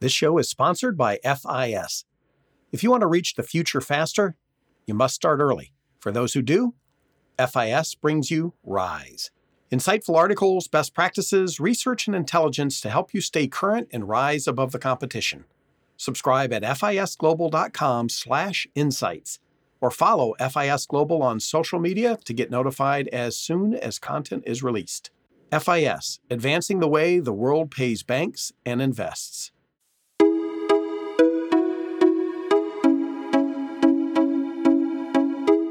This 0.00 0.12
show 0.12 0.38
is 0.38 0.48
sponsored 0.48 0.96
by 0.96 1.18
FIS. 1.24 2.04
If 2.70 2.84
you 2.84 2.90
want 2.90 3.00
to 3.00 3.08
reach 3.08 3.34
the 3.34 3.42
future 3.42 3.80
faster, 3.80 4.36
you 4.86 4.94
must 4.94 5.16
start 5.16 5.40
early. 5.40 5.72
For 5.98 6.12
those 6.12 6.34
who 6.34 6.42
do, 6.42 6.74
FIS 7.38 7.96
brings 7.96 8.30
you 8.30 8.54
Rise. 8.62 9.32
Insightful 9.72 10.14
articles, 10.16 10.68
best 10.68 10.94
practices, 10.94 11.58
research, 11.60 12.06
and 12.06 12.16
intelligence 12.16 12.80
to 12.80 12.88
help 12.90 13.12
you 13.12 13.20
stay 13.20 13.48
current 13.48 13.88
and 13.92 14.08
rise 14.08 14.46
above 14.46 14.72
the 14.72 14.78
competition. 14.78 15.44
Subscribe 15.96 16.52
at 16.52 16.62
fisglobal.com/insights 16.62 19.38
or 19.80 19.90
follow 19.90 20.34
FIS 20.38 20.86
Global 20.86 21.22
on 21.22 21.40
social 21.40 21.78
media 21.78 22.18
to 22.24 22.32
get 22.32 22.50
notified 22.50 23.08
as 23.08 23.36
soon 23.36 23.74
as 23.74 23.98
content 23.98 24.44
is 24.46 24.62
released. 24.62 25.10
FIS, 25.50 26.20
advancing 26.30 26.80
the 26.80 26.88
way 26.88 27.18
the 27.18 27.32
world 27.32 27.70
pays 27.70 28.02
banks 28.02 28.52
and 28.64 28.80
invests. 28.80 29.52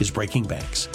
is 0.00 0.10
Breaking 0.10 0.44
Banks. 0.44 0.88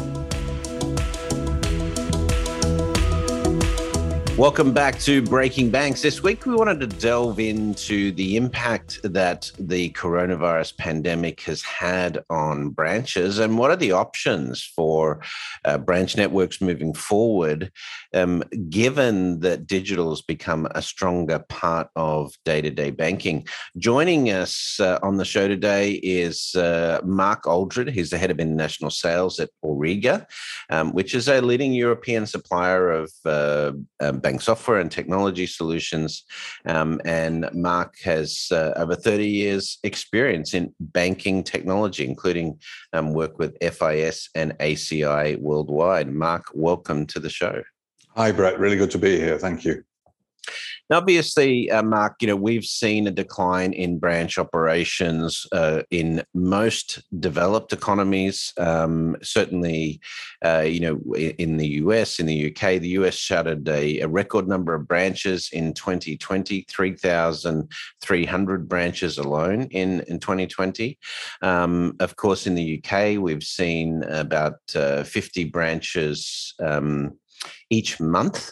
Welcome 4.39 4.71
back 4.71 4.97
to 4.99 5.21
Breaking 5.21 5.69
Banks. 5.69 6.01
This 6.01 6.23
week, 6.23 6.45
we 6.45 6.55
wanted 6.55 6.79
to 6.79 6.87
delve 6.87 7.41
into 7.41 8.13
the 8.13 8.37
impact 8.37 9.01
that 9.03 9.51
the 9.59 9.89
coronavirus 9.89 10.77
pandemic 10.77 11.41
has 11.41 11.61
had 11.61 12.23
on 12.29 12.69
branches 12.69 13.39
and 13.39 13.57
what 13.57 13.69
are 13.69 13.75
the 13.75 13.91
options 13.91 14.63
for 14.63 15.21
uh, 15.65 15.77
branch 15.77 16.15
networks 16.15 16.61
moving 16.61 16.93
forward, 16.93 17.69
um, 18.13 18.41
given 18.69 19.41
that 19.41 19.67
digital 19.67 20.09
has 20.11 20.21
become 20.21 20.69
a 20.71 20.81
stronger 20.81 21.39
part 21.49 21.89
of 21.97 22.33
day 22.45 22.61
to 22.61 22.69
day 22.69 22.91
banking. 22.91 23.45
Joining 23.77 24.29
us 24.29 24.79
uh, 24.79 24.99
on 25.03 25.17
the 25.17 25.25
show 25.25 25.49
today 25.49 25.95
is 25.95 26.55
uh, 26.55 27.01
Mark 27.03 27.45
Aldred. 27.45 27.89
He's 27.89 28.09
the 28.09 28.17
head 28.17 28.31
of 28.31 28.39
international 28.39 28.89
sales 28.89 29.37
at 29.41 29.49
Auriga, 29.65 30.25
um, 30.69 30.93
which 30.93 31.13
is 31.13 31.27
a 31.27 31.41
leading 31.41 31.73
European 31.73 32.25
supplier 32.25 32.89
of 32.89 33.11
uh, 33.25 33.73
um, 33.99 34.21
bank 34.29 34.41
software 34.41 34.79
and 34.79 34.91
technology 34.91 35.47
solutions. 35.47 36.23
Um, 36.67 37.01
and 37.03 37.49
Mark 37.51 37.95
has 38.03 38.47
uh, 38.51 38.73
over 38.75 38.93
30 38.93 39.27
years 39.27 39.79
experience 39.83 40.53
in 40.53 40.71
banking 40.79 41.43
technology, 41.43 42.05
including 42.05 42.59
um, 42.93 43.13
work 43.13 43.39
with 43.39 43.57
FIS 43.59 44.29
and 44.35 44.55
ACI 44.59 45.39
worldwide. 45.39 46.13
Mark, 46.13 46.43
welcome 46.53 47.07
to 47.07 47.19
the 47.19 47.29
show. 47.29 47.63
Hi, 48.15 48.31
Brett. 48.31 48.59
Really 48.59 48.77
good 48.77 48.91
to 48.91 48.99
be 48.99 49.17
here. 49.17 49.39
Thank 49.39 49.65
you. 49.65 49.83
Now, 50.89 50.97
obviously, 50.97 51.69
uh, 51.69 51.83
Mark, 51.83 52.15
you 52.21 52.27
know 52.27 52.35
we've 52.35 52.65
seen 52.65 53.05
a 53.05 53.11
decline 53.11 53.73
in 53.73 53.99
branch 53.99 54.39
operations 54.39 55.45
uh, 55.51 55.83
in 55.91 56.23
most 56.33 57.03
developed 57.19 57.73
economies. 57.73 58.53
Um, 58.57 59.15
certainly, 59.21 60.01
uh, 60.43 60.61
you 60.61 60.79
know, 60.79 61.15
in 61.15 61.57
the 61.57 61.67
US, 61.83 62.19
in 62.19 62.25
the 62.25 62.47
UK, 62.47 62.79
the 62.79 62.97
US 62.99 63.15
shuttered 63.15 63.67
a, 63.69 63.99
a 63.99 64.07
record 64.07 64.47
number 64.47 64.73
of 64.73 64.87
branches 64.87 65.49
in 65.53 65.73
2020, 65.73 66.65
3,300 66.67 68.67
branches 68.67 69.17
alone 69.19 69.63
in 69.71 70.01
in 70.07 70.19
2020. 70.19 70.97
Um, 71.41 71.95
of 71.99 72.15
course, 72.15 72.47
in 72.47 72.55
the 72.55 72.81
UK, 72.83 73.21
we've 73.21 73.43
seen 73.43 74.03
about 74.03 74.59
uh, 74.75 75.03
50 75.03 75.45
branches. 75.45 76.55
Um, 76.59 77.17
each 77.69 77.99
month 77.99 78.51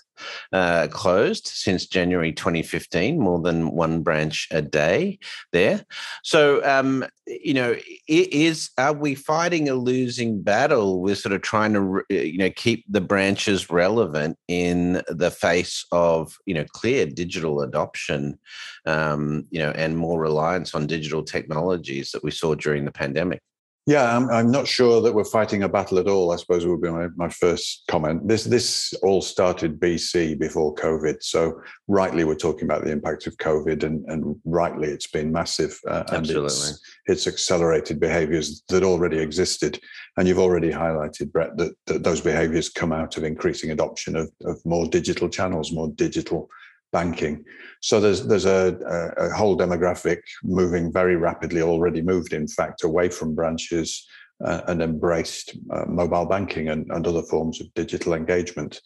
uh, 0.52 0.88
closed 0.88 1.48
since 1.48 1.86
January 1.86 2.32
2015, 2.32 3.20
more 3.20 3.40
than 3.40 3.72
one 3.72 4.02
branch 4.02 4.48
a 4.52 4.62
day 4.62 5.20
there. 5.52 5.86
So, 6.24 6.64
um, 6.66 7.06
you 7.26 7.54
know, 7.54 7.76
is 8.08 8.70
are 8.78 8.94
we 8.94 9.16
fighting 9.16 9.70
a 9.70 9.76
losing 9.76 10.42
battle? 10.42 11.02
We're 11.02 11.16
sort 11.16 11.34
of 11.34 11.42
trying 11.42 11.74
to, 11.74 12.04
you 12.10 12.38
know, 12.38 12.50
keep 12.52 12.86
the 12.88 13.02
branches 13.02 13.70
relevant 13.70 14.38
in 14.48 15.02
the 15.08 15.32
face 15.32 15.86
of, 15.92 16.36
you 16.46 16.54
know, 16.54 16.66
clear 16.72 17.06
digital 17.06 17.62
adoption, 17.62 18.40
um, 18.86 19.46
you 19.50 19.60
know, 19.60 19.72
and 19.72 19.98
more 19.98 20.20
reliance 20.20 20.74
on 20.74 20.88
digital 20.88 21.24
technologies 21.24 22.12
that 22.12 22.24
we 22.24 22.32
saw 22.32 22.56
during 22.56 22.86
the 22.86 22.92
pandemic. 22.92 23.42
Yeah, 23.88 24.18
I'm, 24.18 24.30
I'm 24.30 24.52
not 24.52 24.68
sure 24.68 25.02
that 25.02 25.14
we're 25.14 25.24
fighting 25.24 25.64
a 25.64 25.70
battle 25.70 25.98
at 25.98 26.10
all. 26.10 26.34
I 26.34 26.36
suppose 26.36 26.66
would 26.66 26.82
be 26.82 26.90
my, 26.90 27.08
my 27.16 27.30
first 27.30 27.86
comment. 27.88 28.28
This 28.28 28.44
this 28.44 28.94
all 29.02 29.22
started 29.22 29.80
BC 29.80 30.38
before 30.38 30.76
COVID, 30.76 31.24
so 31.24 31.62
rightly 31.88 32.26
we're 32.26 32.36
talking 32.36 32.66
about 32.66 32.84
the 32.84 32.92
impact 32.92 33.28
of 33.28 33.38
COVID, 33.38 33.84
and, 33.84 34.04
and 34.10 34.36
rightly 34.44 34.90
it's 34.90 35.08
been 35.08 35.32
massive, 35.32 35.80
uh, 35.88 36.04
and 36.10 36.18
Absolutely. 36.18 36.48
it's, 36.48 36.82
it's 37.06 37.28
accelerated 37.28 37.98
behaviours 37.98 38.62
that 38.68 38.84
already 38.84 39.20
existed. 39.20 39.80
And 40.18 40.28
you've 40.28 40.38
already 40.38 40.70
highlighted, 40.70 41.32
Brett, 41.32 41.56
that, 41.56 41.74
that 41.86 42.04
those 42.04 42.20
behaviours 42.20 42.68
come 42.68 42.92
out 42.92 43.16
of 43.16 43.24
increasing 43.24 43.72
adoption 43.72 44.18
of, 44.18 44.30
of 44.44 44.60
more 44.66 44.86
digital 44.86 45.30
channels, 45.30 45.72
more 45.72 45.88
digital 45.96 46.50
banking. 46.92 47.44
So 47.82 48.00
there's 48.00 48.26
there's 48.28 48.46
a, 48.46 49.14
a, 49.18 49.30
whole 49.36 49.58
demographic 49.58 50.20
moving 50.44 50.92
very 50.92 51.16
rapidly, 51.16 51.62
already 51.62 52.02
moved, 52.02 52.34
in 52.34 52.48
fact, 52.48 52.84
away 52.84 53.10
from 53.10 53.36
branches 53.36 54.08
uh, 54.44 54.62
and 54.68 54.82
embraced 54.82 55.58
uh, 55.72 55.86
mobile 55.88 56.26
banking 56.26 56.70
and, 56.70 56.90
and 56.92 57.06
other 57.06 57.24
forms 57.24 57.62
of 57.62 57.74
digital 57.74 58.14
engagement. 58.14 58.82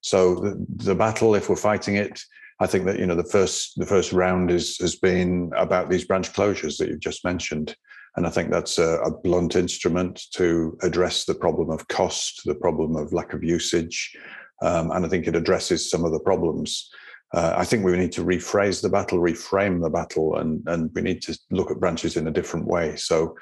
So 0.00 0.34
the, 0.36 0.66
the 0.68 0.94
battle, 0.94 1.34
if 1.34 1.48
we're 1.48 1.56
fighting 1.56 1.96
it, 1.96 2.20
I 2.60 2.66
think 2.66 2.86
that 2.86 2.98
you 2.98 3.06
know 3.06 3.14
the 3.14 3.24
first 3.24 3.78
the 3.78 3.86
first 3.86 4.12
round 4.12 4.50
is 4.50 4.78
has 4.78 4.96
been 4.96 5.52
about 5.56 5.90
these 5.90 6.04
branch 6.04 6.32
closures 6.32 6.78
that 6.78 6.88
you've 6.88 7.00
just 7.00 7.24
mentioned. 7.24 7.76
And 8.16 8.26
I 8.26 8.30
think 8.30 8.50
that's 8.50 8.78
a, 8.78 8.98
a, 9.00 9.10
blunt 9.10 9.56
instrument 9.56 10.22
to 10.32 10.78
address 10.82 11.26
the 11.26 11.34
problem 11.34 11.68
of 11.68 11.86
cost, 11.88 12.40
the 12.46 12.54
problem 12.54 12.96
of 12.96 13.12
lack 13.12 13.34
of 13.34 13.44
usage. 13.44 14.16
Um, 14.62 14.90
and 14.90 15.04
I 15.04 15.08
think 15.10 15.26
it 15.26 15.36
addresses 15.36 15.90
some 15.90 16.02
of 16.02 16.12
the 16.12 16.20
problems 16.20 16.88
uh, 17.34 17.54
I 17.56 17.64
think 17.64 17.84
we 17.84 17.96
need 17.96 18.12
to 18.12 18.24
rephrase 18.24 18.80
the 18.80 18.88
battle, 18.88 19.18
reframe 19.18 19.82
the 19.82 19.90
battle, 19.90 20.36
and 20.38 20.62
and 20.68 20.90
we 20.94 21.02
need 21.02 21.22
to 21.22 21.38
look 21.50 21.70
at 21.70 21.80
branches 21.80 22.16
in 22.16 22.28
a 22.28 22.32
different 22.32 22.66
way. 22.66 22.96
So, 22.96 23.36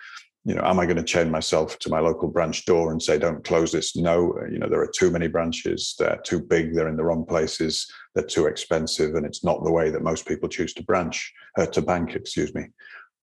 you 0.44 0.54
know, 0.54 0.62
am 0.64 0.80
I 0.80 0.86
going 0.86 0.96
to 0.96 1.02
chain 1.02 1.30
myself 1.30 1.78
to 1.80 1.90
my 1.90 2.00
local 2.00 2.28
branch 2.28 2.64
door 2.64 2.92
and 2.92 3.02
say, 3.02 3.18
"Don't 3.18 3.44
close 3.44 3.72
this"? 3.72 3.94
No, 3.94 4.34
you 4.50 4.58
know, 4.58 4.68
there 4.68 4.80
are 4.80 4.90
too 4.94 5.10
many 5.10 5.28
branches. 5.28 5.94
They're 5.98 6.20
too 6.24 6.40
big. 6.40 6.74
They're 6.74 6.88
in 6.88 6.96
the 6.96 7.04
wrong 7.04 7.26
places. 7.26 7.86
They're 8.14 8.24
too 8.24 8.46
expensive, 8.46 9.16
and 9.16 9.26
it's 9.26 9.44
not 9.44 9.62
the 9.64 9.72
way 9.72 9.90
that 9.90 10.02
most 10.02 10.26
people 10.26 10.48
choose 10.48 10.72
to 10.74 10.82
branch 10.84 11.32
uh, 11.58 11.66
to 11.66 11.82
bank. 11.82 12.14
Excuse 12.14 12.54
me. 12.54 12.68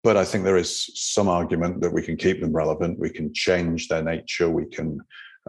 But 0.04 0.18
I 0.18 0.24
think 0.24 0.46
there 0.46 0.58
is 0.58 0.90
some 0.96 1.28
argument 1.28 1.82
that 1.82 1.94
we 1.94 2.02
can 2.02 2.16
keep 2.16 2.40
them 2.42 2.54
relevant. 2.54 3.00
We 3.00 3.10
can 3.10 3.34
change 3.34 3.88
their 3.88 4.02
nature. 4.02 4.50
We 4.50 4.66
can 4.66 5.00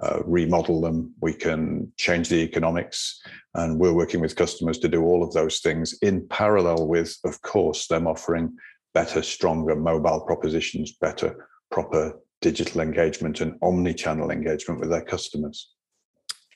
uh, 0.03 0.21
remodel 0.25 0.81
them, 0.81 1.12
we 1.21 1.33
can 1.33 1.93
change 1.97 2.28
the 2.28 2.41
economics. 2.41 3.21
And 3.55 3.78
we're 3.78 3.93
working 3.93 4.21
with 4.21 4.37
customers 4.37 4.78
to 4.78 4.88
do 4.88 5.03
all 5.03 5.22
of 5.22 5.33
those 5.33 5.61
things 5.61 5.99
in 6.03 6.27
parallel 6.28 6.87
with, 6.87 7.16
of 7.25 7.43
course, 7.43 7.87
them 7.87 8.06
offering 8.06 8.56
better, 8.94 9.22
stronger 9.22 9.77
mobile 9.77 10.21
propositions, 10.21 10.92
better, 10.92 11.48
proper 11.71 12.19
digital 12.41 12.80
engagement 12.80 13.41
and 13.41 13.57
omni-channel 13.63 14.30
engagement 14.30 14.80
with 14.80 14.91
their 14.91 15.04
customers. 15.04 15.71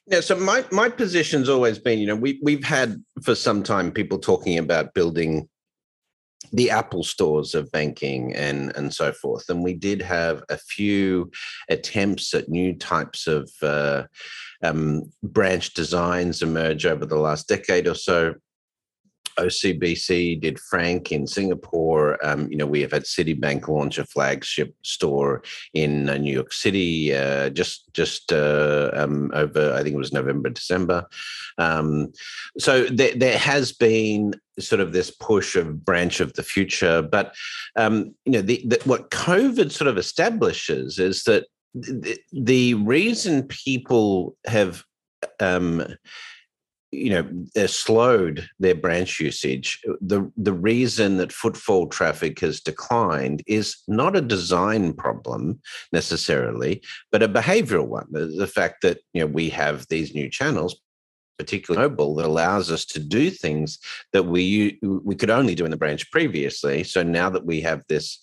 Yeah, 0.07 0.21
so 0.21 0.37
my 0.37 0.65
my 0.71 0.91
position's 0.91 1.49
always 1.49 1.79
been, 1.79 1.99
you 1.99 2.07
know, 2.07 2.17
we 2.17 2.39
we've 2.43 2.65
had 2.65 3.03
for 3.23 3.35
some 3.35 3.63
time 3.63 3.91
people 3.91 4.19
talking 4.19 4.59
about 4.59 4.93
building 4.93 5.49
the 6.53 6.71
Apple 6.71 7.05
stores 7.05 7.55
of 7.55 7.71
banking 7.73 8.35
and 8.35 8.75
and 8.77 8.93
so 8.93 9.13
forth. 9.13 9.49
And 9.49 9.63
we 9.63 9.75
did 9.75 10.03
have 10.03 10.43
a 10.49 10.57
few 10.57 11.31
attempts 11.69 12.35
at 12.35 12.49
new 12.49 12.75
types 12.75 13.27
of 13.27 13.51
uh, 13.63 14.05
um, 14.63 15.13
branch 15.23 15.75
designs 15.75 16.43
emerge 16.43 16.87
over 16.87 17.07
the 17.07 17.19
last 17.19 17.49
decade 17.49 17.87
or 17.87 17.95
so. 17.95 18.35
OCBC 19.39 20.41
did 20.41 20.59
Frank 20.61 21.13
in 21.13 21.27
Singapore. 21.27 22.25
Um, 22.25 22.51
you 22.51 22.57
know, 22.57 22.67
we 22.67 22.81
have 22.83 22.93
had 22.93 23.05
Citibank 23.05 23.69
launch 23.69 23.99
a 23.99 24.05
flagship 24.05 24.75
store 24.83 25.43
in 25.73 26.09
uh, 26.09 26.17
New 26.17 26.33
York 26.33 26.53
City 26.53 27.15
uh, 27.15 27.51
just 27.51 27.93
just 27.93 28.33
uh, 28.33 28.91
um, 28.95 29.31
over, 29.35 29.73
I 29.73 29.83
think 29.83 29.95
it 29.95 29.99
was 29.99 30.13
November, 30.13 30.51
December. 30.51 31.07
Um, 31.59 32.13
so 32.59 32.85
there, 32.87 33.15
there 33.15 33.39
has 33.39 33.73
been 33.73 34.35
sort 34.59 34.81
of 34.81 34.93
this 34.93 35.11
push 35.11 35.57
of 35.57 35.85
branch 35.85 36.21
of 36.21 36.33
the 36.35 36.43
future, 36.43 37.03
but 37.03 37.35
um, 37.77 38.15
you 38.25 38.33
know, 38.33 38.43
the, 38.43 38.63
the, 38.67 38.81
what 38.85 39.11
COVID 39.11 39.71
sort 39.71 39.89
of 39.89 39.99
establishes 39.99 40.99
is 40.99 41.25
that 41.25 41.47
the, 41.75 42.19
the 42.33 42.75
reason 42.75 43.45
people 43.45 44.37
have 44.47 44.85
um, 45.41 45.85
you 46.95 47.11
know 47.11 47.67
slowed 47.67 48.49
their 48.59 48.75
branch 48.75 49.21
usage. 49.21 49.83
The 50.01 50.31
the 50.37 50.53
reason 50.53 51.17
that 51.19 51.33
footfall 51.33 51.89
traffic 51.89 52.41
has 52.41 52.61
declined 52.61 53.43
is 53.47 53.77
not 53.89 54.17
a 54.17 54.21
design 54.21 54.93
problem 54.93 55.61
necessarily 55.93 56.83
but 57.11 57.23
a 57.23 57.29
behavioral 57.29 57.87
one. 57.87 58.07
The, 58.11 58.27
the 58.27 58.47
fact 58.47 58.83
that 58.83 58.99
you 59.13 59.21
know 59.21 59.27
we 59.27 59.49
have 59.51 59.87
these 59.89 60.15
new 60.15 60.29
channels 60.29 60.81
particularly 61.39 61.89
mobile 61.89 62.15
that 62.15 62.27
allows 62.27 62.71
us 62.71 62.85
to 62.85 63.01
do 63.01 63.31
things 63.31 63.79
that 64.13 64.25
we 64.25 64.79
we 64.83 65.15
could 65.17 65.31
only 65.31 65.55
do 65.55 65.65
in 65.65 65.71
the 65.71 65.77
branch 65.77 66.11
previously. 66.11 66.85
So 66.85 67.03
now 67.03 67.29
that 67.31 67.45
we 67.45 67.61
have 67.63 67.83
this 67.89 68.21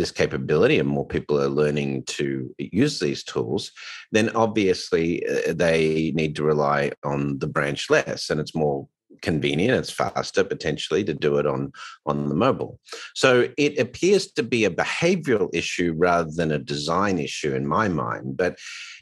this 0.00 0.10
capability 0.10 0.78
and 0.78 0.88
more 0.88 1.06
people 1.06 1.40
are 1.40 1.48
learning 1.48 2.04
to 2.04 2.52
use 2.58 2.98
these 2.98 3.22
tools, 3.22 3.70
then 4.12 4.30
obviously 4.30 5.22
uh, 5.26 5.52
they 5.52 6.12
need 6.14 6.34
to 6.36 6.42
rely 6.42 6.90
on 7.04 7.38
the 7.38 7.46
branch 7.46 7.90
less 7.90 8.30
and 8.30 8.40
it's 8.40 8.54
more 8.54 8.88
convenient 9.22 9.78
it's 9.78 9.90
faster 9.90 10.42
potentially 10.42 11.04
to 11.04 11.12
do 11.12 11.36
it 11.36 11.46
on 11.46 11.70
on 12.06 12.28
the 12.28 12.34
mobile. 12.34 12.80
So 13.14 13.48
it 13.58 13.78
appears 13.78 14.32
to 14.32 14.42
be 14.42 14.64
a 14.64 14.70
behavioral 14.70 15.50
issue 15.52 15.94
rather 15.96 16.30
than 16.34 16.50
a 16.50 16.58
design 16.58 17.18
issue 17.18 17.54
in 17.54 17.66
my 17.66 17.88
mind 17.88 18.36
but 18.36 18.58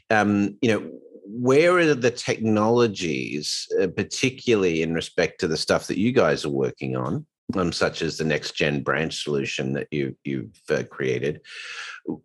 um, 0.09 0.57
you 0.61 0.71
know 0.71 0.91
where 1.31 1.77
are 1.77 1.93
the 1.93 2.11
technologies 2.11 3.67
uh, 3.79 3.87
particularly 3.87 4.81
in 4.81 4.93
respect 4.93 5.39
to 5.39 5.47
the 5.47 5.57
stuff 5.57 5.87
that 5.87 5.99
you 5.99 6.11
guys 6.11 6.43
are 6.43 6.49
working 6.65 6.97
on 6.97 7.25
um, 7.55 7.71
such 7.71 8.01
as 8.01 8.17
the 8.17 8.23
next 8.23 8.55
gen 8.55 8.81
branch 8.83 9.23
solution 9.23 9.73
that 9.73 9.87
you 9.91 10.15
you've 10.23 10.59
uh, 10.69 10.83
created. 10.89 11.41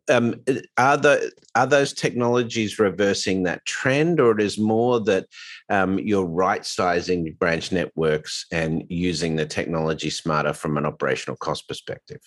Um, 0.09 0.37
are 0.77 0.97
the 0.97 1.33
are 1.55 1.67
those 1.67 1.93
technologies 1.93 2.79
reversing 2.79 3.45
that 3.45 3.65
trend, 3.65 4.21
or 4.21 4.33
it 4.33 4.43
is 4.43 4.59
more 4.59 5.01
that 5.01 5.27
um, 5.71 5.99
you're 5.99 6.25
right 6.25 6.65
sizing 6.65 7.35
branch 7.39 7.73
networks 7.73 8.47
and 8.53 8.85
using 8.89 9.37
the 9.37 9.47
technology 9.47 10.11
smarter 10.11 10.53
from 10.53 10.77
an 10.77 10.87
operational 10.87 11.37
cost 11.37 11.69
perspective? 11.69 12.21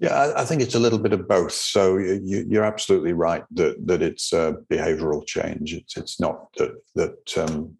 Yeah, 0.00 0.32
I 0.36 0.44
think 0.44 0.60
it's 0.60 0.74
a 0.74 0.80
little 0.80 0.98
bit 0.98 1.12
of 1.12 1.28
both. 1.28 1.52
So 1.52 1.98
you, 1.98 2.60
are 2.60 2.64
absolutely 2.64 3.12
right 3.12 3.44
that 3.52 3.86
that 3.86 4.02
it's 4.02 4.32
a 4.32 4.56
behavioural 4.70 5.24
change. 5.24 5.72
It's 5.72 5.96
it's 5.96 6.20
not 6.20 6.52
that 6.56 6.72
that 6.96 7.38
um, 7.38 7.76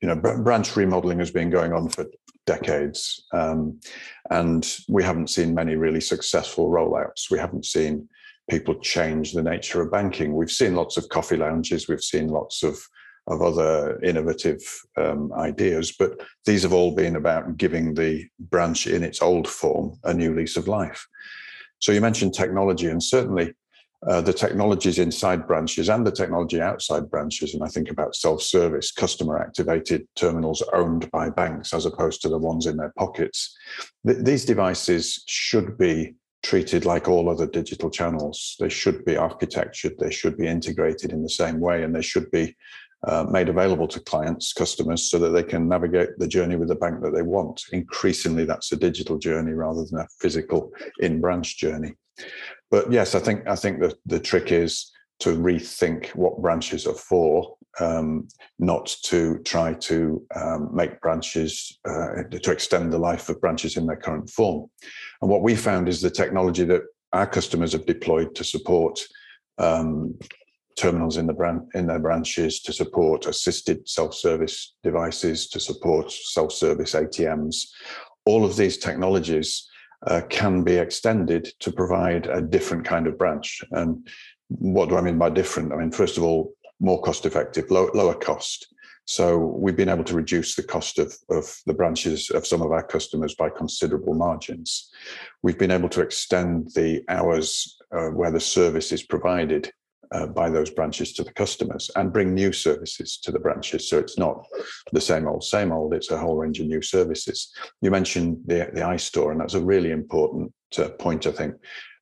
you 0.00 0.08
know 0.08 0.16
branch 0.16 0.74
remodeling 0.74 1.18
has 1.18 1.30
been 1.30 1.50
going 1.50 1.74
on 1.74 1.90
for 1.90 2.06
decades. 2.46 3.26
Um, 3.32 3.80
and 4.30 4.66
we 4.88 5.02
haven't 5.02 5.30
seen 5.30 5.54
many 5.54 5.76
really 5.76 6.00
successful 6.00 6.70
rollouts. 6.70 7.30
We 7.30 7.38
haven't 7.38 7.66
seen 7.66 8.08
people 8.48 8.74
change 8.80 9.32
the 9.32 9.42
nature 9.42 9.80
of 9.82 9.92
banking. 9.92 10.34
We've 10.34 10.50
seen 10.50 10.74
lots 10.74 10.96
of 10.96 11.08
coffee 11.08 11.36
lounges, 11.36 11.88
we've 11.88 12.02
seen 12.02 12.28
lots 12.28 12.62
of 12.62 12.78
of 13.26 13.42
other 13.42 14.00
innovative 14.02 14.60
um, 14.96 15.32
ideas, 15.34 15.94
but 15.96 16.20
these 16.46 16.62
have 16.62 16.72
all 16.72 16.94
been 16.94 17.16
about 17.16 17.56
giving 17.56 17.94
the 17.94 18.26
branch 18.38 18.86
in 18.86 19.04
its 19.04 19.22
old 19.22 19.46
form 19.46 19.96
a 20.04 20.12
new 20.12 20.34
lease 20.34 20.56
of 20.56 20.66
life. 20.66 21.06
So 21.78 21.92
you 21.92 22.00
mentioned 22.00 22.34
technology, 22.34 22.88
and 22.88 23.02
certainly 23.02 23.54
uh, 24.06 24.20
the 24.20 24.32
technologies 24.32 24.98
inside 24.98 25.46
branches 25.46 25.90
and 25.90 26.06
the 26.06 26.10
technology 26.10 26.60
outside 26.60 27.10
branches. 27.10 27.54
And 27.54 27.62
I 27.62 27.68
think 27.68 27.90
about 27.90 28.16
self 28.16 28.42
service, 28.42 28.92
customer 28.92 29.38
activated 29.38 30.06
terminals 30.16 30.62
owned 30.72 31.10
by 31.10 31.30
banks 31.30 31.74
as 31.74 31.84
opposed 31.84 32.22
to 32.22 32.28
the 32.28 32.38
ones 32.38 32.66
in 32.66 32.76
their 32.76 32.92
pockets. 32.96 33.54
Th- 34.06 34.18
these 34.18 34.44
devices 34.44 35.22
should 35.26 35.76
be 35.76 36.14
treated 36.42 36.86
like 36.86 37.08
all 37.08 37.28
other 37.28 37.46
digital 37.46 37.90
channels. 37.90 38.56
They 38.58 38.70
should 38.70 39.04
be 39.04 39.18
architectured, 39.18 39.98
they 39.98 40.10
should 40.10 40.38
be 40.38 40.46
integrated 40.46 41.12
in 41.12 41.22
the 41.22 41.28
same 41.28 41.60
way, 41.60 41.82
and 41.82 41.94
they 41.94 42.02
should 42.02 42.30
be 42.30 42.56
uh, 43.06 43.26
made 43.30 43.50
available 43.50 43.88
to 43.88 44.00
clients, 44.00 44.54
customers, 44.54 45.10
so 45.10 45.18
that 45.18 45.30
they 45.30 45.42
can 45.42 45.68
navigate 45.68 46.10
the 46.18 46.28
journey 46.28 46.56
with 46.56 46.68
the 46.68 46.74
bank 46.74 47.02
that 47.02 47.14
they 47.14 47.22
want. 47.22 47.62
Increasingly, 47.72 48.46
that's 48.46 48.72
a 48.72 48.76
digital 48.76 49.18
journey 49.18 49.52
rather 49.52 49.84
than 49.84 50.00
a 50.00 50.08
physical 50.18 50.72
in 51.00 51.20
branch 51.20 51.58
journey 51.58 51.94
but 52.70 52.90
yes, 52.90 53.14
I 53.14 53.20
think 53.20 53.46
I 53.46 53.56
think 53.56 53.80
the 53.80 53.96
the 54.06 54.20
trick 54.20 54.52
is 54.52 54.90
to 55.20 55.36
rethink 55.36 56.08
what 56.14 56.40
branches 56.40 56.86
are 56.86 56.94
for, 56.94 57.56
um, 57.78 58.26
not 58.58 58.86
to 59.04 59.38
try 59.40 59.74
to 59.74 60.26
um, 60.34 60.70
make 60.74 61.00
branches 61.00 61.78
uh, 61.86 62.22
to 62.30 62.50
extend 62.50 62.92
the 62.92 62.98
life 62.98 63.28
of 63.28 63.40
branches 63.40 63.76
in 63.76 63.86
their 63.86 63.96
current 63.96 64.30
form. 64.30 64.68
And 65.20 65.30
what 65.30 65.42
we 65.42 65.54
found 65.54 65.88
is 65.88 66.00
the 66.00 66.10
technology 66.10 66.64
that 66.64 66.82
our 67.12 67.26
customers 67.26 67.72
have 67.72 67.86
deployed 67.86 68.34
to 68.36 68.44
support 68.44 68.98
um, 69.58 70.18
terminals 70.76 71.18
in 71.18 71.26
the 71.26 71.34
brand 71.34 71.60
in 71.74 71.86
their 71.86 71.98
branches, 71.98 72.60
to 72.62 72.72
support 72.72 73.26
assisted 73.26 73.86
self-service 73.88 74.76
devices, 74.82 75.48
to 75.48 75.60
support 75.60 76.10
self-service 76.10 76.94
ATMs. 76.94 77.66
All 78.24 78.44
of 78.44 78.56
these 78.56 78.78
technologies 78.78 79.68
uh, 80.06 80.22
can 80.28 80.62
be 80.62 80.76
extended 80.76 81.48
to 81.60 81.72
provide 81.72 82.26
a 82.26 82.40
different 82.40 82.84
kind 82.84 83.06
of 83.06 83.18
branch. 83.18 83.62
And 83.72 84.06
what 84.48 84.88
do 84.88 84.96
I 84.96 85.00
mean 85.00 85.18
by 85.18 85.30
different? 85.30 85.72
I 85.72 85.76
mean, 85.76 85.90
first 85.90 86.16
of 86.16 86.22
all, 86.22 86.54
more 86.80 87.00
cost 87.02 87.26
effective, 87.26 87.70
low, 87.70 87.90
lower 87.94 88.14
cost. 88.14 88.74
So 89.04 89.38
we've 89.38 89.76
been 89.76 89.88
able 89.88 90.04
to 90.04 90.14
reduce 90.14 90.54
the 90.54 90.62
cost 90.62 90.98
of, 90.98 91.12
of 91.30 91.44
the 91.66 91.74
branches 91.74 92.30
of 92.30 92.46
some 92.46 92.62
of 92.62 92.70
our 92.70 92.82
customers 92.82 93.34
by 93.34 93.50
considerable 93.50 94.14
margins. 94.14 94.90
We've 95.42 95.58
been 95.58 95.72
able 95.72 95.88
to 95.90 96.00
extend 96.00 96.70
the 96.74 97.02
hours 97.08 97.76
uh, 97.92 98.08
where 98.08 98.30
the 98.30 98.40
service 98.40 98.92
is 98.92 99.02
provided 99.02 99.72
uh, 100.12 100.26
by 100.26 100.50
those 100.50 100.70
branches 100.70 101.12
to 101.12 101.22
the 101.22 101.32
customers 101.32 101.90
and 101.96 102.12
bring 102.12 102.34
new 102.34 102.52
services 102.52 103.18
to 103.18 103.30
the 103.30 103.38
branches. 103.38 103.88
So 103.88 103.98
it's 103.98 104.18
not 104.18 104.44
the 104.92 105.00
same 105.00 105.26
old, 105.26 105.44
same 105.44 105.72
old. 105.72 105.94
It's 105.94 106.10
a 106.10 106.18
whole 106.18 106.36
range 106.36 106.60
of 106.60 106.66
new 106.66 106.82
services. 106.82 107.52
You 107.80 107.90
mentioned 107.90 108.38
the 108.46 108.70
the 108.72 108.80
iStore, 108.80 109.32
and 109.32 109.40
that's 109.40 109.54
a 109.54 109.64
really 109.64 109.90
important 109.90 110.52
uh, 110.78 110.88
point. 110.90 111.26
I 111.26 111.32
think 111.32 111.54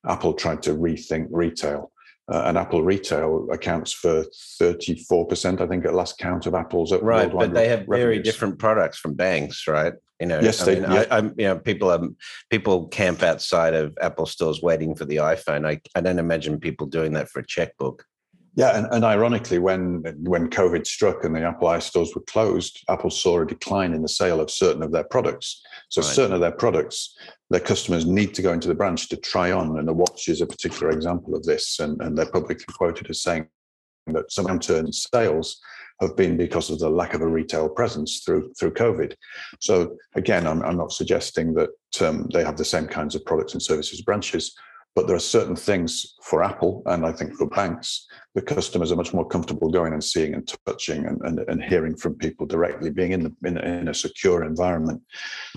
Apple 0.07 0.33
tried 0.33 0.63
to 0.63 0.71
rethink 0.75 1.27
retail. 1.29 1.91
Uh, 2.31 2.43
and 2.45 2.59
Apple 2.59 2.83
Retail 2.83 3.47
accounts 3.51 3.91
for 3.91 4.23
34%, 4.61 5.61
I 5.61 5.65
think, 5.65 5.83
at 5.83 5.95
last 5.95 6.19
count 6.19 6.45
of 6.45 6.53
Apple's 6.53 6.93
right. 6.93 7.31
But 7.31 7.55
they 7.55 7.69
have 7.69 7.87
revenues. 7.87 8.03
very 8.03 8.19
different 8.19 8.59
products 8.59 8.99
from 8.99 9.15
banks, 9.15 9.67
right? 9.67 9.93
You 10.19 10.27
know, 10.27 10.39
yes, 10.41 10.61
I 10.61 10.65
they. 10.65 10.79
Mean, 10.81 10.91
yeah. 10.91 11.05
I, 11.09 11.17
am 11.17 11.33
you 11.37 11.45
know, 11.45 11.57
people 11.57 11.89
um, 11.89 12.15
people 12.49 12.87
camp 12.89 13.23
outside 13.23 13.73
of 13.73 13.97
Apple 14.01 14.25
stores 14.25 14.61
waiting 14.61 14.95
for 14.95 15.05
the 15.05 15.17
iPhone. 15.17 15.65
I, 15.65 15.79
I 15.95 16.01
don't 16.01 16.19
imagine 16.19 16.59
people 16.59 16.87
doing 16.87 17.13
that 17.13 17.29
for 17.29 17.39
a 17.39 17.45
checkbook. 17.45 18.05
Yeah, 18.55 18.77
and, 18.77 18.87
and 18.91 19.05
ironically, 19.05 19.59
when 19.59 20.03
when 20.23 20.49
COVID 20.49 20.85
struck 20.85 21.23
and 21.23 21.33
the 21.33 21.43
Apple 21.43 21.69
I 21.69 21.79
stores 21.79 22.13
were 22.13 22.21
closed, 22.21 22.83
Apple 22.89 23.09
saw 23.09 23.41
a 23.41 23.47
decline 23.47 23.93
in 23.93 24.01
the 24.01 24.09
sale 24.09 24.41
of 24.41 24.51
certain 24.51 24.83
of 24.83 24.91
their 24.91 25.05
products. 25.05 25.61
So 25.87 26.01
right. 26.01 26.11
certain 26.11 26.33
of 26.33 26.41
their 26.41 26.51
products, 26.51 27.17
their 27.49 27.61
customers 27.61 28.05
need 28.05 28.33
to 28.33 28.41
go 28.41 28.51
into 28.51 28.67
the 28.67 28.75
branch 28.75 29.07
to 29.09 29.17
try 29.17 29.53
on, 29.53 29.79
and 29.79 29.87
the 29.87 29.93
watch 29.93 30.27
is 30.27 30.41
a 30.41 30.47
particular 30.47 30.89
example 30.91 31.35
of 31.35 31.43
this. 31.43 31.79
And, 31.79 32.01
and 32.01 32.17
they're 32.17 32.29
publicly 32.29 32.65
quoted 32.73 33.09
as 33.09 33.21
saying 33.21 33.47
that 34.07 34.31
some 34.31 34.47
downturn 34.47 34.87
in 34.87 34.91
sales 34.91 35.61
have 36.01 36.15
been 36.15 36.37
because 36.37 36.69
of 36.69 36.79
the 36.79 36.89
lack 36.89 37.13
of 37.13 37.21
a 37.21 37.27
retail 37.27 37.69
presence 37.69 38.21
through 38.25 38.53
through 38.53 38.73
COVID. 38.73 39.15
So 39.59 39.97
again, 40.15 40.47
I'm, 40.47 40.61
I'm 40.63 40.77
not 40.77 40.93
suggesting 40.93 41.53
that 41.55 41.69
um, 42.01 42.27
they 42.33 42.43
have 42.43 42.57
the 42.57 42.65
same 42.65 42.87
kinds 42.87 43.15
of 43.15 43.25
products 43.25 43.53
and 43.53 43.61
services 43.61 44.01
branches, 44.01 44.55
but 44.95 45.07
there 45.07 45.15
are 45.15 45.19
certain 45.19 45.55
things 45.55 46.15
for 46.23 46.43
Apple 46.43 46.83
and 46.85 47.05
I 47.05 47.11
think 47.11 47.35
for 47.35 47.47
banks, 47.47 48.07
the 48.33 48.41
customers 48.41 48.91
are 48.91 48.95
much 48.95 49.13
more 49.13 49.27
comfortable 49.27 49.69
going 49.69 49.93
and 49.93 50.03
seeing 50.03 50.33
and 50.33 50.51
touching 50.65 51.05
and, 51.05 51.21
and, 51.23 51.39
and 51.47 51.63
hearing 51.63 51.95
from 51.95 52.15
people 52.15 52.45
directly, 52.45 52.89
being 52.89 53.11
in 53.11 53.23
the 53.23 53.35
in, 53.43 53.57
in 53.57 53.87
a 53.89 53.93
secure 53.93 54.43
environment. 54.43 55.01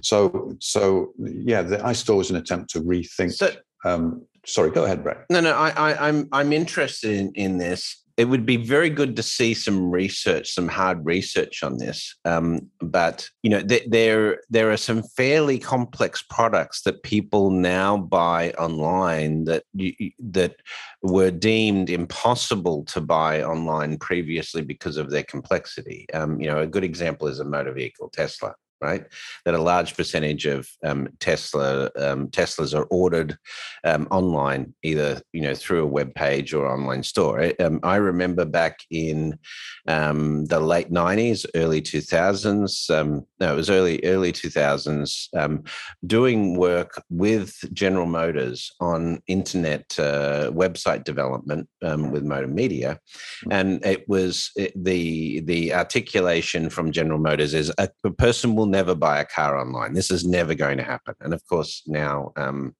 So 0.02 0.56
so 0.60 1.12
yeah, 1.18 1.62
the 1.62 1.78
iStore 1.78 2.18
was 2.18 2.30
an 2.30 2.36
attempt 2.36 2.70
to 2.70 2.80
rethink. 2.80 3.32
So, 3.32 3.52
um, 3.84 4.26
sorry, 4.44 4.70
go 4.70 4.84
ahead, 4.84 5.02
Brett. 5.02 5.24
No, 5.30 5.40
no, 5.40 5.52
I, 5.54 5.70
I, 5.70 6.08
I'm 6.08 6.28
I'm 6.32 6.52
interested 6.52 7.12
in, 7.12 7.32
in 7.34 7.58
this 7.58 8.01
it 8.22 8.28
would 8.28 8.46
be 8.46 8.56
very 8.56 8.88
good 8.88 9.16
to 9.16 9.22
see 9.22 9.52
some 9.52 9.90
research, 9.90 10.54
some 10.54 10.68
hard 10.68 11.04
research 11.04 11.64
on 11.64 11.78
this. 11.78 12.14
Um, 12.24 12.70
but 12.80 13.28
you 13.42 13.50
know, 13.50 13.60
th- 13.60 13.88
there 13.88 14.38
there 14.48 14.70
are 14.70 14.76
some 14.76 15.02
fairly 15.02 15.58
complex 15.58 16.22
products 16.22 16.82
that 16.82 17.02
people 17.02 17.50
now 17.50 17.96
buy 17.96 18.52
online 18.52 19.46
that 19.46 19.64
you, 19.74 20.12
that 20.20 20.54
were 21.02 21.32
deemed 21.32 21.90
impossible 21.90 22.84
to 22.84 23.00
buy 23.00 23.42
online 23.42 23.98
previously 23.98 24.62
because 24.62 24.98
of 24.98 25.10
their 25.10 25.24
complexity. 25.24 26.06
Um, 26.14 26.40
you 26.40 26.46
know, 26.46 26.60
a 26.60 26.66
good 26.68 26.84
example 26.84 27.26
is 27.26 27.40
a 27.40 27.44
motor 27.44 27.72
vehicle, 27.72 28.08
Tesla 28.10 28.54
right? 28.82 29.04
That 29.44 29.54
a 29.54 29.62
large 29.62 29.96
percentage 29.96 30.44
of 30.46 30.68
um, 30.84 31.08
Tesla 31.20 31.90
um, 31.96 32.28
Teslas 32.28 32.76
are 32.76 32.84
ordered 32.84 33.38
um, 33.84 34.08
online, 34.10 34.74
either 34.82 35.22
you 35.32 35.42
know 35.42 35.54
through 35.54 35.84
a 35.84 35.86
web 35.86 36.14
page 36.14 36.52
or 36.52 36.66
online 36.66 37.02
store. 37.02 37.52
Um, 37.60 37.80
I 37.82 37.96
remember 37.96 38.44
back 38.44 38.80
in 38.90 39.38
um, 39.86 40.46
the 40.46 40.60
late 40.60 40.90
'90s, 40.90 41.46
early 41.54 41.80
2000s. 41.80 42.90
Um, 42.90 43.24
no, 43.40 43.52
it 43.52 43.56
was 43.56 43.70
early 43.70 44.00
early 44.04 44.32
2000s. 44.32 45.64
doing 46.06 46.56
work 46.56 47.02
with 47.08 47.54
General 47.72 48.06
Motors 48.06 48.72
on 48.80 49.22
internet 49.28 49.96
uh, 49.98 50.50
website 50.50 51.04
development 51.04 51.68
with 51.80 52.24
Motor 52.24 52.48
Media, 52.48 52.98
mm. 53.44 53.52
and 53.52 53.84
it 53.86 54.08
was 54.08 54.50
it, 54.56 54.72
the 54.74 55.40
the 55.40 55.72
articulation 55.72 56.68
from 56.70 56.92
General 56.92 57.18
Motors 57.18 57.54
is 57.54 57.72
a, 57.78 57.88
a 58.04 58.10
person 58.10 58.56
will 58.56 58.66
never 58.72 58.94
buy 58.96 59.20
a 59.20 59.24
car 59.24 59.56
online. 59.56 59.92
This 59.92 60.10
is 60.10 60.26
never 60.26 60.54
going 60.54 60.78
to 60.78 60.82
happen. 60.82 61.14
And 61.20 61.32
of 61.32 61.46
course, 61.46 61.82
now, 61.86 62.32
um, 62.36 62.74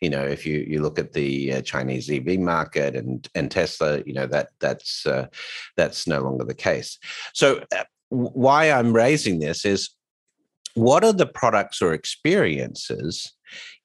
you 0.00 0.10
know, 0.10 0.22
if 0.22 0.46
you 0.46 0.58
you 0.68 0.80
look 0.80 0.98
at 1.00 1.12
the 1.12 1.54
uh, 1.54 1.62
Chinese 1.62 2.08
EV 2.08 2.38
market 2.38 2.94
and 2.94 3.28
and 3.34 3.50
Tesla, 3.50 4.00
you 4.06 4.12
know 4.12 4.26
that 4.26 4.50
that's 4.60 5.04
uh, 5.06 5.26
that's 5.76 6.06
no 6.06 6.20
longer 6.20 6.44
the 6.44 6.54
case. 6.54 6.98
So, 7.34 7.60
uh, 7.74 7.84
why 8.10 8.70
I'm 8.70 8.92
raising 8.92 9.40
this 9.40 9.64
is, 9.64 9.90
what 10.74 11.04
are 11.04 11.12
the 11.12 11.26
products 11.26 11.82
or 11.82 11.92
experiences 11.92 13.32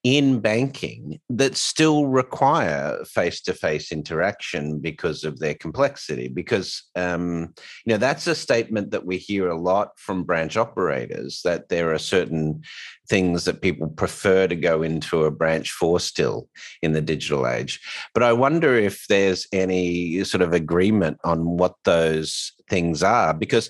in 0.03 0.41
banking 0.41 1.17
that 1.29 1.55
still 1.55 2.07
require 2.07 2.97
face-to-face 3.05 3.89
interaction 3.89 4.79
because 4.79 5.23
of 5.23 5.39
their 5.39 5.53
complexity? 5.53 6.27
Because 6.27 6.83
um, 6.95 7.53
you 7.85 7.93
know 7.93 7.97
that's 7.97 8.27
a 8.27 8.35
statement 8.35 8.91
that 8.91 9.05
we 9.05 9.17
hear 9.17 9.47
a 9.47 9.59
lot 9.59 9.97
from 9.97 10.23
branch 10.23 10.57
operators 10.57 11.41
that 11.43 11.69
there 11.69 11.93
are 11.93 11.99
certain 11.99 12.61
things 13.07 13.45
that 13.45 13.61
people 13.61 13.87
prefer 13.87 14.47
to 14.47 14.55
go 14.55 14.81
into 14.81 15.23
a 15.23 15.31
branch 15.31 15.71
for 15.71 15.99
still 15.99 16.49
in 16.81 16.91
the 16.91 17.01
digital 17.01 17.47
age. 17.47 17.79
But 18.13 18.23
i 18.23 18.33
wonder 18.33 18.75
if 18.75 19.05
there's 19.07 19.47
any 19.53 20.23
sort 20.23 20.41
of 20.41 20.53
agreement 20.53 21.17
on 21.23 21.57
what 21.57 21.75
those 21.85 22.51
things 22.69 23.03
are 23.03 23.33
because 23.33 23.69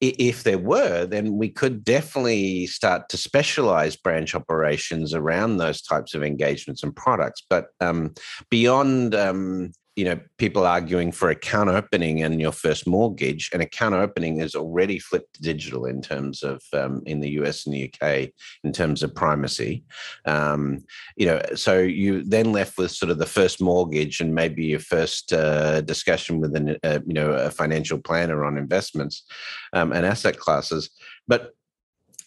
if 0.00 0.44
there 0.44 0.58
were, 0.58 1.06
then 1.06 1.36
we 1.36 1.48
could 1.48 1.84
definitely 1.84 2.66
start 2.66 3.08
to 3.08 3.16
specialize 3.16 3.96
branch 3.96 4.34
operations 4.34 5.12
around 5.12 5.56
those 5.56 5.82
types 5.82 6.14
of 6.14 6.22
engagements 6.22 6.82
and 6.82 6.94
products. 6.94 7.42
But 7.48 7.66
um, 7.80 8.14
beyond 8.50 9.14
um, 9.14 9.72
you 9.98 10.04
know 10.04 10.20
people 10.38 10.64
arguing 10.64 11.10
for 11.10 11.28
account 11.28 11.68
opening 11.68 12.22
and 12.22 12.40
your 12.40 12.52
first 12.52 12.86
mortgage 12.86 13.50
and 13.52 13.60
account 13.60 13.96
opening 13.96 14.40
is 14.40 14.54
already 14.54 15.00
flipped 15.00 15.42
digital 15.42 15.86
in 15.86 16.00
terms 16.00 16.44
of 16.44 16.62
um, 16.72 17.02
in 17.04 17.18
the 17.18 17.30
us 17.30 17.66
and 17.66 17.74
the 17.74 17.92
uk 17.92 18.30
in 18.62 18.72
terms 18.72 19.02
of 19.02 19.12
primacy. 19.12 19.82
Um, 20.24 20.84
you 21.16 21.26
know 21.26 21.42
so 21.56 21.80
you 21.80 22.22
then 22.22 22.52
left 22.52 22.78
with 22.78 22.92
sort 22.92 23.10
of 23.10 23.18
the 23.18 23.26
first 23.26 23.60
mortgage 23.60 24.20
and 24.20 24.32
maybe 24.32 24.66
your 24.66 24.78
first 24.78 25.32
uh, 25.32 25.80
discussion 25.80 26.38
with 26.38 26.54
an 26.54 26.76
uh, 26.84 27.00
you 27.04 27.14
know 27.14 27.32
a 27.32 27.50
financial 27.50 27.98
planner 27.98 28.44
on 28.44 28.56
investments 28.56 29.24
um, 29.72 29.92
and 29.92 30.06
asset 30.06 30.38
classes. 30.38 30.90
But 31.26 31.54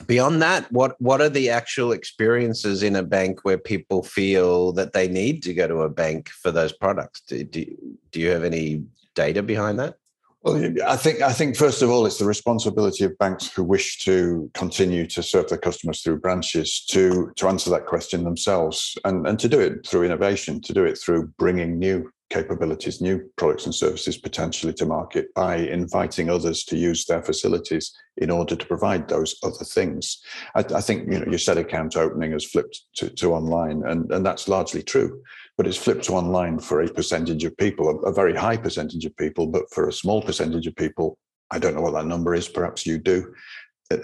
beyond 0.08 0.42
that 0.42 0.72
what 0.72 1.00
what 1.00 1.22
are 1.22 1.30
the 1.30 1.50
actual 1.50 1.92
experiences 1.92 2.84
in 2.84 2.96
a 2.96 3.04
bank 3.04 3.40
where 3.44 3.58
people 3.58 4.04
feel 4.04 4.72
that 4.74 4.94
they 4.94 5.08
need 5.08 5.44
to 5.44 5.54
go 5.54 5.68
to 5.68 5.82
a 5.82 5.90
bank 5.90 6.30
for 6.30 6.52
those 6.52 6.74
products? 6.74 7.22
Do, 7.22 7.44
do, 7.44 7.66
do 8.12 8.20
you 8.20 8.30
have 8.30 8.44
any 8.44 8.84
data 9.16 9.44
behind 9.44 9.80
that? 9.80 9.96
Well, 10.44 10.74
I 10.88 10.98
think 10.98 11.22
I 11.22 11.34
think 11.34 11.56
first 11.56 11.84
of 11.84 11.92
all, 11.92 12.06
it's 12.08 12.18
the 12.18 12.26
responsibility 12.26 13.04
of 13.04 13.18
banks 13.20 13.52
who 13.52 13.64
wish 13.64 14.04
to 14.06 14.50
continue 14.56 15.06
to 15.08 15.22
serve 15.22 15.50
their 15.50 15.60
customers 15.60 16.02
through 16.02 16.20
branches 16.20 16.84
to 16.90 17.32
to 17.36 17.48
answer 17.48 17.70
that 17.70 17.86
question 17.86 18.24
themselves, 18.24 18.98
and 19.06 19.28
and 19.28 19.40
to 19.40 19.48
do 19.48 19.60
it 19.60 19.86
through 19.86 20.04
innovation, 20.04 20.60
to 20.62 20.74
do 20.74 20.84
it 20.84 20.98
through 20.98 21.28
bringing 21.38 21.78
new 21.78 22.12
capabilities, 22.32 23.02
new 23.02 23.30
products 23.38 23.66
and 23.66 23.76
services 23.76 24.18
potentially 24.18 24.74
to 24.74 24.86
market 24.86 25.34
by 25.36 25.58
inviting 25.58 26.30
others 26.30 26.64
to 26.64 26.78
use 26.78 27.06
their 27.06 27.22
facilities 27.22 27.94
in 28.18 28.32
order 28.32 28.56
to 28.56 28.66
provide 28.66 29.08
those 29.08 29.36
other 29.44 29.66
things. 29.66 30.22
I, 30.56 30.62
I 30.76 30.82
think 30.82 31.12
you 31.12 31.20
know 31.20 31.32
you 31.32 31.38
said 31.38 31.58
account 31.58 31.96
opening 31.96 32.32
has 32.32 32.46
flipped 32.46 32.80
to, 32.96 33.10
to, 33.10 33.34
online, 33.34 33.84
and, 33.86 34.12
and 34.12 34.26
that's 34.26 34.48
largely 34.48 34.82
true. 34.82 35.22
But 35.58 35.68
it's 35.68 35.78
flipped 35.78 36.06
to 36.06 36.14
online 36.14 36.60
for 36.60 36.82
a 36.82 36.88
percentage 36.88 37.44
of 37.44 37.56
people, 37.58 37.90
a, 37.90 37.96
a 38.10 38.14
very 38.14 38.36
high 38.36 38.58
percentage 38.58 39.06
of 39.06 39.16
people, 39.18 39.48
but 39.48 39.70
for 39.74 39.88
a 39.88 39.94
small 39.94 40.22
percentage 40.22 40.66
of 40.66 40.76
people, 40.76 41.18
I 41.52 41.60
don't 41.60 41.76
know 41.76 41.82
what 41.82 41.94
that 41.94 42.06
number 42.06 42.34
is. 42.34 42.48
Perhaps 42.48 42.86
you 42.86 42.98
do. 42.98 43.34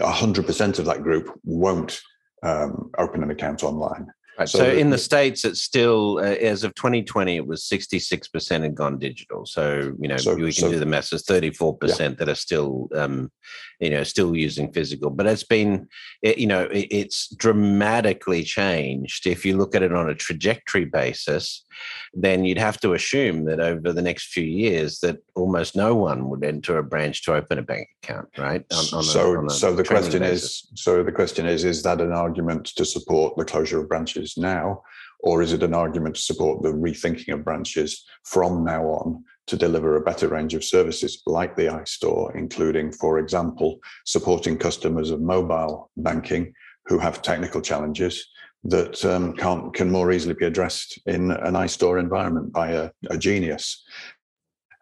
hundred 0.02 0.46
percent 0.46 0.78
of 0.80 0.86
that 0.86 1.02
group 1.02 1.34
won't 1.44 2.00
um, 2.44 2.92
open 2.98 3.24
an 3.24 3.32
account 3.32 3.64
online. 3.64 4.08
Right. 4.38 4.48
So, 4.48 4.60
so 4.60 4.70
in 4.70 4.92
the 4.92 4.98
states, 5.00 5.46
it's 5.46 5.64
still 5.64 6.20
uh, 6.20 6.36
as 6.36 6.64
of 6.64 6.76
2020, 6.76 7.38
it 7.38 7.48
was 7.48 7.64
66 7.64 8.28
percent 8.28 8.64
had 8.64 8.76
gone 8.76 9.00
digital. 9.00 9.46
So 9.48 9.96
you 10.00 10.08
know 10.08 10.18
so, 10.18 10.36
we 10.36 10.44
can 10.44 10.52
so, 10.52 10.72
do 10.72 10.80
the 10.80 10.86
math. 10.86 11.12
It's 11.12 11.24
34 11.24 11.74
yeah. 11.74 11.88
percent 11.88 12.18
that 12.20 12.30
are 12.30 12.36
still 12.36 12.88
um, 12.94 13.32
you 13.80 13.90
know 13.90 14.04
still 14.04 14.36
using 14.36 14.72
physical. 14.72 15.10
But 15.10 15.28
it's 15.28 15.44
been 15.44 15.88
it, 16.22 16.38
you 16.38 16.48
know 16.48 16.64
it, 16.64 16.88
it's 16.92 17.34
dramatically 17.36 18.44
changed. 18.44 19.28
If 19.28 19.46
you 19.46 19.58
look 19.58 19.76
at 19.76 19.84
it 19.84 19.94
on 19.94 20.10
a 20.10 20.16
trajectory 20.16 20.86
basis, 20.86 21.66
then 22.14 22.46
you'd 22.46 22.58
have 22.58 22.80
to 22.82 22.94
assume 22.94 23.46
that 23.46 23.60
over 23.60 23.94
the 23.94 24.02
next 24.02 24.32
few 24.32 24.44
years 24.44 25.00
that 25.00 25.18
almost 25.36 25.76
no 25.76 25.96
one 25.96 26.30
would 26.30 26.44
enter 26.44 26.78
a 26.78 26.84
branch 26.84 27.24
to 27.24 27.36
open 27.36 27.60
a 27.60 27.64
bank 27.64 27.88
account, 28.04 28.28
right? 28.38 28.66
On, 28.72 29.00
on 29.00 29.04
so 29.04 29.46
a, 29.46 29.50
so 29.50 29.76
the 29.76 29.84
question 29.84 30.22
basis. 30.22 30.44
is 30.44 30.72
so 30.76 31.04
the 31.04 31.12
question 31.12 31.46
is 31.46 31.64
is 31.64 31.84
that 31.84 32.02
an 32.02 32.12
argument 32.12 32.66
to 32.66 32.86
support 32.86 33.36
the 33.38 33.46
closure 33.46 33.82
of 33.82 33.88
branches 33.88 34.36
now? 34.38 34.82
Or 35.22 35.42
is 35.42 35.52
it 35.52 35.64
an 35.64 35.74
argument 35.74 36.16
to 36.16 36.22
support 36.22 36.62
the 36.62 36.70
rethinking 36.72 37.34
of 37.34 37.44
branches 37.44 38.06
from 38.24 38.64
now 38.64 38.84
on 38.84 39.24
to 39.48 39.58
deliver 39.58 39.96
a 39.96 40.02
better 40.02 40.28
range 40.28 40.54
of 40.54 40.64
services 40.64 41.22
like 41.26 41.56
the 41.56 41.64
iStore, 41.64 42.36
including, 42.36 42.92
for 42.92 43.18
example, 43.18 43.80
supporting 44.06 44.58
customers 44.58 45.10
of 45.10 45.22
mobile 45.22 45.90
banking 45.98 46.54
who 46.86 47.00
have 47.00 47.22
technical 47.22 47.62
challenges 47.62 48.28
that 48.64 49.04
um, 49.06 49.34
can 49.34 49.72
can 49.72 49.90
more 49.90 50.12
easily 50.12 50.34
be 50.34 50.46
addressed 50.46 51.00
in 51.06 51.32
an 51.32 51.54
iStore 51.54 52.00
environment 52.00 52.52
by 52.52 52.72
a, 52.72 52.90
a 53.10 53.18
genius. 53.18 53.84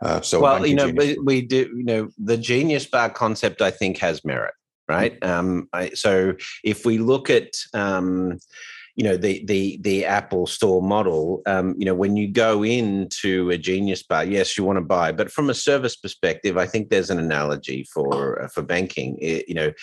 Uh, 0.01 0.21
so, 0.21 0.41
well, 0.41 0.65
you 0.65 0.75
know, 0.75 0.91
genius. 0.91 1.17
we 1.23 1.41
do, 1.41 1.69
you 1.75 1.83
know, 1.83 2.09
the 2.17 2.37
genius 2.37 2.85
bar 2.85 3.09
concept, 3.09 3.61
I 3.61 3.71
think, 3.71 3.97
has 3.99 4.25
merit, 4.25 4.53
right? 4.87 5.19
Mm. 5.19 5.29
Um, 5.29 5.69
I, 5.71 5.89
so, 5.91 6.33
if 6.63 6.85
we 6.85 6.97
look 6.97 7.29
at 7.29 7.49
um, 7.73 8.39
you 8.95 9.03
know 9.03 9.17
the 9.17 9.43
the 9.45 9.77
the 9.81 10.05
Apple 10.05 10.47
Store 10.47 10.81
model. 10.81 11.41
Um, 11.45 11.75
you 11.77 11.85
know, 11.85 11.95
when 11.95 12.15
you 12.15 12.27
go 12.27 12.63
into 12.63 13.49
a 13.49 13.57
Genius 13.57 14.03
Bar, 14.03 14.25
yes, 14.25 14.57
you 14.57 14.63
want 14.63 14.77
to 14.77 14.81
buy, 14.81 15.11
but 15.11 15.31
from 15.31 15.49
a 15.49 15.53
service 15.53 15.95
perspective, 15.95 16.57
I 16.57 16.65
think 16.65 16.89
there's 16.89 17.09
an 17.09 17.19
analogy 17.19 17.83
for 17.93 18.43
uh, 18.43 18.47
for 18.47 18.61
banking. 18.61 19.17
It, 19.19 19.47
you 19.49 19.55
know, 19.55 19.73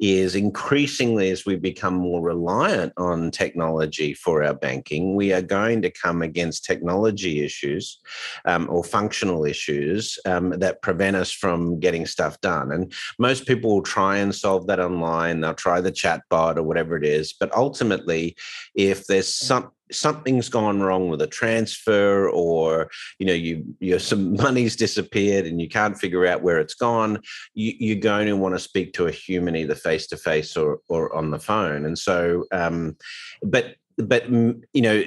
is 0.00 0.34
increasingly 0.34 1.30
as 1.30 1.44
we 1.44 1.56
become 1.56 1.94
more 1.94 2.22
reliant 2.22 2.92
on 2.96 3.30
technology 3.30 4.14
for 4.14 4.42
our 4.42 4.54
banking, 4.54 5.14
we 5.14 5.30
are 5.32 5.42
going 5.42 5.82
to 5.82 5.90
come 5.90 6.22
against 6.22 6.64
technology 6.64 7.44
issues 7.44 7.98
um, 8.46 8.66
or 8.70 8.82
functional 8.82 9.44
issues 9.44 10.18
um, 10.24 10.50
that 10.58 10.80
prevent 10.80 11.16
us 11.16 11.30
from 11.30 11.78
getting 11.78 12.06
stuff 12.06 12.40
done. 12.40 12.72
And 12.72 12.92
most 13.18 13.46
people 13.46 13.74
will 13.74 13.82
try 13.82 14.16
and 14.16 14.34
solve 14.34 14.66
that 14.68 14.80
online. 14.80 15.40
They'll 15.40 15.54
try 15.54 15.82
the 15.82 15.92
chatbot 15.92 16.56
or 16.56 16.62
whatever 16.62 16.96
it 16.96 17.04
is, 17.04 17.34
but 17.34 17.52
ultimately, 17.52 18.36
if 18.74 19.06
there's 19.06 19.32
some 19.32 19.70
something's 19.92 20.48
gone 20.48 20.80
wrong 20.80 21.08
with 21.08 21.20
a 21.20 21.26
transfer 21.26 22.28
or 22.30 22.88
you 23.18 23.26
know 23.26 23.32
you 23.32 23.64
you 23.80 23.98
some 24.10 24.36
money's 24.36 24.76
disappeared 24.76 25.46
and 25.46 25.60
you 25.60 25.68
can't 25.68 25.98
figure 25.98 26.26
out 26.26 26.42
where 26.42 26.58
it's 26.58 26.74
gone 26.74 27.18
you, 27.54 27.72
you're 27.78 27.96
going 27.96 28.26
to 28.26 28.36
want 28.36 28.54
to 28.54 28.58
speak 28.58 28.92
to 28.92 29.06
a 29.06 29.12
human 29.12 29.56
either 29.56 29.74
face 29.74 30.06
to 30.06 30.16
face 30.16 30.56
or 30.56 30.78
or 30.88 31.14
on 31.14 31.30
the 31.30 31.38
phone. 31.38 31.84
And 31.84 31.98
so 31.98 32.44
um 32.52 32.96
but 33.42 33.74
but 33.96 34.30
mm, 34.30 34.60
you 34.72 34.82
know 34.82 35.02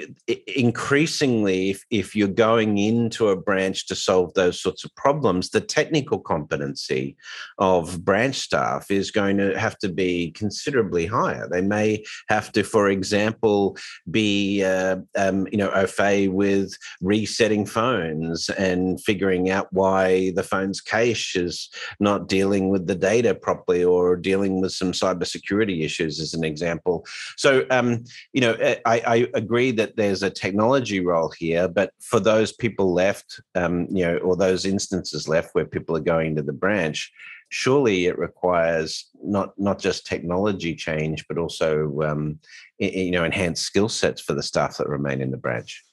increasingly 0.48 1.72
if, 1.72 1.86
if 1.90 2.16
you're 2.16 2.28
going 2.28 2.78
into 2.78 3.30
a 3.30 3.36
branch 3.36 3.88
to 3.88 3.96
solve 3.96 4.34
those 4.34 4.60
sorts 4.60 4.84
of 4.84 4.96
problems 4.96 5.50
the 5.50 5.62
technical 5.62 6.20
competency 6.20 7.16
of 7.58 8.04
branch 8.04 8.36
staff 8.36 8.90
is 8.92 9.12
going 9.12 9.38
to 9.38 9.58
have 9.60 9.78
to 9.80 9.90
be 9.90 10.32
considerably 10.32 11.06
higher. 11.06 11.48
They 11.50 11.62
may 11.62 12.04
have 12.30 12.52
to 12.54 12.64
for 12.64 12.90
example 12.90 13.78
be 14.10 14.64
uh, 14.64 14.98
um, 15.16 15.48
you 15.52 15.58
know 15.58 15.72
au 15.72 15.88
fait 15.88 16.28
with 16.28 16.76
resetting 17.02 17.66
phones 17.66 18.50
and 18.50 19.02
figuring 19.02 19.50
out 19.50 19.68
why 19.72 20.32
the 20.32 20.44
phone's 20.44 20.82
cache 20.82 21.36
is 21.36 21.70
not 22.00 22.28
dealing 22.28 22.70
with 22.70 22.88
the 22.88 22.96
data 22.96 23.34
properly 23.36 23.84
or 23.84 24.16
dealing 24.16 24.62
with 24.62 24.72
some 24.72 24.92
cybersecurity 24.92 25.84
issues 25.84 26.20
as 26.20 26.34
an 26.34 26.44
example. 26.44 27.06
So 27.38 27.66
um, 27.70 28.04
you 28.34 28.42
know 28.42 28.54
I, 28.86 29.02
I, 29.06 29.28
agree 29.34 29.72
that 29.72 29.96
there's 29.96 30.24
a 30.24 30.30
technology 30.30 31.00
role 31.00 31.32
here, 31.38 31.68
but 31.68 31.92
for 32.00 32.20
those 32.20 32.52
people 32.52 32.94
left, 32.94 33.40
um, 33.56 33.88
you 33.90 34.06
know, 34.06 34.18
or 34.18 34.36
those 34.36 34.66
instances 34.66 35.28
left 35.28 35.54
where 35.54 35.66
people 35.66 35.96
are 35.96 36.02
going 36.02 36.36
to 36.36 36.42
the 36.42 36.54
branch, 36.54 37.12
surely 37.50 38.08
it 38.08 38.18
requires 38.18 39.10
not 39.24 39.54
not 39.58 39.80
just 39.80 40.08
technology 40.08 40.76
change, 40.76 41.26
but 41.28 41.38
also 41.38 42.02
um, 42.02 42.40
you 42.80 43.12
know 43.12 43.24
enhanced 43.24 43.64
skill 43.64 43.90
sets 43.90 44.22
for 44.22 44.34
the 44.34 44.44
staff 44.44 44.78
that 44.78 44.90
remain 44.90 45.22
in 45.22 45.32
the 45.32 45.38
branch. 45.38 45.84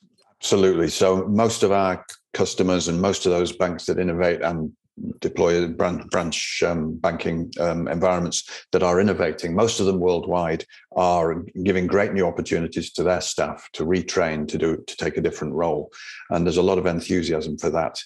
Absolutely. 0.40 0.88
So 0.88 1.26
most 1.28 1.62
of 1.62 1.70
our 1.70 2.04
customers 2.32 2.88
and 2.88 3.00
most 3.00 3.26
of 3.26 3.32
those 3.32 3.52
banks 3.52 3.86
that 3.86 3.98
innovate 3.98 4.40
and 4.40 4.72
deploy 5.20 5.66
branch 5.68 6.62
um, 6.66 6.94
banking 6.96 7.50
um, 7.60 7.88
environments 7.88 8.66
that 8.72 8.82
are 8.82 9.00
innovating. 9.00 9.54
Most 9.54 9.80
of 9.80 9.86
them 9.86 10.00
worldwide 10.00 10.64
are 10.96 11.42
giving 11.62 11.86
great 11.86 12.12
new 12.12 12.26
opportunities 12.26 12.92
to 12.92 13.02
their 13.02 13.20
staff 13.20 13.68
to 13.74 13.84
retrain 13.84 14.46
to 14.48 14.58
do 14.58 14.82
to 14.86 14.96
take 14.96 15.16
a 15.16 15.22
different 15.22 15.54
role, 15.54 15.90
and 16.30 16.44
there's 16.44 16.56
a 16.56 16.62
lot 16.62 16.78
of 16.78 16.86
enthusiasm 16.86 17.56
for 17.58 17.70
that. 17.70 17.98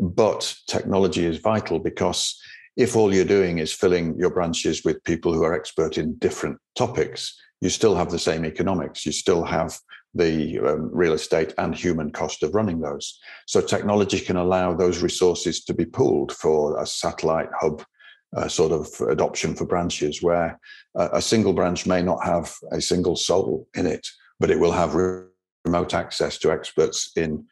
But 0.00 0.54
technology 0.68 1.24
is 1.26 1.38
vital 1.38 1.78
because 1.78 2.40
if 2.76 2.94
all 2.94 3.12
you're 3.12 3.24
doing 3.24 3.58
is 3.58 3.72
filling 3.72 4.16
your 4.16 4.30
branches 4.30 4.84
with 4.84 5.02
people 5.02 5.34
who 5.34 5.42
are 5.42 5.54
expert 5.54 5.98
in 5.98 6.14
different 6.14 6.58
topics, 6.76 7.36
you 7.60 7.70
still 7.70 7.96
have 7.96 8.10
the 8.10 8.18
same 8.18 8.44
economics. 8.44 9.04
You 9.04 9.10
still 9.10 9.42
have 9.42 9.76
the 10.14 10.58
um, 10.60 10.90
real 10.92 11.12
estate 11.12 11.52
and 11.58 11.74
human 11.74 12.10
cost 12.10 12.42
of 12.42 12.54
running 12.54 12.80
those. 12.80 13.18
So 13.46 13.60
technology 13.60 14.20
can 14.20 14.36
allow 14.36 14.74
those 14.74 15.02
resources 15.02 15.64
to 15.64 15.74
be 15.74 15.84
pooled 15.84 16.32
for 16.32 16.80
a 16.80 16.86
satellite 16.86 17.50
hub 17.60 17.82
uh, 18.36 18.48
sort 18.48 18.72
of 18.72 18.88
adoption 19.08 19.54
for 19.54 19.64
branches 19.64 20.22
where 20.22 20.58
a, 20.96 21.08
a 21.14 21.22
single 21.22 21.52
branch 21.52 21.86
may 21.86 22.02
not 22.02 22.24
have 22.24 22.54
a 22.72 22.80
single 22.80 23.16
soul 23.16 23.66
in 23.74 23.86
it, 23.86 24.06
but 24.38 24.50
it 24.50 24.58
will 24.58 24.72
have 24.72 24.94
remote 25.64 25.94
access 25.94 26.38
to 26.38 26.52
experts 26.52 27.12
in 27.16 27.44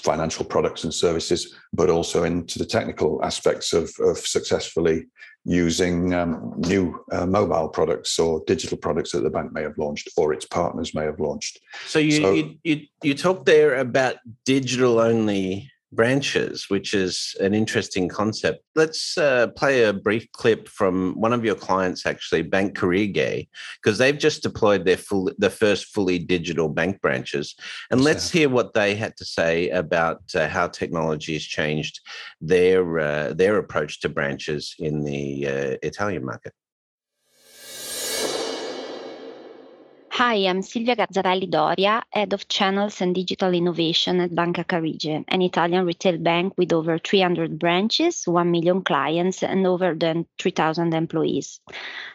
financial 0.00 0.44
products 0.44 0.84
and 0.84 0.92
services, 0.92 1.54
but 1.72 1.88
also 1.88 2.24
into 2.24 2.58
the 2.58 2.66
technical 2.66 3.24
aspects 3.24 3.72
of, 3.72 3.90
of 4.00 4.18
successfully 4.18 5.06
using 5.44 6.14
um, 6.14 6.54
new 6.56 7.04
uh, 7.12 7.26
mobile 7.26 7.68
products 7.68 8.18
or 8.18 8.42
digital 8.46 8.78
products 8.78 9.12
that 9.12 9.22
the 9.22 9.30
bank 9.30 9.52
may 9.52 9.62
have 9.62 9.76
launched 9.76 10.08
or 10.16 10.32
its 10.32 10.46
partners 10.46 10.94
may 10.94 11.04
have 11.04 11.20
launched. 11.20 11.60
So 11.86 11.98
you 11.98 12.12
so, 12.12 12.32
you, 12.32 12.56
you, 12.64 12.80
you 13.02 13.14
talked 13.14 13.44
there 13.44 13.76
about 13.76 14.16
digital 14.44 15.00
only 15.00 15.70
branches, 15.94 16.66
which 16.68 16.94
is 16.94 17.34
an 17.40 17.54
interesting 17.54 18.08
concept. 18.08 18.64
Let's 18.74 19.16
uh, 19.16 19.48
play 19.48 19.84
a 19.84 19.92
brief 19.92 20.30
clip 20.32 20.68
from 20.68 21.14
one 21.14 21.32
of 21.32 21.44
your 21.44 21.54
clients, 21.54 22.06
actually, 22.06 22.42
Bank 22.42 22.76
Carige, 22.76 23.48
because 23.82 23.98
they've 23.98 24.18
just 24.18 24.42
deployed 24.42 24.84
their 24.84 24.96
full, 24.96 25.30
the 25.38 25.50
first 25.50 25.94
fully 25.94 26.18
digital 26.18 26.68
bank 26.68 27.00
branches. 27.00 27.54
And 27.90 28.00
let's 28.02 28.30
hear 28.30 28.48
what 28.48 28.74
they 28.74 28.94
had 28.94 29.16
to 29.18 29.24
say 29.24 29.70
about 29.70 30.22
uh, 30.34 30.48
how 30.48 30.68
technology 30.68 31.34
has 31.34 31.44
changed 31.44 32.00
their 32.40 32.98
uh, 32.98 33.32
their 33.34 33.58
approach 33.58 34.00
to 34.00 34.08
branches 34.08 34.74
in 34.78 35.04
the 35.04 35.46
uh, 35.46 35.76
Italian 35.82 36.24
market. 36.24 36.52
Hi, 40.16 40.46
I'm 40.46 40.62
Silvia 40.62 40.94
Gazzarelli 40.94 41.50
Doria, 41.50 42.00
Head 42.12 42.32
of 42.34 42.46
Channels 42.46 43.00
and 43.00 43.16
Digital 43.16 43.52
Innovation 43.52 44.20
at 44.20 44.32
Banca 44.32 44.62
Carige, 44.62 45.24
an 45.26 45.42
Italian 45.42 45.84
retail 45.84 46.18
bank 46.18 46.52
with 46.56 46.72
over 46.72 46.98
300 46.98 47.58
branches, 47.58 48.22
1 48.24 48.48
million 48.48 48.82
clients, 48.82 49.42
and 49.42 49.66
over 49.66 49.92
than 49.92 50.24
3,000 50.38 50.94
employees. 50.94 51.58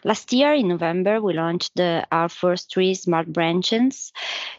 Last 0.05 0.31
year, 0.31 0.53
in 0.53 0.69
November, 0.69 1.21
we 1.21 1.33
launched 1.33 1.75
the, 1.75 2.07
our 2.09 2.29
first 2.29 2.73
three 2.73 2.93
smart 2.93 3.33
branches 3.33 4.13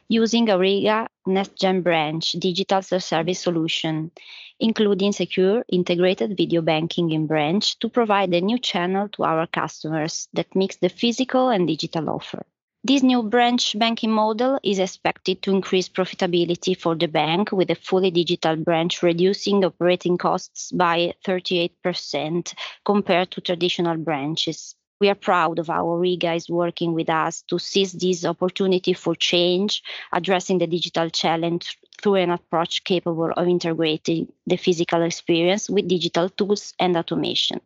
using 0.08 0.48
Auriga 0.48 1.06
NextGen 1.26 1.82
Branch 1.82 2.30
digital 2.32 2.82
self-service 2.82 3.40
solution, 3.40 4.10
including 4.58 5.12
secure 5.12 5.64
integrated 5.72 6.36
video 6.36 6.60
banking 6.60 7.10
in 7.10 7.26
branch 7.26 7.78
to 7.78 7.88
provide 7.88 8.34
a 8.34 8.42
new 8.42 8.58
channel 8.58 9.08
to 9.08 9.24
our 9.24 9.46
customers 9.46 10.28
that 10.34 10.54
mix 10.54 10.76
the 10.76 10.90
physical 10.90 11.48
and 11.48 11.66
digital 11.66 12.10
offer. 12.10 12.44
This 12.82 13.02
new 13.02 13.22
branch 13.22 13.78
banking 13.78 14.10
model 14.10 14.58
is 14.62 14.78
expected 14.78 15.42
to 15.42 15.50
increase 15.50 15.86
profitability 15.86 16.74
for 16.74 16.94
the 16.94 17.08
bank 17.08 17.52
with 17.52 17.70
a 17.70 17.74
fully 17.74 18.10
digital 18.10 18.56
branch, 18.56 19.02
reducing 19.02 19.62
operating 19.66 20.16
costs 20.16 20.72
by 20.72 21.12
38% 21.26 22.54
compared 22.82 23.30
to 23.32 23.42
traditional 23.42 23.98
branches. 23.98 24.74
We 24.98 25.10
are 25.10 25.14
proud 25.14 25.58
of 25.58 25.66
Auriga 25.66 26.34
is 26.34 26.48
working 26.48 26.94
with 26.94 27.10
us 27.10 27.42
to 27.48 27.58
seize 27.58 27.92
this 27.92 28.24
opportunity 28.24 28.94
for 28.94 29.14
change, 29.14 29.82
addressing 30.10 30.56
the 30.56 30.66
digital 30.66 31.10
challenge 31.10 31.76
through 32.00 32.14
an 32.14 32.30
approach 32.30 32.84
capable 32.84 33.30
of 33.36 33.46
integrating 33.46 34.32
the 34.46 34.56
physical 34.56 35.02
experience 35.02 35.68
with 35.68 35.86
digital 35.86 36.30
tools 36.30 36.72
and 36.78 36.96
automation. 36.96 37.60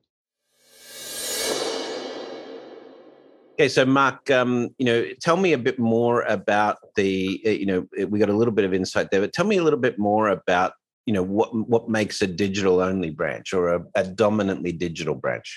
Okay, 3.55 3.69
so 3.69 3.87
Mark, 3.87 4.33
um, 4.33 4.71
you 4.79 4.85
know, 4.85 5.07
tell 5.21 5.37
me 5.37 5.53
a 5.53 5.59
bit 5.59 5.79
more 5.79 6.23
about 6.23 6.79
the, 6.97 7.41
uh, 7.47 7.51
you 7.51 7.67
know, 7.67 7.87
we 8.09 8.19
got 8.19 8.29
a 8.29 8.37
little 8.37 8.53
bit 8.53 8.65
of 8.65 8.75
insight 8.75 9.13
there, 9.13 9.21
but 9.21 9.33
tell 9.33 9.47
me 9.47 9.59
a 9.59 9.63
little 9.63 9.79
bit 9.79 9.97
more 9.97 10.29
about, 10.29 10.73
you 11.07 11.15
know, 11.15 11.23
what 11.23 11.55
what 11.55 11.89
makes 11.89 12.21
a 12.21 12.27
digital 12.27 12.81
only 12.81 13.11
branch 13.11 13.55
or 13.55 13.69
a, 13.69 13.85
a 13.95 14.03
dominantly 14.03 14.73
digital 14.73 15.15
branch. 15.15 15.57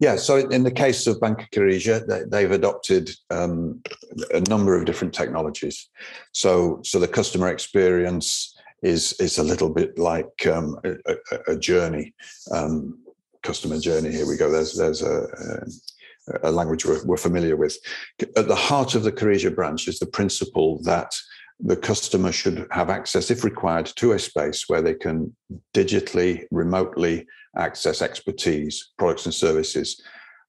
Yeah, 0.00 0.16
so 0.16 0.36
in 0.36 0.62
the 0.62 0.70
case 0.70 1.06
of 1.06 1.20
Banca 1.20 1.46
Carige, 1.52 2.30
they've 2.30 2.50
adopted 2.50 3.10
um, 3.30 3.82
a 4.32 4.40
number 4.48 4.74
of 4.74 4.86
different 4.86 5.12
technologies. 5.12 5.90
So, 6.32 6.80
so 6.82 6.98
the 6.98 7.08
customer 7.08 7.48
experience 7.48 8.56
is 8.82 9.12
is 9.20 9.36
a 9.36 9.42
little 9.42 9.68
bit 9.68 9.98
like 9.98 10.46
um, 10.46 10.78
a, 10.84 11.52
a, 11.52 11.56
journey, 11.56 12.14
um, 12.52 12.98
customer 13.42 13.78
journey. 13.78 14.12
Here 14.12 14.26
we 14.26 14.36
go. 14.36 14.50
There's 14.50 14.76
there's 14.76 15.02
a, 15.02 15.26
a 16.42 16.50
language 16.50 16.84
we're, 16.84 17.04
we're, 17.04 17.16
familiar 17.16 17.56
with. 17.56 17.76
At 18.36 18.48
the 18.48 18.54
heart 18.54 18.94
of 18.94 19.02
the 19.02 19.12
Carige 19.12 19.54
branch 19.54 19.88
is 19.88 19.98
the 19.98 20.06
principle 20.06 20.82
that 20.82 21.14
the 21.60 21.76
customer 21.76 22.32
should 22.32 22.66
have 22.70 22.90
access, 22.90 23.30
if 23.30 23.44
required, 23.44 23.86
to 23.96 24.12
a 24.12 24.18
space 24.18 24.68
where 24.68 24.82
they 24.82 24.94
can 24.94 25.34
digitally, 25.74 26.44
remotely 26.50 27.26
access 27.56 28.00
expertise, 28.02 28.92
products, 28.96 29.26
and 29.26 29.34
services. 29.34 30.00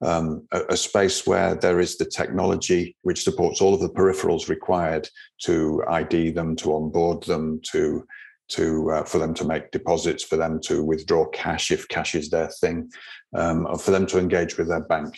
Um, 0.01 0.47
a, 0.53 0.61
a, 0.69 0.77
space 0.77 1.27
where 1.27 1.55
there 1.55 1.81
is 1.81 1.97
the 1.97 2.05
technology 2.05 2.95
which 3.01 3.23
supports 3.23 3.59
all 3.59 3.73
of 3.73 3.81
the 3.81 3.89
peripherals 3.89 4.47
required 4.47 5.09
to 5.41 5.83
ID 5.89 6.31
them, 6.31 6.55
to 6.57 6.73
onboard 6.73 7.23
them, 7.23 7.59
to 7.71 8.05
to 8.49 8.91
uh, 8.91 9.03
for 9.03 9.17
them 9.19 9.33
to 9.35 9.45
make 9.45 9.71
deposits, 9.71 10.23
for 10.23 10.35
them 10.35 10.59
to 10.61 10.83
withdraw 10.83 11.25
cash 11.29 11.71
if 11.71 11.87
cash 11.87 12.15
is 12.15 12.29
their 12.29 12.47
thing, 12.47 12.91
um, 13.35 13.65
or 13.67 13.77
for 13.77 13.91
them 13.91 14.05
to 14.07 14.19
engage 14.19 14.57
with 14.57 14.67
their 14.67 14.81
bank. 14.81 15.17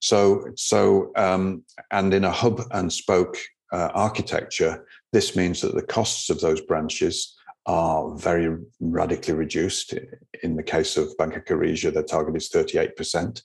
So, 0.00 0.46
so 0.56 1.12
um, 1.16 1.62
and 1.90 2.12
in 2.14 2.24
a 2.24 2.30
hub 2.30 2.62
and 2.72 2.92
spoke 2.92 3.36
uh, 3.72 3.90
architecture, 3.94 4.86
this 5.12 5.36
means 5.36 5.60
that 5.60 5.74
the 5.74 5.82
costs 5.82 6.30
of 6.30 6.40
those 6.40 6.60
branches 6.62 7.36
are 7.66 8.16
very 8.16 8.56
radically 8.80 9.34
reduced. 9.34 9.94
In 10.42 10.56
the 10.56 10.62
case 10.62 10.96
of 10.96 11.16
Banca 11.18 11.40
Carige, 11.40 11.92
their 11.92 12.02
target 12.02 12.36
is 12.36 12.50
38%. 12.50 13.42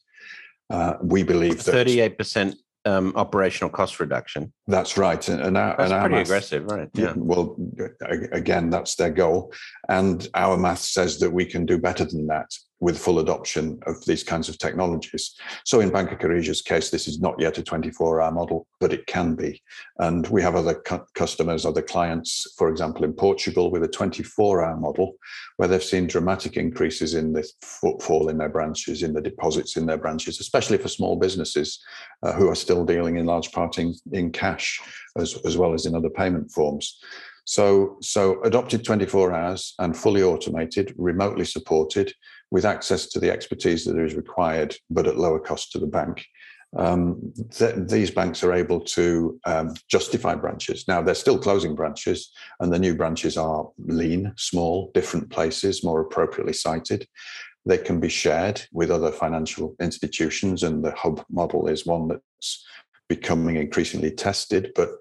Uh, 0.69 0.95
we 1.01 1.21
believe 1.21 1.63
that 1.63 1.87
38% 1.87 2.55
um, 2.85 3.13
operational 3.15 3.69
cost 3.69 3.99
reduction. 3.99 4.53
That's 4.67 4.97
right, 4.97 5.27
and, 5.27 5.41
and 5.41 5.57
our, 5.57 5.75
that's 5.77 5.91
and 5.91 5.93
our 5.93 6.01
pretty 6.01 6.15
math, 6.15 6.27
aggressive, 6.27 6.65
right? 6.65 6.89
Yeah. 6.93 7.13
Well, 7.15 7.55
again, 8.31 8.69
that's 8.69 8.95
their 8.95 9.11
goal, 9.11 9.53
and 9.89 10.27
our 10.33 10.57
math 10.57 10.79
says 10.79 11.19
that 11.19 11.31
we 11.31 11.45
can 11.45 11.65
do 11.65 11.77
better 11.77 12.05
than 12.05 12.27
that 12.27 12.49
with 12.85 12.99
full 12.99 13.17
adoption 13.17 13.79
of 13.87 14.05
these 14.05 14.23
kinds 14.23 14.47
of 14.47 14.59
technologies. 14.59 15.33
So 15.63 15.79
in 15.79 15.89
Banca 15.89 16.15
Carige's 16.15 16.61
case, 16.61 16.91
this 16.91 17.07
is 17.07 17.19
not 17.19 17.33
yet 17.39 17.57
a 17.57 17.63
24-hour 17.63 18.31
model, 18.31 18.67
but 18.79 18.93
it 18.93 19.07
can 19.07 19.33
be. 19.33 19.59
And 19.97 20.27
we 20.27 20.43
have 20.43 20.55
other 20.55 20.75
cu- 20.75 21.03
customers, 21.15 21.65
other 21.65 21.81
clients, 21.81 22.45
for 22.59 22.69
example, 22.69 23.03
in 23.03 23.13
Portugal 23.13 23.71
with 23.71 23.83
a 23.83 23.87
24-hour 23.87 24.77
model, 24.77 25.15
where 25.57 25.67
they've 25.67 25.83
seen 25.83 26.05
dramatic 26.05 26.57
increases 26.57 27.15
in 27.15 27.33
the 27.33 27.43
footfall 27.63 28.29
in 28.29 28.37
their 28.37 28.49
branches, 28.49 29.01
in 29.01 29.13
the 29.13 29.21
deposits 29.29 29.77
in 29.77 29.87
their 29.87 29.97
branches, 29.97 30.39
especially 30.39 30.77
for 30.77 30.87
small 30.87 31.15
businesses 31.15 31.83
uh, 32.21 32.33
who 32.33 32.47
are 32.47 32.55
still 32.55 32.85
dealing 32.85 33.17
in 33.17 33.25
large 33.25 33.51
part 33.51 33.79
in, 33.79 33.95
in 34.11 34.31
cash 34.31 34.79
as, 35.17 35.35
as 35.43 35.57
well 35.57 35.73
as 35.73 35.87
in 35.87 35.95
other 35.95 36.11
payment 36.11 36.51
forms. 36.51 36.99
So, 37.45 37.97
so 38.01 38.41
adopted 38.43 38.83
24 38.83 39.33
hours 39.33 39.75
and 39.77 39.95
fully 39.95 40.23
automated, 40.23 40.93
remotely 40.97 41.45
supported, 41.45 42.11
with 42.55 42.63
access 42.63 43.05
to 43.07 43.19
the 43.19 43.29
expertise 43.29 43.83
that 43.83 43.99
is 43.99 44.15
required, 44.15 44.73
but 44.89 45.07
at 45.07 45.17
lower 45.17 45.41
cost 45.41 45.73
to 45.73 45.77
the 45.77 45.93
bank. 45.99 46.25
Um, 46.77 47.33
th- 47.51 47.75
these 47.75 48.11
banks 48.11 48.45
are 48.45 48.53
able 48.53 48.79
to 48.97 49.37
um, 49.45 49.73
justify 49.89 50.35
branches. 50.35 50.87
Now, 50.87 51.01
they're 51.01 51.15
still 51.15 51.37
closing 51.37 51.75
branches, 51.75 52.31
and 52.61 52.71
the 52.71 52.79
new 52.79 52.95
branches 52.95 53.35
are 53.35 53.67
lean, 53.77 54.31
small, 54.37 54.89
different 54.93 55.29
places, 55.29 55.83
more 55.83 55.99
appropriately 55.99 56.53
sited. 56.53 57.05
They 57.65 57.77
can 57.77 57.99
be 57.99 58.07
shared 58.07 58.61
with 58.71 58.89
other 58.89 59.11
financial 59.11 59.75
institutions, 59.81 60.63
and 60.63 60.81
the 60.81 60.95
hub 60.95 61.25
model 61.29 61.67
is 61.67 61.85
one 61.85 62.07
that's 62.07 62.65
becoming 63.09 63.57
increasingly 63.57 64.11
tested. 64.11 64.71
But 64.75 64.91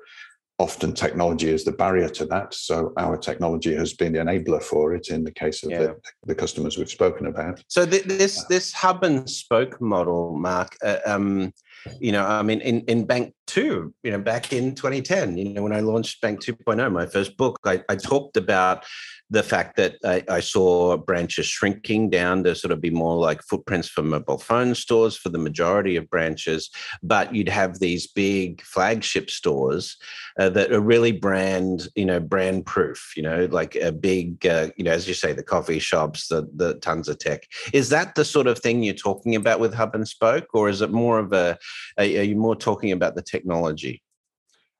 often 0.58 0.92
technology 0.92 1.48
is 1.48 1.64
the 1.64 1.72
barrier 1.72 2.08
to 2.08 2.26
that. 2.26 2.54
So 2.54 2.92
our 2.96 3.16
technology 3.16 3.74
has 3.74 3.92
been 3.92 4.12
the 4.12 4.20
enabler 4.20 4.62
for 4.62 4.94
it 4.94 5.08
in 5.08 5.24
the 5.24 5.32
case 5.32 5.64
of 5.64 5.70
yeah. 5.70 5.78
the, 5.78 5.96
the, 6.26 6.34
customers 6.34 6.78
we've 6.78 6.88
spoken 6.88 7.26
about. 7.26 7.62
So 7.68 7.84
th- 7.84 8.04
this 8.04 8.40
uh, 8.40 8.44
this 8.48 8.72
hub 8.72 9.02
and 9.02 9.28
spoke 9.28 9.80
model, 9.80 10.36
Mark. 10.38 10.76
Uh, 10.82 10.98
um, 11.06 11.52
you 12.00 12.12
know, 12.12 12.24
I 12.24 12.42
mean, 12.42 12.60
in, 12.60 12.80
in 12.82 13.04
Bank 13.04 13.34
2, 13.46 13.92
you 14.02 14.10
know, 14.10 14.18
back 14.18 14.52
in 14.52 14.74
2010, 14.74 15.36
you 15.36 15.50
know, 15.50 15.62
when 15.62 15.72
I 15.72 15.80
launched 15.80 16.20
Bank 16.20 16.40
2.0, 16.40 16.90
my 16.92 17.06
first 17.06 17.36
book, 17.36 17.58
I, 17.64 17.82
I 17.88 17.96
talked 17.96 18.36
about 18.36 18.84
the 19.30 19.42
fact 19.42 19.76
that 19.76 19.96
I, 20.04 20.22
I, 20.28 20.40
saw 20.40 20.96
branches 20.98 21.46
shrinking 21.46 22.10
down 22.10 22.44
to 22.44 22.54
sort 22.54 22.72
of 22.72 22.80
be 22.80 22.90
more 22.90 23.16
like 23.16 23.42
footprints 23.42 23.88
for 23.88 24.02
mobile 24.02 24.38
phone 24.38 24.74
stores 24.74 25.16
for 25.16 25.30
the 25.30 25.38
majority 25.38 25.96
of 25.96 26.10
branches, 26.10 26.70
but 27.02 27.34
you'd 27.34 27.48
have 27.48 27.78
these 27.78 28.06
big 28.06 28.60
flagship 28.62 29.30
stores 29.30 29.96
uh, 30.38 30.50
that 30.50 30.72
are 30.72 30.80
really 30.80 31.10
brand, 31.10 31.88
you 31.94 32.04
know, 32.04 32.20
brand 32.20 32.66
proof. 32.66 33.14
You 33.16 33.22
know, 33.22 33.48
like 33.50 33.76
a 33.76 33.92
big, 33.92 34.46
uh, 34.46 34.68
you 34.76 34.84
know, 34.84 34.92
as 34.92 35.08
you 35.08 35.14
say, 35.14 35.32
the 35.32 35.42
coffee 35.42 35.78
shops, 35.78 36.28
the 36.28 36.48
the 36.54 36.74
tons 36.74 37.08
of 37.08 37.18
tech. 37.18 37.44
Is 37.72 37.88
that 37.88 38.14
the 38.16 38.24
sort 38.24 38.46
of 38.46 38.58
thing 38.58 38.82
you're 38.82 38.94
talking 38.94 39.34
about 39.34 39.58
with 39.58 39.72
Hub 39.72 39.94
and 39.94 40.06
Spoke, 40.06 40.48
or 40.54 40.68
is 40.68 40.82
it 40.82 40.90
more 40.90 41.18
of 41.18 41.32
a? 41.32 41.58
Are 41.96 42.04
you 42.04 42.36
more 42.36 42.56
talking 42.56 42.92
about 42.92 43.14
the 43.14 43.22
technology? 43.22 44.02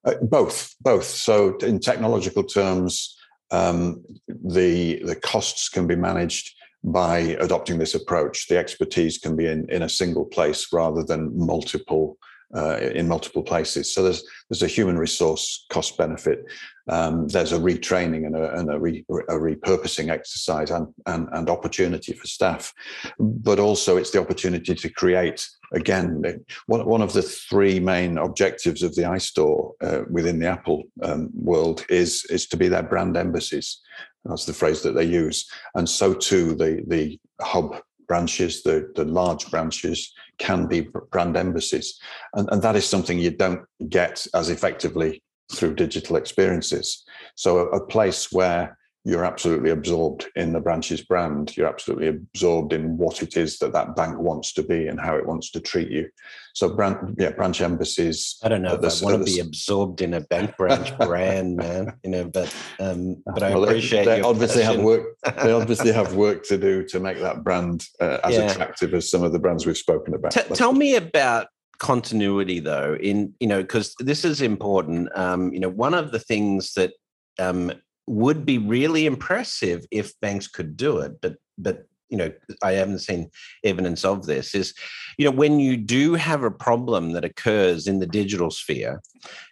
Uh, 0.05 0.15
both, 0.21 0.75
both. 0.83 1.07
So, 1.07 1.57
in 1.59 1.81
technological 1.81 2.45
terms, 2.45 3.17
um, 3.51 4.05
the 4.29 5.03
the 5.05 5.17
costs 5.17 5.69
can 5.69 5.87
be 5.87 5.97
managed 5.97 6.55
by 6.85 7.19
adopting 7.41 7.79
this 7.79 7.95
approach. 7.95 8.47
The 8.49 8.59
expertise 8.59 9.19
can 9.19 9.37
be 9.37 9.47
in, 9.47 9.69
in 9.71 9.83
a 9.83 9.89
single 9.89 10.27
place 10.27 10.69
rather 10.73 11.03
than 11.03 11.33
multiple 11.35 12.19
uh, 12.55 12.77
in 12.95 13.09
multiple 13.09 13.43
places. 13.43 13.93
So 13.93 14.03
there's 14.03 14.25
there's 14.49 14.63
a 14.63 14.69
human 14.69 14.99
resource 14.99 15.67
cost 15.71 15.97
benefit. 15.97 16.45
Um, 16.89 17.29
there's 17.29 17.53
a 17.53 17.59
retraining 17.59 18.27
and 18.27 18.37
a, 18.37 18.59
and 18.59 18.71
a, 18.71 18.79
re, 18.79 19.05
a 19.09 19.35
repurposing 19.35 20.11
exercise 20.11 20.71
and, 20.71 20.87
and, 21.07 21.29
and 21.33 21.49
opportunity 21.49 22.13
for 22.13 22.27
staff, 22.27 22.75
but 23.19 23.59
also 23.59 23.97
it's 23.97 24.11
the 24.11 24.21
opportunity 24.21 24.75
to 24.75 24.89
create 24.91 25.49
again 25.73 26.45
one, 26.67 26.85
one 26.85 27.01
of 27.01 27.15
the 27.15 27.23
three 27.23 27.81
main 27.81 28.19
objectives 28.19 28.83
of 28.83 28.95
the 28.95 29.03
iStore 29.03 29.73
uh, 29.83 30.03
within 30.11 30.39
the 30.39 30.47
Apple 30.47 30.83
um, 31.03 31.31
world 31.35 31.85
is 31.89 32.25
is 32.27 32.47
to 32.49 32.57
be 32.57 32.69
their 32.69 32.83
brand 32.83 33.17
embassies. 33.17 33.81
That's 34.25 34.47
the 34.47 34.55
phrase 34.55 34.83
that 34.83 34.95
they 34.95 35.05
use, 35.05 35.51
and 35.75 35.89
so 35.89 36.15
too 36.15 36.55
the 36.55 36.83
the 36.87 37.19
hub 37.41 37.81
branches, 38.07 38.63
the, 38.63 38.91
the 38.95 39.05
large 39.05 39.51
branches, 39.51 40.13
can 40.39 40.67
be 40.67 40.89
brand 41.11 41.37
embassies. 41.37 41.99
And, 42.35 42.49
and 42.51 42.63
that 42.63 42.77
is 42.77 42.89
something 42.89 43.19
you 43.19 43.31
don't 43.31 43.63
get 43.89 44.27
as 44.35 44.51
effectively 44.51 45.23
through 45.53 45.75
digital 45.75 46.17
experiences. 46.17 47.05
So, 47.35 47.59
a, 47.59 47.77
a 47.77 47.87
place 47.87 48.33
where 48.33 48.77
you're 49.07 49.25
absolutely 49.25 49.69
absorbed 49.69 50.27
in 50.35 50.55
the 50.55 50.61
branch's 50.61 51.03
brand. 51.03 51.55
You're 51.57 51.69
absolutely 51.69 52.09
absorbed 52.09 52.73
in 52.73 52.97
what 52.97 53.23
it 53.23 53.37
is 53.37 53.59
that 53.59 53.75
that 53.75 53.95
bank 53.95 54.19
wants 54.19 54.55
to 54.55 54.63
be 54.63 54.87
and 54.87 54.99
how 54.99 55.15
it 55.17 55.27
wants 55.27 55.51
to 55.51 55.61
treat 55.61 55.91
you. 55.91 56.09
So, 56.55 56.75
brand, 56.75 57.17
yeah, 57.19 57.33
branch 57.33 57.61
embassies. 57.61 58.39
I 58.43 58.49
don't 58.49 58.63
know 58.63 58.79
the, 58.79 58.89
I 58.89 59.05
want 59.05 59.19
to 59.19 59.31
be 59.31 59.41
absorbed 59.41 60.01
in 60.01 60.15
a 60.15 60.23
bank 60.23 60.57
branch 60.57 60.97
brand, 60.99 61.57
man. 61.57 61.93
You 62.03 62.11
know, 62.11 62.25
but 62.25 62.55
um, 62.81 63.23
but 63.27 63.43
I 63.43 63.51
well, 63.51 63.65
appreciate. 63.65 64.07
They, 64.07 64.17
they 64.17 64.23
obviously 64.23 64.63
have 64.63 64.81
work. 64.81 65.19
They 65.43 65.53
obviously 65.61 65.93
have 65.93 66.15
work 66.15 66.43
to 66.45 66.57
do 66.57 66.85
to 66.87 66.99
make 66.99 67.19
that 67.19 67.45
brand 67.45 67.87
uh, 68.01 68.21
as 68.25 68.35
yeah. 68.35 68.51
attractive 68.51 68.95
as 68.95 69.11
some 69.11 69.23
of 69.23 69.33
the 69.33 69.39
brands 69.39 69.67
we've 69.67 69.77
spoken 69.77 70.15
about. 70.15 70.33
T- 70.33 70.55
tell 70.55 70.73
me 70.73 70.97
about 70.97 71.49
continuity 71.79 72.61
though 72.61 72.97
in 73.01 73.35
you 73.41 73.49
know 73.49 73.61
because 73.61 73.97
this 73.99 74.25
is 74.25 74.41
important 74.41 75.09
um 75.17 75.53
you 75.53 75.59
know 75.59 75.69
one 75.69 75.93
of 75.93 76.13
the 76.13 76.21
things 76.21 76.73
that 76.75 76.93
um 77.41 77.73
would 78.07 78.45
be 78.45 78.59
really 78.59 79.07
impressive 79.07 79.87
if 79.91 80.19
banks 80.21 80.47
could 80.47 80.77
do 80.77 80.99
it 80.99 81.21
but 81.21 81.37
but 81.57 81.87
you 82.11 82.19
know 82.19 82.31
i 82.63 82.73
haven't 82.73 82.99
seen 82.99 83.31
evidence 83.65 84.05
of 84.05 84.27
this 84.27 84.55
is 84.55 84.75
you 85.19 85.25
know 85.25 85.31
when 85.31 85.59
you 85.59 85.77
do 85.77 86.15
have 86.15 86.43
a 86.43 86.51
problem 86.51 87.13
that 87.13 87.25
occurs 87.25 87.87
in 87.87 87.99
the 87.99 88.07
digital 88.07 88.51
sphere 88.51 89.01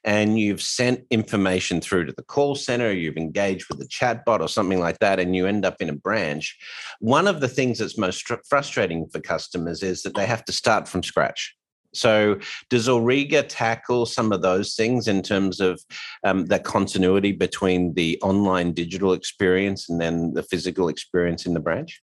and 0.04 0.38
you've 0.38 0.62
sent 0.62 1.04
information 1.10 1.80
through 1.80 2.04
to 2.04 2.12
the 2.12 2.22
call 2.22 2.54
center 2.54 2.92
you've 2.92 3.16
engaged 3.16 3.68
with 3.68 3.78
the 3.78 3.88
chatbot 3.88 4.40
or 4.40 4.48
something 4.48 4.80
like 4.80 4.98
that 4.98 5.18
and 5.18 5.34
you 5.34 5.46
end 5.46 5.64
up 5.64 5.80
in 5.80 5.88
a 5.88 5.94
branch 5.94 6.56
one 7.00 7.26
of 7.26 7.40
the 7.40 7.48
things 7.48 7.78
that's 7.78 7.98
most 7.98 8.30
frustrating 8.48 9.08
for 9.08 9.20
customers 9.20 9.82
is 9.82 10.02
that 10.02 10.14
they 10.14 10.26
have 10.26 10.44
to 10.44 10.52
start 10.52 10.86
from 10.86 11.02
scratch 11.02 11.56
so, 11.94 12.38
does 12.70 12.88
Auriga 12.88 13.44
tackle 13.46 14.06
some 14.06 14.32
of 14.32 14.42
those 14.42 14.74
things 14.74 15.08
in 15.08 15.22
terms 15.22 15.60
of 15.60 15.80
um, 16.24 16.46
the 16.46 16.58
continuity 16.58 17.32
between 17.32 17.94
the 17.94 18.18
online 18.22 18.72
digital 18.72 19.12
experience 19.12 19.88
and 19.88 20.00
then 20.00 20.34
the 20.34 20.42
physical 20.42 20.88
experience 20.88 21.46
in 21.46 21.54
the 21.54 21.60
branch? 21.60 22.00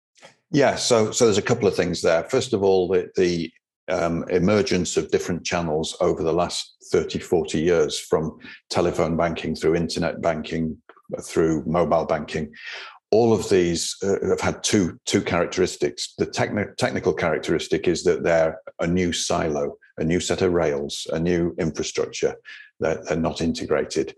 Yeah, 0.51 0.77
so 0.77 1.11
so 1.11 1.25
there's 1.25 1.39
a 1.39 1.43
couple 1.43 1.69
of 1.69 1.77
things 1.77 2.01
there. 2.01 2.25
First 2.25 2.53
of 2.53 2.63
all, 2.63 2.89
the, 2.89 3.11
the 3.17 3.53
um, 3.89 4.25
emergence 4.31 4.97
of 4.97 5.11
different 5.11 5.45
channels 5.45 5.97
over 6.01 6.23
the 6.23 6.33
last 6.33 6.77
30, 6.91 7.19
40 7.19 7.61
years 7.61 7.99
from 7.99 8.39
telephone 8.71 9.17
banking 9.17 9.55
through 9.55 9.75
internet 9.75 10.23
banking 10.23 10.79
through 11.23 11.63
mobile 11.67 12.07
banking 12.07 12.53
all 13.15 13.33
of 13.33 13.49
these 13.49 13.97
uh, 14.03 14.17
have 14.29 14.41
had 14.41 14.65
two 14.65 14.99
two 15.05 15.23
characteristics. 15.23 16.15
The 16.19 16.27
techni- 16.27 16.77
technical 16.77 17.15
characteristic 17.15 17.87
is 17.87 18.03
that 18.03 18.25
they're 18.25 18.59
a 18.81 18.89
new 18.89 19.13
silo, 19.13 19.77
a 19.99 20.05
new 20.05 20.19
set 20.19 20.43
of 20.43 20.53
rails, 20.53 21.07
a 21.13 21.21
new 21.21 21.55
infrastructure. 21.61 22.35
They're, 22.81 23.01
they're 23.05 23.17
not 23.17 23.41
integrated, 23.41 24.17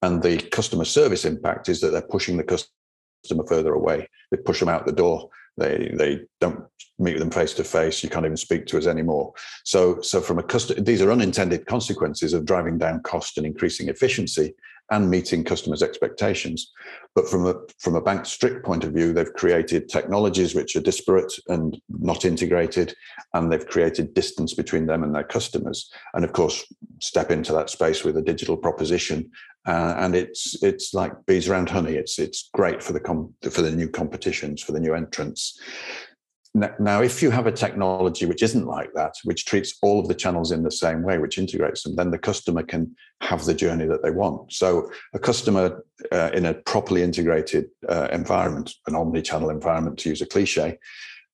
and 0.00 0.22
the 0.22 0.38
customer 0.38 0.86
service 0.86 1.26
impact 1.26 1.68
is 1.68 1.82
that 1.82 1.90
they're 1.90 2.14
pushing 2.16 2.38
the 2.38 2.42
customer 2.42 3.44
further 3.46 3.74
away. 3.74 4.08
They 4.30 4.38
push 4.38 4.60
them 4.60 4.70
out 4.70 4.86
the 4.86 4.92
door. 4.92 5.28
They 5.58 5.92
they 5.94 6.20
don't 6.40 6.64
meet 6.98 7.18
them 7.18 7.30
face 7.30 7.52
to 7.54 7.64
face. 7.64 8.02
You 8.02 8.08
can't 8.08 8.24
even 8.24 8.38
speak 8.38 8.64
to 8.68 8.78
us 8.78 8.86
anymore. 8.86 9.34
So 9.64 10.00
so 10.00 10.22
from 10.22 10.38
a 10.38 10.42
customer, 10.42 10.80
these 10.80 11.02
are 11.02 11.12
unintended 11.12 11.66
consequences 11.66 12.32
of 12.32 12.46
driving 12.46 12.78
down 12.78 13.02
cost 13.02 13.36
and 13.36 13.46
increasing 13.46 13.90
efficiency 13.90 14.54
and 14.90 15.10
meeting 15.10 15.44
customers' 15.44 15.82
expectations. 15.82 16.72
But 17.14 17.28
from 17.28 17.46
a 17.46 17.54
from 17.78 17.94
a 17.94 18.00
bank 18.00 18.26
strict 18.26 18.64
point 18.64 18.84
of 18.84 18.92
view, 18.92 19.12
they've 19.12 19.32
created 19.32 19.88
technologies 19.88 20.54
which 20.54 20.76
are 20.76 20.80
disparate 20.80 21.32
and 21.48 21.80
not 21.88 22.24
integrated, 22.24 22.94
and 23.34 23.50
they've 23.50 23.66
created 23.66 24.14
distance 24.14 24.54
between 24.54 24.86
them 24.86 25.02
and 25.02 25.14
their 25.14 25.24
customers. 25.24 25.90
And 26.14 26.24
of 26.24 26.32
course, 26.32 26.64
step 27.00 27.30
into 27.30 27.52
that 27.52 27.70
space 27.70 28.04
with 28.04 28.16
a 28.16 28.22
digital 28.22 28.56
proposition, 28.56 29.30
uh, 29.66 29.94
and 29.98 30.14
it's 30.14 30.62
it's 30.62 30.94
like 30.94 31.12
bees 31.26 31.48
around 31.48 31.68
honey. 31.68 31.94
It's 31.94 32.18
it's 32.18 32.48
great 32.52 32.82
for 32.82 32.92
the 32.92 33.00
com- 33.00 33.34
for 33.50 33.62
the 33.62 33.72
new 33.72 33.88
competitions, 33.88 34.62
for 34.62 34.72
the 34.72 34.80
new 34.80 34.94
entrants. 34.94 35.60
Now, 36.78 37.02
if 37.02 37.22
you 37.22 37.30
have 37.30 37.46
a 37.46 37.52
technology 37.52 38.26
which 38.26 38.42
isn't 38.42 38.66
like 38.66 38.92
that, 38.94 39.14
which 39.24 39.44
treats 39.44 39.76
all 39.82 40.00
of 40.00 40.08
the 40.08 40.14
channels 40.14 40.52
in 40.52 40.62
the 40.62 40.70
same 40.70 41.02
way, 41.02 41.18
which 41.18 41.38
integrates 41.38 41.82
them, 41.82 41.96
then 41.96 42.10
the 42.10 42.18
customer 42.18 42.62
can 42.62 42.94
have 43.20 43.44
the 43.44 43.54
journey 43.54 43.86
that 43.86 44.02
they 44.02 44.10
want. 44.10 44.52
So, 44.52 44.90
a 45.14 45.18
customer 45.18 45.84
uh, 46.12 46.30
in 46.32 46.46
a 46.46 46.54
properly 46.54 47.02
integrated 47.02 47.66
uh, 47.88 48.08
environment, 48.12 48.74
an 48.86 48.94
omni-channel 48.94 49.50
environment, 49.50 49.98
to 50.00 50.08
use 50.08 50.22
a 50.22 50.26
cliche, 50.26 50.78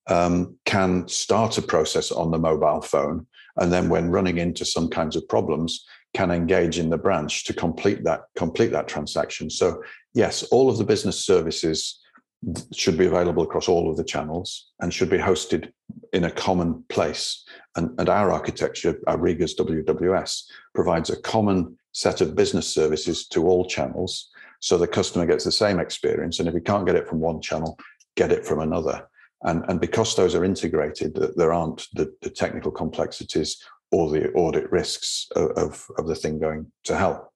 um, 0.09 0.57
can 0.65 1.09
start 1.09 1.59
a 1.59 1.63
process 1.63 2.13
on 2.13 2.31
the 2.31 2.39
mobile 2.39 2.81
phone, 2.83 3.27
and 3.57 3.73
then, 3.73 3.89
when 3.89 4.11
running 4.11 4.39
into 4.39 4.65
some 4.65 4.89
kinds 4.89 5.17
of 5.17 5.29
problems, 5.29 5.85
can 6.13 6.31
engage 6.31 6.79
in 6.79 6.91
the 6.91 6.99
branch 6.99 7.45
to 7.45 7.53
complete 7.53 8.05
that 8.05 8.23
complete 8.37 8.73
that 8.73 8.89
transaction. 8.89 9.51
So, 9.51 9.83
yes, 10.13 10.43
all 10.45 10.71
of 10.71 10.79
the 10.79 10.85
business 10.85 11.25
services 11.25 12.01
should 12.73 12.99
be 12.99 13.07
available 13.07 13.43
across 13.43 13.69
all 13.69 13.91
of 13.91 13.97
the 13.97 14.05
channels 14.05 14.71
and 14.81 14.93
should 14.93 15.11
be 15.11 15.19
hosted 15.19 15.73
in 16.13 16.25
a 16.25 16.31
common 16.31 16.85
place. 16.89 17.45
And, 17.77 17.99
and 17.99 18.09
our 18.09 18.31
architecture, 18.31 18.99
Auriga's 19.07 19.55
WWS, 19.57 20.45
provides 20.75 21.11
a 21.11 21.21
common 21.21 21.77
set 21.93 22.21
of 22.21 22.35
business 22.35 22.73
services 22.73 23.27
to 23.29 23.47
all 23.47 23.67
channels 23.67 24.31
so 24.61 24.79
the 24.79 24.87
customer 24.87 25.27
gets 25.27 25.45
the 25.45 25.53
same 25.53 25.79
experience. 25.79 26.39
And 26.39 26.49
if 26.49 26.55
you 26.55 26.61
can't 26.61 26.87
get 26.87 26.97
it 26.97 27.07
from 27.07 27.21
one 27.21 27.41
channel, 27.41 27.79
get 28.17 28.33
it 28.33 28.47
from 28.47 28.61
another. 28.61 29.07
And, 29.43 29.63
and 29.69 29.79
because 29.81 30.17
those 30.17 30.35
are 30.35 30.45
integrated, 30.45 31.19
there 31.37 31.53
aren't 31.53 31.87
the, 31.93 32.15
the 32.23 32.31
technical 32.31 32.71
complexities 32.71 33.63
or 33.93 34.11
the 34.11 34.33
audit 34.33 34.73
risks 34.73 35.29
of, 35.37 35.51
of, 35.51 35.87
of 35.99 36.07
the 36.07 36.15
thing 36.15 36.39
going 36.39 36.73
to 36.85 36.97
hell. 36.97 37.33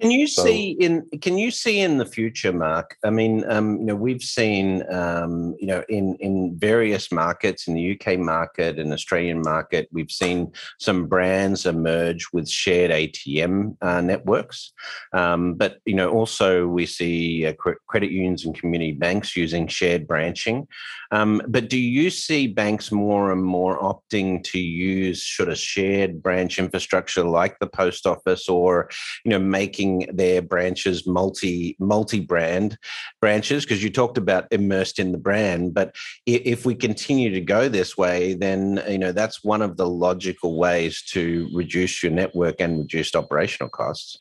Can 0.00 0.10
you 0.10 0.26
so, 0.26 0.44
see 0.44 0.72
in 0.72 1.08
Can 1.22 1.38
you 1.38 1.50
see 1.50 1.80
in 1.80 1.96
the 1.96 2.04
future, 2.04 2.52
Mark? 2.52 2.96
I 3.02 3.08
mean, 3.08 3.50
um, 3.50 3.78
you 3.78 3.86
know, 3.86 3.94
we've 3.94 4.22
seen, 4.22 4.84
um, 4.92 5.56
you 5.58 5.66
know, 5.66 5.82
in 5.88 6.16
in 6.16 6.58
various 6.58 7.10
markets, 7.10 7.66
in 7.66 7.74
the 7.74 7.98
UK 7.98 8.18
market 8.18 8.78
and 8.78 8.92
Australian 8.92 9.40
market, 9.40 9.88
we've 9.92 10.10
seen 10.10 10.52
some 10.78 11.06
brands 11.06 11.64
emerge 11.64 12.26
with 12.32 12.46
shared 12.46 12.90
ATM 12.90 13.76
uh, 13.80 14.02
networks. 14.02 14.72
Um, 15.14 15.54
but 15.54 15.78
you 15.86 15.94
know, 15.94 16.10
also 16.10 16.66
we 16.66 16.84
see 16.84 17.46
uh, 17.46 17.54
credit 17.54 18.10
unions 18.10 18.44
and 18.44 18.58
community 18.58 18.92
banks 18.92 19.34
using 19.34 19.66
shared 19.66 20.06
branching. 20.06 20.68
Um, 21.10 21.40
but 21.48 21.70
do 21.70 21.78
you 21.78 22.10
see 22.10 22.48
banks 22.48 22.90
more 22.90 23.32
and 23.32 23.42
more 23.42 23.78
opting 23.78 24.42
to 24.44 24.58
use 24.58 25.22
sort 25.24 25.48
of 25.48 25.56
shared 25.58 26.22
branch 26.22 26.58
infrastructure 26.58 27.22
like 27.22 27.58
the 27.58 27.66
post 27.66 28.06
office, 28.06 28.48
or 28.48 28.90
you 29.24 29.30
know, 29.30 29.38
making 29.38 29.85
making 29.86 30.16
their 30.16 30.42
branches 30.42 31.06
multi 31.06 31.76
multi 31.78 32.20
brand 32.20 32.78
branches 33.20 33.64
because 33.64 33.82
you 33.82 33.90
talked 33.90 34.18
about 34.18 34.46
immersed 34.50 34.98
in 34.98 35.12
the 35.12 35.18
brand. 35.18 35.74
But 35.74 35.94
if 36.26 36.64
we 36.66 36.74
continue 36.74 37.30
to 37.30 37.40
go 37.40 37.68
this 37.68 37.96
way, 37.96 38.34
then 38.34 38.82
you 38.88 38.98
know 38.98 39.12
that's 39.12 39.44
one 39.44 39.62
of 39.62 39.76
the 39.76 39.88
logical 39.88 40.58
ways 40.58 41.02
to 41.12 41.48
reduce 41.52 42.02
your 42.02 42.12
network 42.12 42.60
and 42.60 42.78
reduce 42.78 43.14
operational 43.14 43.70
costs. 43.70 44.18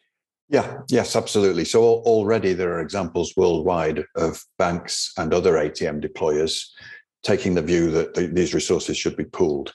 Yeah, 0.47 0.81
yes, 0.89 1.15
absolutely. 1.15 1.65
So 1.65 1.81
already 1.83 2.53
there 2.53 2.73
are 2.73 2.81
examples 2.81 3.33
worldwide 3.35 4.03
of 4.15 4.43
banks 4.59 5.11
and 5.17 5.33
other 5.33 5.53
ATM 5.53 6.05
deployers 6.05 6.67
taking 7.23 7.55
the 7.55 7.63
view 7.63 7.89
that 7.89 8.13
the, 8.13 8.27
these 8.27 8.53
resources 8.53 8.95
should 8.95 9.17
be 9.17 9.23
pooled. 9.23 9.73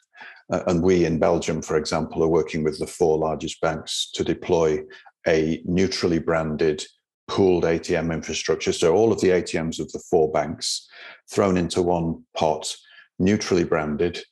Uh, 0.52 0.62
and 0.68 0.80
we 0.82 1.04
in 1.04 1.18
Belgium, 1.18 1.60
for 1.60 1.76
example, 1.76 2.22
are 2.22 2.28
working 2.28 2.62
with 2.62 2.78
the 2.78 2.86
four 2.86 3.18
largest 3.18 3.60
banks 3.60 4.10
to 4.14 4.22
deploy 4.22 4.78
a 5.26 5.62
neutrally 5.64 6.18
branded 6.18 6.84
pooled 7.28 7.64
ATM 7.64 8.12
infrastructure. 8.12 8.72
So 8.72 8.94
all 8.94 9.12
of 9.12 9.20
the 9.20 9.28
ATMs 9.28 9.78
of 9.78 9.90
the 9.92 10.02
four 10.10 10.32
banks 10.32 10.88
thrown 11.32 11.56
into 11.56 11.82
one 11.82 12.24
pot, 12.36 12.74
neutrally 13.18 13.64
branded, 13.64 14.22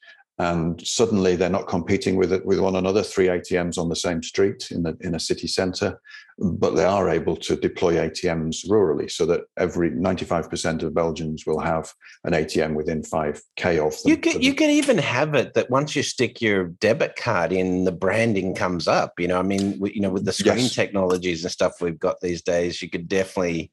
and 0.41 0.87
suddenly 0.87 1.35
they're 1.35 1.49
not 1.51 1.67
competing 1.67 2.15
with 2.17 2.33
it 2.33 2.47
with 2.47 2.61
one 2.61 2.77
another 2.77 3.03
three 3.03 3.27
atms 3.27 3.77
on 3.77 3.89
the 3.89 3.97
same 3.97 4.23
street 4.23 4.71
in 4.71 4.83
the 4.85 4.97
in 5.01 5.15
a 5.15 5.21
city 5.21 5.47
center 5.47 6.01
but 6.41 6.77
they 6.77 6.85
are 6.85 7.11
able 7.11 7.37
to 7.37 7.57
deploy 7.57 7.95
atms 7.95 8.69
rurally 8.69 9.11
so 9.11 9.27
that 9.27 9.43
every 9.57 9.91
95% 9.91 10.83
of 10.83 10.95
belgians 10.95 11.45
will 11.47 11.59
have 11.59 11.93
an 12.25 12.33
atm 12.33 12.75
within 12.75 13.03
5k 13.03 13.85
of 13.85 14.01
them 14.03 14.11
you 14.11 14.17
can 14.17 14.41
you 14.41 14.55
can 14.55 14.71
even 14.71 14.99
have 14.99 15.35
it 15.35 15.55
that 15.55 15.71
once 15.71 15.97
you 15.97 16.03
stick 16.03 16.41
your 16.41 16.69
debit 16.81 17.17
card 17.17 17.53
in 17.53 17.85
the 17.85 17.93
branding 17.93 18.55
comes 18.55 18.87
up 18.87 19.15
you 19.19 19.27
know 19.27 19.39
i 19.39 19.43
mean 19.43 19.81
you 19.85 20.01
know 20.01 20.11
with 20.11 20.25
the 20.25 20.33
screen 20.33 20.59
yes. 20.59 20.75
technologies 20.75 21.45
and 21.45 21.53
stuff 21.53 21.81
we've 21.81 21.99
got 21.99 22.21
these 22.21 22.43
days 22.43 22.81
you 22.81 22.89
could 22.89 23.09
definitely 23.09 23.71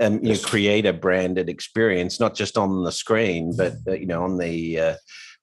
um, 0.00 0.14
you 0.14 0.30
yes. 0.30 0.42
know, 0.42 0.48
create 0.48 0.86
a 0.86 0.92
branded 0.92 1.48
experience 1.48 2.18
not 2.18 2.34
just 2.34 2.56
on 2.56 2.84
the 2.84 2.92
screen 2.92 3.54
but 3.56 3.74
uh, 3.88 3.92
you 3.92 4.06
know 4.06 4.22
on 4.22 4.38
the 4.38 4.78
uh, 4.78 4.94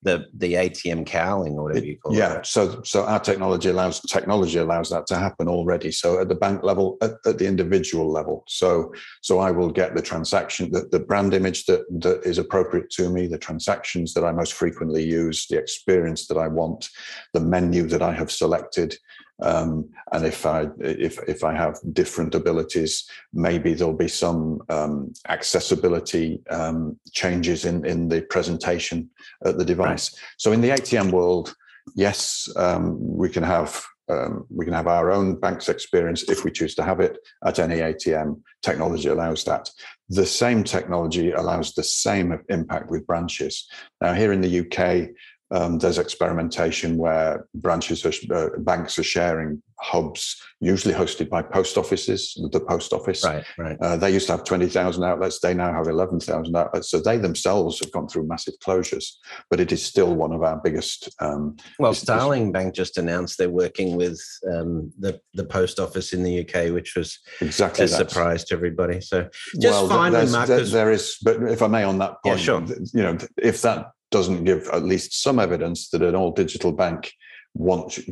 the 0.04 0.26
the 0.34 0.54
ATM 0.54 1.06
cowling 1.06 1.54
or 1.58 1.64
whatever 1.64 1.86
you 1.86 1.98
call 1.98 2.16
yeah, 2.16 2.34
it. 2.34 2.36
Yeah. 2.36 2.42
So 2.44 2.82
so 2.84 3.06
our 3.06 3.20
technology 3.20 3.70
allows 3.70 4.00
technology 4.02 4.58
allows 4.58 4.90
that 4.90 5.08
to 5.08 5.16
happen 5.16 5.48
already. 5.48 5.92
So 5.92 6.20
at 6.20 6.30
the 6.30 6.36
bank 6.36 6.64
level, 6.64 6.98
at, 7.02 7.12
at 7.26 7.38
the 7.38 7.48
individual 7.48 8.12
level. 8.12 8.44
So 8.48 8.94
so 9.22 9.40
I 9.40 9.52
will 9.52 9.70
get 9.70 9.96
the 9.96 10.02
transaction, 10.02 10.72
the, 10.72 10.88
the 10.92 11.00
brand 11.00 11.34
image 11.34 11.66
that 11.66 11.86
that 12.02 12.24
is 12.24 12.38
appropriate 12.38 12.90
to 12.92 13.10
me, 13.10 13.28
the 13.28 13.38
transactions 13.38 14.14
that 14.14 14.26
I 14.26 14.32
most 14.32 14.54
frequently 14.54 15.04
use, 15.04 15.48
the 15.48 15.58
experience 15.58 16.28
that 16.28 16.38
I 16.38 16.48
want, 16.48 16.90
the 17.34 17.40
menu 17.40 17.84
that 17.88 18.02
I 18.02 18.14
have 18.14 18.32
selected, 18.32 18.96
um, 19.42 19.90
and 20.12 20.26
if 20.26 20.46
I 20.46 20.68
if 20.80 21.18
if 21.28 21.44
I 21.44 21.54
have 21.54 21.80
different 21.94 22.36
abilities, 22.36 23.10
maybe 23.34 23.74
there'll 23.74 23.94
be 23.94 24.08
some 24.08 24.62
um, 24.70 25.14
accessibility 25.30 26.42
um, 26.50 27.00
changes 27.12 27.66
in 27.66 27.86
in 27.86 28.10
the 28.10 28.22
presentation 28.22 29.10
at 29.46 29.58
the 29.58 29.66
device. 29.66 30.14
Right. 30.14 30.22
So 30.38 30.52
in 30.52 30.62
the 30.62 30.70
ATM 30.70 31.12
world, 31.12 31.56
yes, 31.96 32.50
um, 32.56 32.98
we 33.00 33.30
can 33.30 33.44
have 33.44 33.84
um, 34.10 34.46
we 34.50 34.66
can 34.66 34.74
have 34.74 34.88
our 34.88 35.12
own 35.12 35.40
bank's 35.40 35.70
experience 35.70 36.24
if 36.24 36.44
we 36.44 36.52
choose 36.52 36.76
to 36.76 36.84
have 36.84 37.00
it 37.00 37.18
at 37.46 37.60
any 37.60 37.78
ATM. 37.78 38.42
Technology 38.62 39.08
allows 39.08 39.44
that. 39.46 39.70
The 40.10 40.26
same 40.26 40.64
technology 40.64 41.32
allows 41.32 41.74
the 41.74 41.84
same 41.84 42.38
impact 42.50 42.90
with 42.90 43.08
branches. 43.08 43.70
Now, 44.02 44.14
here 44.14 44.34
in 44.34 44.42
the 44.42 44.60
UK, 44.60 45.10
um, 45.52 45.80
there's 45.80 45.98
experimentation 45.98 46.98
where 46.98 47.46
branches 47.56 48.06
are, 48.06 48.14
uh, 48.34 48.50
banks 48.60 48.98
are 48.98 49.04
sharing 49.04 49.62
hubs, 49.82 50.40
usually 50.62 50.94
hosted 50.94 51.28
by 51.28 51.42
post 51.42 51.78
offices. 51.78 52.40
The 52.52 52.60
post 52.60 52.94
office, 52.94 53.26
right, 53.26 53.44
right. 53.58 53.78
Uh, 53.82 53.98
they 53.98 54.12
used 54.12 54.28
to 54.28 54.34
have 54.34 54.46
twenty 54.46 54.68
thousand 54.68 55.04
outlets. 55.04 55.40
They 55.40 55.54
now 55.54 55.74
have 55.74 55.88
eleven 55.88 56.22
thousand 56.22 56.56
outlets. 56.56 56.90
So 56.90 57.02
they 57.02 57.18
themselves 57.18 57.80
have 57.80 57.92
gone 57.92 58.08
through 58.08 58.28
massive 58.28 58.54
closures. 58.66 59.06
But 59.50 59.60
it 59.60 59.74
is 59.74 59.84
still 59.84 60.16
one 60.16 60.32
of 60.32 60.42
our 60.42 60.58
biggest. 60.64 61.14
Um, 61.20 61.58
well, 61.80 61.94
Starling 61.94 62.54
Bank 62.54 62.74
just 62.74 62.98
announced 62.98 63.38
they're 63.38 63.50
working 63.50 63.98
with 63.98 64.22
um, 64.54 64.94
the 65.00 65.20
the 65.34 65.46
post 65.46 65.80
office 65.80 66.14
in 66.14 66.24
the 66.24 66.42
UK, 66.42 66.72
which 66.74 66.96
was 66.96 67.20
exactly 67.42 67.86
a 67.86 67.88
that. 67.90 68.10
surprise 68.10 68.46
to 68.46 68.56
everybody. 68.56 69.02
So 69.02 69.28
just 69.60 69.64
well, 69.64 69.90
finally, 69.90 70.32
Marcus, 70.32 70.72
there 70.72 70.92
is. 70.92 71.18
But 71.22 71.44
if 71.44 71.62
I 71.62 71.68
may, 71.68 71.84
on 71.84 71.98
that 71.98 72.24
point, 72.24 72.38
yeah, 72.38 72.44
sure. 72.44 72.64
you 72.94 73.04
know, 73.04 73.18
if 73.38 73.62
that 73.64 73.92
doesn't 74.12 74.44
give 74.44 74.68
at 74.74 74.84
least 74.84 75.22
some 75.22 75.40
evidence 75.40 75.90
that 75.90 76.02
an 76.02 76.16
all 76.16 76.32
digital 76.32 76.72
bank 76.72 77.14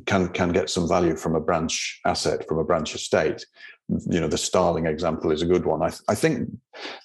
can 0.06 0.30
can 0.30 0.52
get 0.52 0.70
some 0.70 0.88
value 0.88 1.16
from 1.16 1.36
a 1.36 1.40
branch 1.40 2.00
asset 2.06 2.48
from 2.48 2.58
a 2.58 2.64
branch 2.64 2.96
estate. 2.96 3.46
You 3.88 4.20
know 4.20 4.28
the 4.28 4.38
starling 4.38 4.86
example 4.86 5.32
is 5.32 5.42
a 5.42 5.48
good 5.48 5.66
one. 5.66 5.82
I, 5.82 5.90
th- 5.90 6.02
I 6.08 6.16
think 6.16 6.50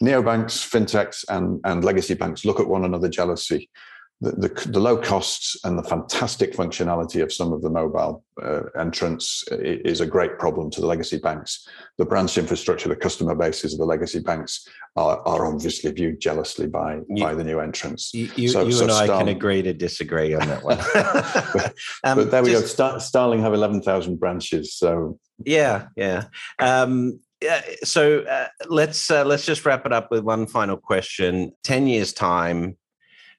neobanks 0.03 0.69
fintechs 0.69 1.25
and 1.29 1.61
and 1.65 1.85
legacy 1.85 2.15
banks 2.15 2.45
look 2.45 2.61
at 2.61 2.69
one 2.69 2.85
another 2.85 3.09
jealousy 3.09 3.71
the, 4.21 4.33
the, 4.33 4.69
the, 4.71 4.81
low 4.81 4.97
costs 4.97 5.57
and 5.65 5.79
the 5.79 5.83
fantastic 5.83 6.55
functionality 6.55 7.23
of 7.23 7.33
some 7.33 7.53
of 7.53 7.63
the 7.63 7.69
mobile 7.69 8.25
uh, 8.43 8.63
entrants 8.79 9.45
is 9.51 10.01
a 10.01 10.07
great 10.07 10.39
problem 10.39 10.71
to 10.71 10.81
the 10.81 10.87
legacy 10.87 11.19
banks. 11.19 11.69
The 11.99 12.05
branch 12.05 12.39
infrastructure, 12.39 12.89
the 12.89 12.97
customer 12.97 13.35
bases 13.35 13.75
of 13.75 13.81
the 13.81 13.85
legacy 13.85 14.21
banks 14.21 14.67
are, 14.97 15.21
are 15.27 15.47
obviously 15.47 15.91
viewed 15.93 16.21
jealously 16.21 16.69
by, 16.69 17.01
you, 17.09 17.25
by 17.25 17.35
the 17.35 17.45
new 17.45 17.61
entrants. 17.61 18.15
You, 18.15 18.31
you, 18.37 18.49
so, 18.49 18.65
you 18.65 18.73
so 18.73 18.85
and 18.85 18.93
Star- 18.93 19.17
I 19.17 19.19
can 19.19 19.29
agree 19.29 19.63
to 19.63 19.75
disagree 19.75 20.35
on 20.35 20.47
that 20.49 20.63
one. 20.63 20.79
but, 21.53 21.75
um, 22.05 22.17
but, 22.19 22.31
there 22.31 22.43
we 22.43 22.51
just, 22.51 22.63
go. 22.63 22.69
Star- 22.69 23.01
Starling 23.01 23.43
have 23.43 23.53
11,000 23.53 24.19
branches. 24.19 24.75
So 24.75 25.19
yeah, 25.45 25.87
yeah. 25.97 26.25
Um, 26.59 27.21
yeah, 27.43 27.61
so 27.83 28.21
uh, 28.21 28.47
let's 28.69 29.11
uh, 29.11 29.25
let's 29.25 29.45
just 29.45 29.67
wrap 29.67 29.85
it 29.85 29.93
up 29.93 30.11
with 30.11 30.25
one 30.25 30.47
final 30.47 30.79
question. 30.79 31.53
Ten 31.63 31.87
years 31.87 32.15
time, 32.15 32.79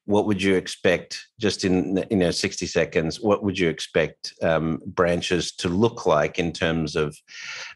what 0.05 0.27
would 0.27 0.41
you 0.41 0.55
expect 0.55 1.27
just 1.39 1.65
in 1.65 2.03
you 2.09 2.17
know 2.17 2.31
60 2.31 2.65
seconds 2.67 3.19
what 3.19 3.43
would 3.43 3.57
you 3.57 3.69
expect 3.69 4.33
um, 4.41 4.79
branches 4.85 5.51
to 5.53 5.69
look 5.69 6.05
like 6.05 6.39
in 6.39 6.51
terms 6.51 6.95
of 6.95 7.17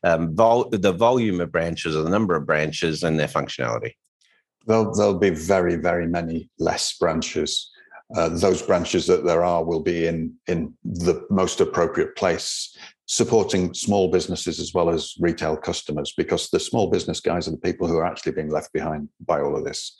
um, 0.03 0.35
vol- 0.35 0.69
the 0.69 0.93
volume 0.93 1.41
of 1.41 1.51
branches 1.51 1.95
or 1.95 2.03
the 2.03 2.09
number 2.09 2.35
of 2.35 2.45
branches 2.45 3.03
and 3.03 3.19
their 3.19 3.27
functionality? 3.27 3.93
There'll, 4.67 4.93
there'll 4.93 5.19
be 5.19 5.31
very 5.31 5.75
very 5.75 6.07
many 6.07 6.49
less 6.59 6.97
branches. 6.97 7.71
Uh, 8.15 8.29
those 8.29 8.63
branches 8.63 9.05
that 9.05 9.23
there 9.23 9.43
are 9.43 9.63
will 9.63 9.81
be 9.81 10.07
in 10.07 10.33
in 10.47 10.73
the 10.83 11.25
most 11.29 11.61
appropriate 11.61 12.15
place 12.15 12.75
supporting 13.05 13.73
small 13.73 14.11
businesses 14.11 14.59
as 14.59 14.71
well 14.71 14.87
as 14.87 15.15
retail 15.19 15.57
customers 15.57 16.13
because 16.15 16.47
the 16.49 16.59
small 16.59 16.91
business 16.91 17.19
guys 17.19 17.47
are 17.47 17.51
the 17.51 17.57
people 17.57 17.87
who 17.87 17.97
are 17.97 18.05
actually 18.05 18.31
being 18.31 18.51
left 18.51 18.71
behind 18.71 19.09
by 19.25 19.41
all 19.41 19.55
of 19.55 19.63
this. 19.63 19.97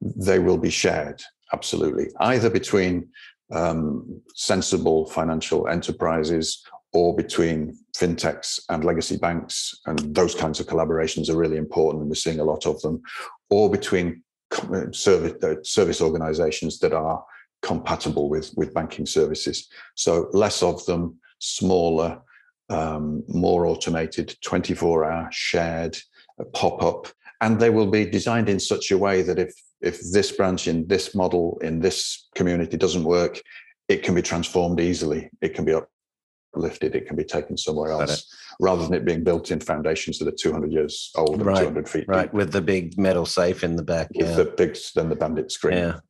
They 0.00 0.38
will 0.38 0.58
be 0.58 0.70
shared 0.70 1.20
absolutely, 1.52 2.08
either 2.20 2.50
between 2.50 3.08
um, 3.52 4.20
sensible 4.34 5.06
financial 5.06 5.68
enterprises 5.68 6.64
or 6.92 7.14
between 7.14 7.76
fintechs 7.96 8.60
and 8.68 8.84
legacy 8.84 9.16
banks. 9.16 9.74
And 9.86 9.98
those 10.14 10.34
kinds 10.34 10.60
of 10.60 10.66
collaborations 10.66 11.28
are 11.28 11.36
really 11.36 11.56
important, 11.56 12.02
and 12.02 12.10
we're 12.10 12.14
seeing 12.14 12.40
a 12.40 12.44
lot 12.44 12.66
of 12.66 12.80
them, 12.82 13.02
or 13.50 13.70
between 13.70 14.22
uh, 14.72 14.92
service, 14.92 15.42
uh, 15.42 15.56
service 15.62 16.00
organizations 16.00 16.78
that 16.78 16.92
are 16.92 17.24
compatible 17.62 18.28
with, 18.28 18.52
with 18.56 18.74
banking 18.74 19.06
services. 19.06 19.68
So 19.94 20.28
less 20.32 20.62
of 20.62 20.84
them, 20.86 21.18
smaller, 21.38 22.20
um, 22.70 23.24
more 23.28 23.66
automated, 23.66 24.36
24 24.42 25.04
hour 25.04 25.28
shared, 25.32 25.98
uh, 26.40 26.44
pop 26.52 26.82
up. 26.82 27.08
And 27.40 27.58
they 27.58 27.70
will 27.70 27.90
be 27.90 28.06
designed 28.06 28.48
in 28.48 28.60
such 28.60 28.90
a 28.90 28.98
way 28.98 29.22
that 29.22 29.38
if 29.38 29.52
if 29.84 30.00
this 30.12 30.32
branch 30.32 30.66
in 30.66 30.86
this 30.86 31.14
model 31.14 31.58
in 31.62 31.80
this 31.80 32.28
community 32.34 32.76
doesn't 32.76 33.04
work, 33.04 33.40
it 33.88 34.02
can 34.02 34.14
be 34.14 34.22
transformed 34.22 34.80
easily. 34.80 35.30
It 35.42 35.54
can 35.54 35.64
be 35.64 35.74
uplifted. 36.54 36.94
It 36.94 37.06
can 37.06 37.16
be 37.16 37.24
taken 37.24 37.56
somewhere 37.56 37.92
else, 37.92 38.32
rather 38.60 38.82
than 38.82 38.94
it 38.94 39.04
being 39.04 39.22
built 39.22 39.50
in 39.50 39.60
foundations 39.60 40.18
that 40.18 40.28
are 40.28 40.36
200 40.36 40.72
years 40.72 41.10
old 41.16 41.34
and 41.34 41.46
right, 41.46 41.58
200 41.58 41.88
feet 41.88 42.04
right, 42.08 42.22
deep. 42.22 42.32
with 42.32 42.52
the 42.52 42.62
big 42.62 42.98
metal 42.98 43.26
safe 43.26 43.62
in 43.62 43.76
the 43.76 43.82
back. 43.82 44.08
With 44.14 44.30
yeah. 44.30 44.36
the 44.36 44.44
big, 44.44 44.76
then 44.94 45.08
the 45.08 45.16
bandit 45.16 45.52
screen. 45.52 45.76
Yeah. 45.78 46.00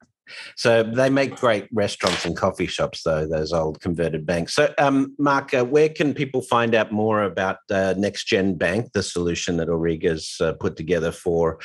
So 0.56 0.82
they 0.82 1.10
make 1.10 1.36
great 1.36 1.68
restaurants 1.72 2.24
and 2.24 2.36
coffee 2.36 2.66
shops, 2.66 3.02
though 3.02 3.26
those 3.26 3.52
old 3.52 3.80
converted 3.80 4.26
banks. 4.26 4.54
So, 4.54 4.72
um, 4.78 5.14
Mark, 5.18 5.54
uh, 5.54 5.64
where 5.64 5.88
can 5.88 6.14
people 6.14 6.42
find 6.42 6.74
out 6.74 6.92
more 6.92 7.22
about 7.22 7.58
uh, 7.70 7.94
Next 7.96 8.24
Gen 8.24 8.54
Bank, 8.54 8.92
the 8.92 9.02
solution 9.02 9.56
that 9.58 9.68
Auriga's 9.68 10.36
uh, 10.40 10.54
put 10.54 10.76
together 10.76 11.12
for 11.12 11.58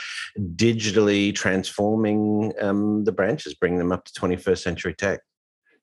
digitally 0.56 1.34
transforming 1.34 2.54
um, 2.62 3.04
the 3.04 3.12
branches, 3.12 3.54
bringing 3.54 3.80
them 3.80 3.92
up 3.92 4.06
to 4.06 4.14
21st 4.14 4.60
century 4.60 4.94
tech? 4.94 5.22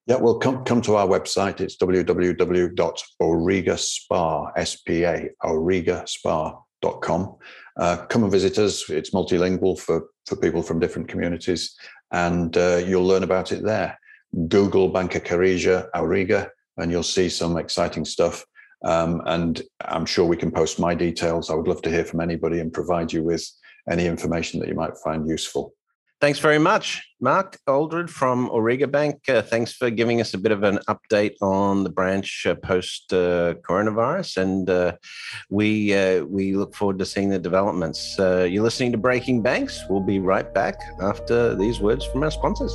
Yeah, 0.06 0.16
well, 0.16 0.38
come 0.38 0.64
come 0.64 0.80
to 0.82 0.94
our 0.94 1.08
website. 1.08 1.60
It's 1.60 1.76
www.aurigaspa, 1.78 4.52
S-P-A. 4.56 5.30
Uh, 7.78 8.06
come 8.06 8.22
and 8.22 8.32
visit 8.32 8.58
us. 8.58 8.88
It's 8.88 9.10
multilingual 9.10 9.78
for, 9.78 10.08
for 10.26 10.36
people 10.36 10.62
from 10.62 10.78
different 10.78 11.08
communities 11.08 11.76
and 12.12 12.56
uh, 12.56 12.82
you'll 12.86 13.06
learn 13.06 13.22
about 13.22 13.52
it 13.52 13.62
there. 13.62 13.98
Google 14.48 14.88
Banca 14.88 15.20
Carige 15.20 15.88
Auriga, 15.94 16.48
and 16.76 16.90
you'll 16.90 17.02
see 17.02 17.28
some 17.28 17.56
exciting 17.56 18.04
stuff. 18.04 18.44
Um, 18.84 19.22
and 19.26 19.62
I'm 19.80 20.06
sure 20.06 20.26
we 20.26 20.36
can 20.36 20.50
post 20.50 20.78
my 20.78 20.94
details. 20.94 21.50
I 21.50 21.54
would 21.54 21.68
love 21.68 21.82
to 21.82 21.90
hear 21.90 22.04
from 22.04 22.20
anybody 22.20 22.60
and 22.60 22.72
provide 22.72 23.12
you 23.12 23.22
with 23.22 23.48
any 23.90 24.06
information 24.06 24.60
that 24.60 24.68
you 24.68 24.74
might 24.74 24.96
find 25.02 25.28
useful. 25.28 25.74
Thanks 26.18 26.38
very 26.38 26.58
much, 26.58 27.06
Mark 27.20 27.58
Aldred 27.66 28.08
from 28.08 28.48
Auriga 28.48 28.90
Bank. 28.90 29.28
Uh, 29.28 29.42
thanks 29.42 29.74
for 29.74 29.90
giving 29.90 30.18
us 30.22 30.32
a 30.32 30.38
bit 30.38 30.50
of 30.50 30.62
an 30.62 30.78
update 30.88 31.34
on 31.42 31.84
the 31.84 31.90
branch 31.90 32.46
uh, 32.46 32.54
post 32.54 33.12
uh, 33.12 33.52
coronavirus, 33.68 34.38
and 34.38 34.70
uh, 34.70 34.92
we 35.50 35.92
uh, 35.92 36.24
we 36.24 36.54
look 36.54 36.74
forward 36.74 36.98
to 37.00 37.04
seeing 37.04 37.28
the 37.28 37.38
developments. 37.38 38.18
Uh, 38.18 38.48
you're 38.50 38.62
listening 38.62 38.92
to 38.92 38.98
Breaking 38.98 39.42
Banks. 39.42 39.84
We'll 39.90 40.00
be 40.00 40.18
right 40.18 40.52
back 40.54 40.76
after 41.02 41.54
these 41.54 41.80
words 41.80 42.06
from 42.06 42.22
our 42.22 42.30
sponsors. 42.30 42.72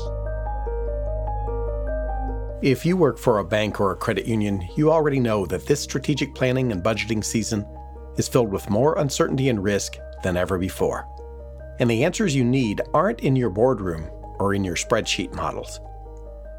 If 2.62 2.86
you 2.86 2.96
work 2.96 3.18
for 3.18 3.40
a 3.40 3.44
bank 3.44 3.82
or 3.82 3.92
a 3.92 3.96
credit 3.96 4.28
union, 4.28 4.68
you 4.76 4.92
already 4.92 5.20
know 5.20 5.48
that 5.48 5.66
this 5.66 5.82
strategic 5.82 6.36
planning 6.36 6.72
and 6.72 6.84
budgeting 6.84 7.24
season 7.24 7.66
is 8.18 8.28
filled 8.28 8.52
with 8.52 8.70
more 8.70 9.00
uncertainty 9.00 9.50
and 9.50 9.64
risk 9.64 9.98
than 10.22 10.38
ever 10.38 10.60
before. 10.60 11.11
And 11.82 11.90
the 11.90 12.04
answers 12.04 12.36
you 12.36 12.44
need 12.44 12.80
aren't 12.94 13.22
in 13.22 13.36
your 13.36 13.50
boardroom 13.50 14.08
or 14.38 14.54
in 14.54 14.64
your 14.64 14.76
spreadsheet 14.76 15.34
models. 15.34 15.80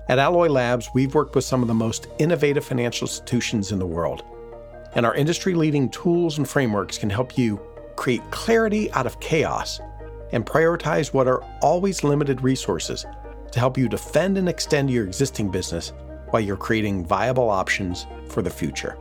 At 0.09 0.19
Alloy 0.19 0.49
Labs, 0.49 0.91
we've 0.95 1.15
worked 1.15 1.37
with 1.37 1.45
some 1.45 1.63
of 1.63 1.69
the 1.69 1.75
most 1.75 2.09
innovative 2.19 2.65
financial 2.65 3.07
institutions 3.07 3.71
in 3.71 3.79
the 3.79 3.87
world. 3.87 4.25
And 4.97 5.07
our 5.07 5.15
industry 5.15 5.55
leading 5.55 5.89
tools 5.91 6.39
and 6.39 6.49
frameworks 6.49 6.99
can 6.99 7.09
help 7.09 7.39
you 7.39 7.61
create 7.95 8.29
clarity 8.33 8.91
out 8.95 9.07
of 9.07 9.21
chaos 9.21 9.81
and 10.33 10.45
prioritize 10.45 11.15
what 11.15 11.29
are 11.29 11.45
always 11.61 12.03
limited 12.03 12.43
resources 12.43 13.07
to 13.53 13.61
help 13.61 13.79
you 13.79 13.89
defend 13.89 14.37
and 14.39 14.49
extend 14.49 14.91
your 14.91 15.05
existing 15.05 15.53
business 15.53 15.93
while 16.31 16.43
you're 16.43 16.57
creating 16.57 17.07
viable 17.07 17.49
options 17.49 18.09
for 18.29 18.43
the 18.43 18.51
future. 18.51 18.99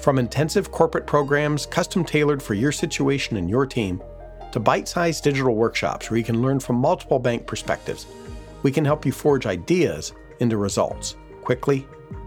From 0.00 0.18
intensive 0.18 0.70
corporate 0.70 1.06
programs 1.06 1.64
custom 1.64 2.04
tailored 2.04 2.42
for 2.42 2.52
your 2.52 2.72
situation 2.72 3.38
and 3.38 3.48
your 3.48 3.64
team, 3.64 4.02
to 4.54 4.60
bite 4.60 4.86
sized 4.86 5.24
digital 5.24 5.56
workshops 5.56 6.08
where 6.08 6.16
you 6.16 6.22
can 6.22 6.40
learn 6.40 6.60
from 6.60 6.76
multiple 6.76 7.18
bank 7.18 7.44
perspectives, 7.44 8.06
we 8.62 8.70
can 8.70 8.84
help 8.84 9.04
you 9.04 9.10
forge 9.10 9.46
ideas 9.46 10.12
into 10.38 10.56
results 10.56 11.16
quickly 11.42 11.84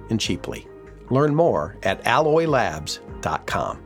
and 0.10 0.20
cheaply. 0.20 0.68
Learn 1.10 1.34
more 1.34 1.78
at 1.84 2.04
alloylabs.com. 2.04 3.82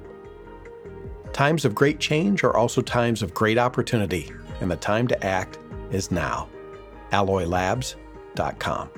Times 1.31 1.65
of 1.65 1.75
great 1.75 1.99
change 1.99 2.43
are 2.43 2.57
also 2.57 2.81
times 2.81 3.21
of 3.21 3.31
great 3.31 3.59
opportunity, 3.59 4.31
and 4.59 4.71
the 4.71 4.75
time 4.75 5.07
to 5.07 5.23
act 5.23 5.59
is 5.91 6.09
now 6.09 6.49
alloylabs.com. 7.11 8.89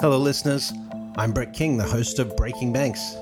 Hello, 0.00 0.16
listeners. 0.16 0.72
I'm 1.16 1.32
Brett 1.32 1.52
King, 1.52 1.76
the 1.76 1.82
host 1.82 2.20
of 2.20 2.36
Breaking 2.36 2.72
Banks. 2.72 3.16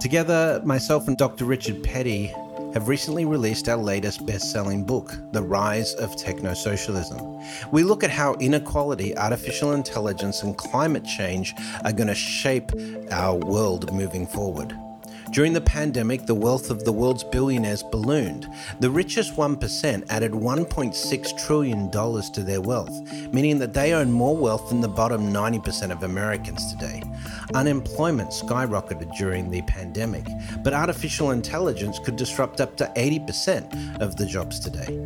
Together, 0.00 0.62
myself 0.64 1.08
and 1.08 1.18
Dr. 1.18 1.44
Richard 1.44 1.82
Petty 1.82 2.28
have 2.72 2.88
recently 2.88 3.26
released 3.26 3.68
our 3.68 3.76
latest 3.76 4.24
best 4.24 4.50
selling 4.50 4.82
book, 4.82 5.14
The 5.32 5.42
Rise 5.42 5.92
of 5.92 6.16
Techno 6.16 6.54
Socialism. 6.54 7.38
We 7.70 7.82
look 7.82 8.02
at 8.02 8.10
how 8.10 8.32
inequality, 8.36 9.14
artificial 9.18 9.72
intelligence, 9.72 10.42
and 10.42 10.56
climate 10.56 11.04
change 11.04 11.54
are 11.84 11.92
going 11.92 12.08
to 12.08 12.14
shape 12.14 12.72
our 13.10 13.36
world 13.36 13.92
moving 13.92 14.26
forward. 14.26 14.74
During 15.32 15.52
the 15.52 15.60
pandemic, 15.60 16.24
the 16.24 16.34
wealth 16.34 16.70
of 16.70 16.84
the 16.84 16.92
world's 16.92 17.22
billionaires 17.22 17.82
ballooned. 17.82 18.48
The 18.80 18.90
richest 18.90 19.36
1% 19.36 20.06
added 20.08 20.32
$1.6 20.32 21.46
trillion 21.46 21.90
to 21.90 22.42
their 22.42 22.60
wealth, 22.60 23.12
meaning 23.32 23.58
that 23.58 23.74
they 23.74 23.92
own 23.92 24.10
more 24.10 24.36
wealth 24.36 24.70
than 24.70 24.80
the 24.80 24.88
bottom 24.88 25.32
90% 25.32 25.92
of 25.92 26.02
Americans 26.04 26.72
today. 26.72 27.02
Unemployment 27.54 28.30
skyrocketed 28.30 29.14
during 29.16 29.50
the 29.50 29.62
pandemic, 29.62 30.24
but 30.62 30.72
artificial 30.72 31.32
intelligence 31.32 31.98
could 31.98 32.16
disrupt 32.16 32.60
up 32.60 32.76
to 32.76 32.92
80% 32.96 34.00
of 34.00 34.16
the 34.16 34.26
jobs 34.26 34.60
today. 34.60 34.98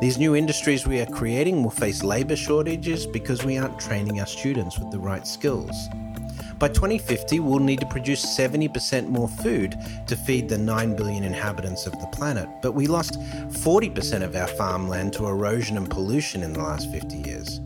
These 0.00 0.18
new 0.18 0.34
industries 0.34 0.86
we 0.86 1.00
are 1.00 1.06
creating 1.06 1.62
will 1.62 1.70
face 1.70 2.02
labor 2.02 2.36
shortages 2.36 3.06
because 3.06 3.44
we 3.44 3.56
aren't 3.56 3.78
training 3.78 4.20
our 4.20 4.26
students 4.26 4.78
with 4.78 4.90
the 4.90 4.98
right 4.98 5.26
skills. 5.26 5.88
By 6.58 6.68
2050, 6.68 7.40
we'll 7.40 7.58
need 7.58 7.80
to 7.80 7.86
produce 7.86 8.24
70% 8.24 9.08
more 9.08 9.28
food 9.28 9.76
to 10.06 10.16
feed 10.16 10.48
the 10.48 10.58
9 10.58 10.96
billion 10.96 11.22
inhabitants 11.22 11.86
of 11.86 11.92
the 12.00 12.06
planet, 12.08 12.48
but 12.62 12.72
we 12.72 12.86
lost 12.86 13.20
40% 13.20 14.22
of 14.22 14.34
our 14.34 14.48
farmland 14.48 15.12
to 15.14 15.26
erosion 15.26 15.76
and 15.76 15.88
pollution 15.88 16.42
in 16.42 16.54
the 16.54 16.60
last 16.60 16.90
50 16.90 17.16
years. 17.16 17.60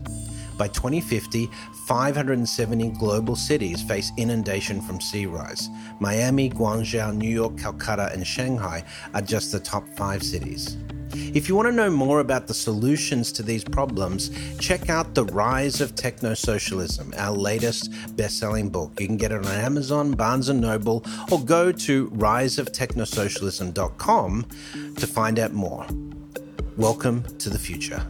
By 0.61 0.67
2050, 0.67 1.49
570 1.87 2.89
global 2.89 3.35
cities 3.35 3.81
face 3.81 4.11
inundation 4.17 4.79
from 4.79 5.01
sea 5.01 5.25
rise. 5.25 5.71
Miami, 5.99 6.51
Guangzhou, 6.51 7.17
New 7.17 7.27
York, 7.27 7.57
Calcutta, 7.57 8.11
and 8.13 8.27
Shanghai 8.27 8.83
are 9.15 9.23
just 9.23 9.51
the 9.51 9.59
top 9.59 9.89
five 9.97 10.21
cities. 10.21 10.77
If 11.13 11.49
you 11.49 11.55
want 11.55 11.69
to 11.69 11.71
know 11.71 11.89
more 11.89 12.19
about 12.19 12.45
the 12.45 12.53
solutions 12.53 13.31
to 13.31 13.41
these 13.41 13.63
problems, 13.63 14.29
check 14.59 14.87
out 14.87 15.15
The 15.15 15.25
Rise 15.25 15.81
of 15.81 15.95
Techno 15.95 16.35
Socialism, 16.35 17.11
our 17.17 17.35
latest 17.35 18.15
best 18.15 18.37
selling 18.37 18.69
book. 18.69 18.99
You 18.99 19.07
can 19.07 19.17
get 19.17 19.31
it 19.31 19.43
on 19.43 19.51
Amazon, 19.51 20.11
Barnes 20.11 20.47
Noble, 20.47 21.03
or 21.31 21.43
go 21.43 21.71
to 21.71 22.07
riseoftechnosocialism.com 22.11 24.45
to 24.95 25.07
find 25.07 25.39
out 25.39 25.53
more. 25.53 25.87
Welcome 26.77 27.23
to 27.39 27.49
the 27.49 27.57
future. 27.57 28.05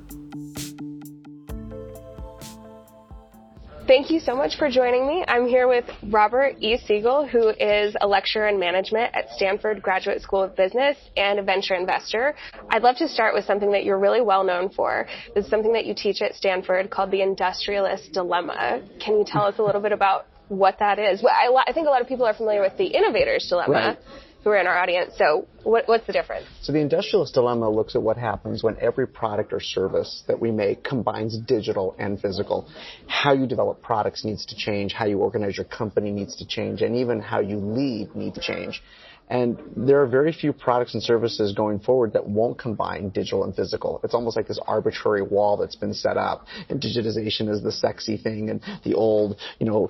Thank 3.92 4.10
you 4.10 4.22
so 4.22 4.38
much 4.38 4.58
for 4.58 4.70
joining 4.70 5.06
me. 5.06 5.26
I'm 5.28 5.46
here 5.46 5.68
with 5.68 5.84
Robert 6.04 6.56
E. 6.62 6.78
Siegel, 6.78 7.28
who 7.28 7.50
is 7.50 7.94
a 8.00 8.08
lecturer 8.08 8.48
in 8.48 8.58
management 8.58 9.14
at 9.14 9.30
Stanford 9.32 9.82
Graduate 9.82 10.22
School 10.22 10.42
of 10.44 10.56
Business 10.56 10.96
and 11.18 11.40
a 11.40 11.44
venture 11.44 11.76
investor. 11.76 12.34
I'd 12.70 12.84
love 12.84 12.96
to 13.00 13.10
start 13.10 13.34
with 13.34 13.44
something 13.44 13.70
that 13.74 13.84
you're 13.84 14.00
really 14.00 14.22
well 14.22 14.46
known 14.46 14.70
for. 14.70 15.08
It's 15.36 15.50
something 15.50 15.74
that 15.74 15.86
you 15.86 15.94
teach 15.94 16.22
at 16.22 16.36
Stanford 16.36 16.90
called 16.90 17.12
the 17.12 17.22
industrialist 17.22 18.14
dilemma. 18.14 18.82
Can 19.04 19.18
you 19.18 19.26
tell 19.28 19.44
us 19.44 19.56
a 19.60 19.62
little 19.62 19.82
bit 19.82 19.92
about 19.92 20.26
what 20.48 20.80
that 20.80 20.98
is? 20.98 21.22
Well, 21.22 21.34
I, 21.34 21.70
I 21.70 21.74
think 21.74 21.86
a 21.86 21.90
lot 21.90 22.00
of 22.00 22.08
people 22.08 22.26
are 22.26 22.34
familiar 22.34 22.62
with 22.62 22.78
the 22.78 22.88
innovator's 22.88 23.46
dilemma. 23.50 23.74
Right 23.74 23.98
who 24.44 24.50
are 24.50 24.58
in 24.58 24.68
our 24.68 24.78
audience. 24.78 25.14
So 25.18 25.48
what, 25.64 25.88
what's 25.88 26.08
the 26.08 26.14
difference? 26.14 26.46
So 26.62 26.72
the 26.72 26.80
industrialist 26.80 27.34
dilemma 27.34 27.70
looks 27.70 27.96
at 27.96 28.02
what 28.02 28.18
happens 28.18 28.64
when 28.64 28.78
every 28.80 29.08
product 29.08 29.54
or 29.54 29.60
service 29.60 30.24
that 30.28 30.40
we 30.40 30.52
make 30.52 30.84
combines 30.84 31.38
digital 31.38 31.96
and 32.00 32.20
physical. 32.20 32.68
How 33.08 33.34
you 33.34 33.46
develop 33.46 33.82
products 33.82 34.26
needs 34.26 34.46
to 34.48 34.56
change, 34.56 34.94
how 34.94 35.06
you 35.06 35.20
organize 35.20 35.58
your 35.58 35.66
company 35.66 36.12
needs 36.12 36.36
to 36.38 36.48
change, 36.48 36.82
and 36.82 36.96
even 36.96 37.20
how 37.20 37.40
you 37.40 37.58
lead 37.58 38.16
needs 38.16 38.36
to 38.36 38.42
change. 38.42 38.82
And 39.32 39.58
there 39.78 40.02
are 40.02 40.08
very 40.08 40.34
few 40.34 40.52
products 40.52 40.94
and 40.94 41.02
services 41.02 41.54
going 41.54 41.80
forward 41.80 42.12
that 42.14 42.28
won't 42.28 42.60
combine 42.60 43.10
digital 43.10 43.46
and 43.46 43.56
physical. 43.56 44.02
It's 44.04 44.14
almost 44.14 44.36
like 44.36 44.46
this 44.46 44.60
arbitrary 44.68 45.22
wall 45.22 45.56
that's 45.56 45.78
been 45.78 45.94
set 45.94 46.18
up. 46.18 46.46
And 46.68 46.82
digitization 46.82 47.48
is 47.50 47.64
the 47.64 47.72
sexy 47.72 48.18
thing, 48.18 48.50
and 48.50 48.62
the 48.84 48.94
old, 48.94 49.40
you 49.58 49.66
know, 49.66 49.90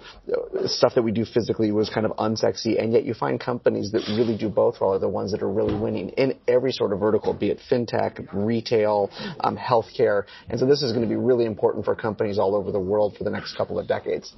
stuff 0.65 0.93
that 0.93 1.01
we 1.01 1.11
do 1.11 1.25
physically 1.25 1.71
was 1.71 1.89
kind 1.89 2.05
of 2.05 2.11
unsexy. 2.17 2.79
And 2.81 2.93
yet 2.93 3.03
you 3.03 3.15
find 3.15 3.39
companies 3.39 3.91
that 3.93 4.07
really 4.09 4.37
do 4.37 4.47
both 4.47 4.79
well 4.79 4.93
are 4.93 4.99
the 4.99 5.09
ones 5.09 5.31
that 5.31 5.41
are 5.41 5.51
really 5.51 5.73
winning 5.73 6.09
in 6.09 6.39
every 6.47 6.71
sort 6.71 6.93
of 6.93 6.99
vertical, 6.99 7.33
be 7.33 7.49
it 7.49 7.59
fintech, 7.69 8.27
retail, 8.31 9.09
um, 9.39 9.57
healthcare. 9.57 10.25
And 10.49 10.59
so 10.59 10.67
this 10.67 10.83
is 10.83 10.91
going 10.91 11.03
to 11.03 11.09
be 11.09 11.15
really 11.15 11.45
important 11.45 11.83
for 11.83 11.95
companies 11.95 12.37
all 12.37 12.55
over 12.55 12.71
the 12.71 12.79
world 12.79 13.17
for 13.17 13.23
the 13.23 13.31
next 13.31 13.57
couple 13.57 13.79
of 13.79 13.87
decades. 13.87 14.35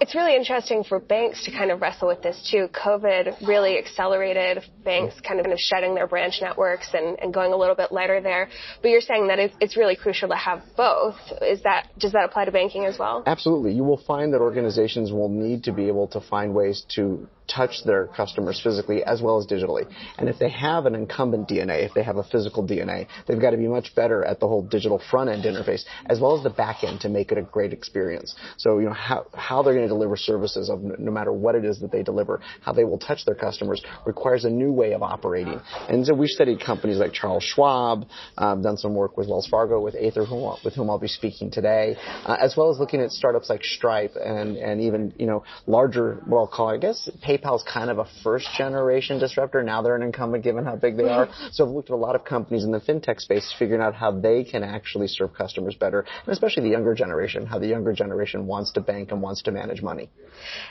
It's 0.00 0.14
really 0.14 0.34
interesting 0.34 0.82
for 0.82 0.98
banks 0.98 1.44
to 1.44 1.50
kind 1.50 1.70
of 1.70 1.82
wrestle 1.82 2.08
with 2.08 2.22
this 2.22 2.48
too. 2.50 2.68
COVID 2.72 3.46
really 3.46 3.76
accelerated 3.76 4.64
banks 4.82 5.20
kind 5.20 5.40
of 5.40 5.46
shedding 5.58 5.94
their 5.94 6.06
branch 6.06 6.38
networks 6.40 6.88
and, 6.94 7.18
and 7.20 7.34
going 7.34 7.52
a 7.52 7.56
little 7.56 7.74
bit 7.74 7.92
lighter 7.92 8.20
there. 8.22 8.48
But 8.80 8.88
you're 8.88 9.02
saying 9.02 9.26
that 9.28 9.38
it's, 9.38 9.54
it's 9.60 9.76
really 9.76 9.96
crucial 9.96 10.30
to 10.30 10.36
have 10.36 10.62
both. 10.74 11.16
Is 11.42 11.62
that 11.64 11.88
does 11.98 12.12
that 12.12 12.24
apply 12.24 12.46
to 12.46 12.50
banking 12.50 12.86
as 12.86 12.98
well? 12.98 13.22
Absolutely. 13.26 13.72
You 13.72 13.84
will 13.84 14.02
find 14.02 14.32
that 14.32 14.40
organizations 14.40 15.12
will 15.12 15.28
need 15.28 15.64
to 15.64 15.72
be 15.72 15.88
able 15.88 16.08
to 16.08 16.20
find 16.20 16.54
ways 16.54 16.82
to 16.94 17.28
touch 17.54 17.84
their 17.84 18.06
customers 18.08 18.60
physically 18.62 19.02
as 19.04 19.20
well 19.22 19.38
as 19.38 19.46
digitally. 19.46 19.86
And 20.18 20.28
if 20.28 20.38
they 20.38 20.50
have 20.50 20.86
an 20.86 20.94
incumbent 20.94 21.48
DNA, 21.48 21.84
if 21.84 21.92
they 21.94 22.02
have 22.02 22.16
a 22.16 22.24
physical 22.24 22.66
DNA, 22.66 23.06
they've 23.26 23.40
got 23.40 23.50
to 23.50 23.56
be 23.56 23.68
much 23.68 23.94
better 23.94 24.24
at 24.24 24.40
the 24.40 24.48
whole 24.48 24.62
digital 24.62 25.00
front 25.10 25.30
end 25.30 25.44
interface 25.44 25.84
as 26.06 26.20
well 26.20 26.36
as 26.36 26.42
the 26.42 26.50
back 26.50 26.84
end 26.84 27.00
to 27.00 27.08
make 27.08 27.32
it 27.32 27.38
a 27.38 27.42
great 27.42 27.72
experience. 27.72 28.34
So, 28.56 28.78
you 28.78 28.86
know, 28.86 28.92
how, 28.92 29.26
how 29.34 29.62
they're 29.62 29.74
going 29.74 29.86
to 29.86 29.92
deliver 29.92 30.16
services 30.16 30.70
of 30.70 30.80
no 30.82 31.10
matter 31.10 31.32
what 31.32 31.54
it 31.54 31.64
is 31.64 31.80
that 31.80 31.90
they 31.90 32.02
deliver, 32.02 32.40
how 32.62 32.72
they 32.72 32.84
will 32.84 32.98
touch 32.98 33.24
their 33.24 33.34
customers 33.34 33.82
requires 34.06 34.44
a 34.44 34.50
new 34.50 34.72
way 34.72 34.92
of 34.92 35.02
operating. 35.02 35.60
And 35.88 36.06
so 36.06 36.14
we've 36.14 36.30
studied 36.30 36.60
companies 36.60 36.98
like 36.98 37.12
Charles 37.12 37.44
Schwab, 37.44 38.06
um, 38.38 38.62
done 38.62 38.76
some 38.76 38.94
work 38.94 39.16
with 39.16 39.28
Wells 39.28 39.48
Fargo, 39.48 39.80
with 39.80 39.94
Ather, 39.94 40.24
whom, 40.24 40.56
with 40.64 40.74
whom 40.74 40.90
I'll 40.90 40.98
be 40.98 41.08
speaking 41.08 41.50
today, 41.50 41.96
uh, 42.24 42.36
as 42.40 42.54
well 42.56 42.70
as 42.70 42.78
looking 42.78 43.00
at 43.00 43.10
startups 43.10 43.50
like 43.50 43.64
Stripe 43.64 44.14
and, 44.16 44.56
and 44.56 44.80
even, 44.80 45.12
you 45.18 45.26
know, 45.26 45.44
larger, 45.66 46.22
what 46.26 46.38
I'll 46.38 46.46
call, 46.46 46.68
I 46.68 46.78
guess, 46.78 47.08
PayPal 47.26 47.39
PayPal 47.40 47.56
is 47.56 47.62
kind 47.62 47.90
of 47.90 47.98
a 47.98 48.06
first 48.22 48.48
generation 48.56 49.18
disruptor. 49.18 49.62
Now 49.62 49.82
they're 49.82 49.96
an 49.96 50.02
incumbent 50.02 50.44
given 50.44 50.64
how 50.64 50.76
big 50.76 50.96
they 50.96 51.08
are. 51.08 51.28
So 51.52 51.66
I've 51.66 51.72
looked 51.72 51.90
at 51.90 51.94
a 51.94 51.96
lot 51.96 52.14
of 52.14 52.24
companies 52.24 52.64
in 52.64 52.70
the 52.70 52.80
fintech 52.80 53.20
space 53.20 53.52
figuring 53.58 53.82
out 53.82 53.94
how 53.94 54.12
they 54.12 54.44
can 54.44 54.62
actually 54.62 55.08
serve 55.08 55.34
customers 55.34 55.74
better, 55.74 56.00
and 56.00 56.28
especially 56.32 56.62
the 56.62 56.68
younger 56.68 56.94
generation, 56.94 57.44
how 57.44 57.58
the 57.58 57.66
younger 57.66 57.92
generation 57.92 58.46
wants 58.46 58.72
to 58.72 58.80
bank 58.80 59.10
and 59.10 59.20
wants 59.20 59.42
to 59.42 59.50
manage 59.50 59.82
money. 59.82 60.10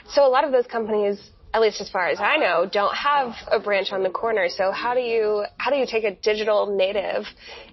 So 0.08 0.26
a 0.26 0.28
lot 0.28 0.44
of 0.44 0.52
those 0.52 0.66
companies 0.66 1.30
at 1.52 1.60
least 1.60 1.80
as 1.80 1.90
far 1.90 2.08
as 2.08 2.20
I 2.20 2.36
know, 2.36 2.68
don't 2.70 2.94
have 2.94 3.34
a 3.50 3.58
branch 3.58 3.90
on 3.90 4.04
the 4.04 4.10
corner. 4.10 4.48
So 4.48 4.70
how 4.70 4.94
do 4.94 5.00
you 5.00 5.44
how 5.58 5.70
do 5.70 5.76
you 5.76 5.86
take 5.86 6.04
a 6.04 6.14
digital 6.14 6.76
native 6.76 7.24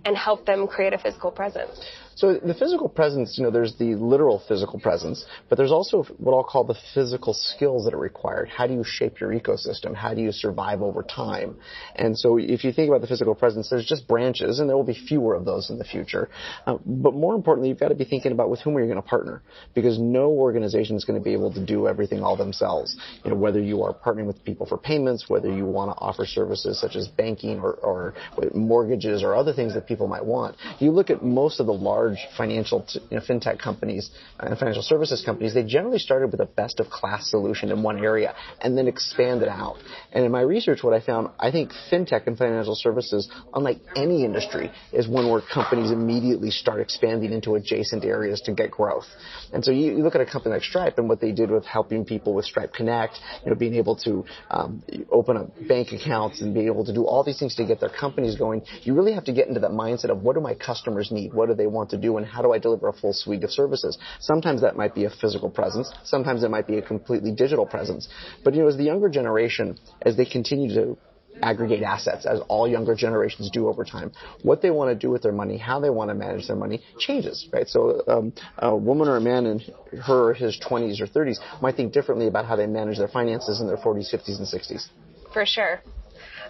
and 0.04 0.18
help 0.18 0.46
them 0.46 0.68
create 0.68 0.94
a 0.94 0.98
physical 0.98 1.32
presence? 1.32 1.80
So 2.18 2.34
the 2.34 2.56
physical 2.56 2.90
presence, 2.90 3.38
you 3.38 3.44
know, 3.44 3.52
there's 3.52 3.76
the 3.76 3.94
literal 3.94 4.42
physical 4.48 4.80
presence, 4.80 5.24
but 5.50 5.58
there's 5.60 5.72
also 5.72 6.04
what 6.18 6.36
I'll 6.36 6.44
call 6.44 6.64
the 6.64 6.78
physical 6.96 7.36
skills 7.36 7.86
that 7.86 7.94
are 7.94 8.00
required. 8.00 8.50
How 8.50 8.66
do 8.66 8.74
you 8.74 8.84
shape 8.84 9.20
your 9.20 9.30
ecosystem? 9.30 9.94
How 9.94 10.16
do 10.16 10.22
you 10.22 10.32
survive 10.32 10.82
over 10.82 11.04
time? 11.04 11.58
And 11.96 12.18
so 12.18 12.40
if 12.40 12.64
you 12.64 12.74
think 12.74 12.90
about 12.90 13.02
the 13.02 13.08
physical 13.08 13.36
presence, 13.36 13.70
there's 13.70 13.86
just 13.86 14.08
branches, 14.08 14.58
and 14.58 14.68
there 14.68 14.76
will 14.76 14.84
be 14.84 14.98
fewer 15.08 15.36
of 15.36 15.46
those 15.46 15.70
in 15.70 15.78
the 15.78 15.84
future. 15.84 16.28
Uh, 16.66 16.80
but 16.88 17.14
more 17.14 17.36
importantly, 17.36 17.70
you've 17.70 17.80
got 17.80 17.90
to 17.90 17.96
be 17.96 18.04
thinking 18.04 18.32
about 18.32 18.50
with 18.50 18.62
whom 18.62 18.76
are 18.78 18.82
you 18.82 18.88
going 18.88 19.00
to 19.00 19.08
partner, 19.08 19.44
because 19.76 20.00
no 20.00 20.32
organization 20.32 20.96
is 20.96 21.06
going 21.06 21.20
to 21.20 21.24
be 21.24 21.34
able 21.34 21.54
to 21.54 21.64
do 21.64 21.88
everything 21.88 22.24
all 22.24 22.36
themselves. 22.36 22.96
You 23.26 23.30
know, 23.30 23.38
whether 23.38 23.62
you 23.62 23.84
are 23.84 23.94
partnering 23.94 24.26
with 24.26 24.44
people 24.44 24.66
for 24.66 24.80
payments, 24.80 25.26
whether 25.30 25.54
you 25.54 25.68
want 25.68 25.96
to 25.96 26.02
offer 26.02 26.26
services 26.26 26.82
such 26.82 26.96
as 26.96 27.08
banking 27.10 27.60
or, 27.60 27.74
or 27.74 28.16
mortgages 28.56 29.22
or 29.22 29.36
other 29.36 29.54
things 29.54 29.76
that 29.76 29.86
people 29.86 30.08
might 30.08 30.26
want. 30.26 30.56
You 30.80 30.90
look 30.90 31.12
at 31.12 31.24
most 31.24 31.60
of 31.60 31.68
the 31.68 31.74
large 31.74 32.07
large 32.08 32.28
financial 32.38 32.86
you 33.10 33.18
know, 33.18 33.24
fintech 33.24 33.60
companies 33.60 34.10
and 34.40 34.58
financial 34.58 34.82
services 34.82 35.24
companies, 35.26 35.54
they 35.54 35.64
generally 35.64 36.00
started 36.00 36.32
with 36.32 36.40
a 36.40 36.46
best 36.46 36.80
of 36.80 36.90
class 36.90 37.30
solution 37.30 37.72
in 37.72 37.84
one 37.84 38.04
area 38.04 38.34
and 38.62 38.78
then 38.78 38.88
expanded 38.88 39.48
out. 39.48 39.78
And 40.12 40.26
in 40.26 40.32
my 40.32 40.42
research, 40.42 40.84
what 40.84 40.94
I 40.94 41.06
found, 41.06 41.30
I 41.40 41.52
think 41.52 41.72
fintech 41.92 42.28
and 42.28 42.38
financial 42.38 42.76
services, 42.76 43.30
unlike 43.54 43.80
any 43.96 44.24
industry, 44.24 44.72
is 44.94 45.08
one 45.08 45.30
where 45.30 45.42
companies 45.42 45.92
immediately 45.92 46.52
start 46.52 46.80
expanding 46.80 47.32
into 47.32 47.56
adjacent 47.56 48.04
areas 48.04 48.42
to 48.42 48.54
get 48.54 48.72
growth. 48.72 49.06
And 49.54 49.64
so 49.64 49.72
you, 49.72 49.98
you 49.98 50.04
look 50.04 50.16
at 50.16 50.22
a 50.22 50.26
company 50.26 50.56
like 50.56 50.64
Stripe 50.64 50.98
and 50.98 51.10
what 51.10 51.22
they 51.22 51.32
did 51.32 51.52
with 51.52 51.66
helping 51.66 52.06
people 52.06 52.34
with 52.34 52.46
Stripe 52.46 52.74
Connect, 52.74 53.20
you 53.44 53.52
know, 53.52 53.56
being 53.56 53.76
able 53.76 53.96
to 53.98 54.26
um, 54.50 54.84
open 55.12 55.38
up 55.38 55.50
bank 55.68 55.92
accounts 55.92 56.42
and 56.42 56.54
be 56.54 56.66
able 56.66 56.86
to 56.86 56.94
do 56.94 57.06
all 57.06 57.24
these 57.24 57.40
things 57.40 57.56
to 57.56 57.66
get 57.66 57.80
their 57.80 57.90
companies 57.90 58.36
going. 58.36 58.62
You 58.84 58.94
really 58.94 59.14
have 59.14 59.26
to 59.26 59.34
get 59.34 59.48
into 59.48 59.60
that 59.62 59.72
mindset 59.72 60.10
of 60.10 60.22
what 60.22 60.36
do 60.36 60.42
my 60.42 60.54
customers 60.54 61.12
need? 61.12 61.34
What 61.34 61.48
do 61.50 61.56
they 61.56 61.68
want 61.68 61.90
to 61.92 61.97
to 61.98 62.08
do 62.08 62.18
and 62.18 62.26
how 62.26 62.42
do 62.42 62.54
I 62.54 62.60
deliver 62.60 62.88
a 62.88 62.94
full 62.94 63.14
suite 63.14 63.44
of 63.44 63.52
services. 63.52 63.98
Sometimes 64.20 64.62
that 64.62 64.76
might 64.76 64.96
be 64.96 65.06
a 65.06 65.10
physical 65.10 65.50
presence. 65.50 65.92
Sometimes 66.04 66.44
it 66.44 66.50
might 66.50 66.68
be 66.68 66.78
a 66.78 66.82
completely 66.82 67.32
digital 67.32 67.66
presence. 67.66 68.08
But 68.44 68.54
you 68.54 68.62
know, 68.62 68.68
as 68.68 68.78
the 68.78 68.84
younger 68.84 69.10
generation, 69.10 69.78
as 70.02 70.18
they 70.18 70.26
continue 70.26 70.74
to 70.76 70.98
aggregate 71.42 71.84
assets 71.84 72.26
as 72.26 72.40
all 72.48 72.68
younger 72.68 72.96
generations 72.96 73.50
do 73.52 73.68
over 73.68 73.84
time. 73.84 74.12
What 74.42 74.62
they 74.62 74.72
want 74.72 74.90
to 74.90 74.96
do 74.96 75.12
with 75.12 75.22
their 75.22 75.32
money, 75.32 75.58
how 75.58 75.80
they 75.80 75.90
want 75.90 76.10
to 76.10 76.16
manage 76.16 76.48
their 76.48 76.56
money 76.56 76.82
changes, 76.98 77.48
right? 77.52 77.68
So 77.68 78.02
um, 78.08 78.34
a 78.58 78.76
woman 78.76 79.08
or 79.08 79.18
a 79.18 79.22
man 79.22 79.46
in 79.46 79.60
her 80.02 80.30
or 80.30 80.34
his 80.34 80.60
20s 80.60 81.00
or 81.02 81.08
30s 81.08 81.38
might 81.62 81.76
think 81.76 81.94
differently 81.94 82.28
about 82.28 82.46
how 82.46 82.56
they 82.56 82.68
manage 82.68 82.98
their 82.98 83.08
finances 83.08 83.62
in 83.62 83.68
their 83.68 83.78
40s, 83.78 84.14
50s, 84.14 84.38
and 84.40 84.48
60s. 84.48 84.88
For 85.34 85.46
sure. 85.46 85.82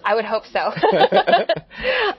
I 0.04 0.16
would 0.16 0.26
hope 0.26 0.44
so. 0.46 0.60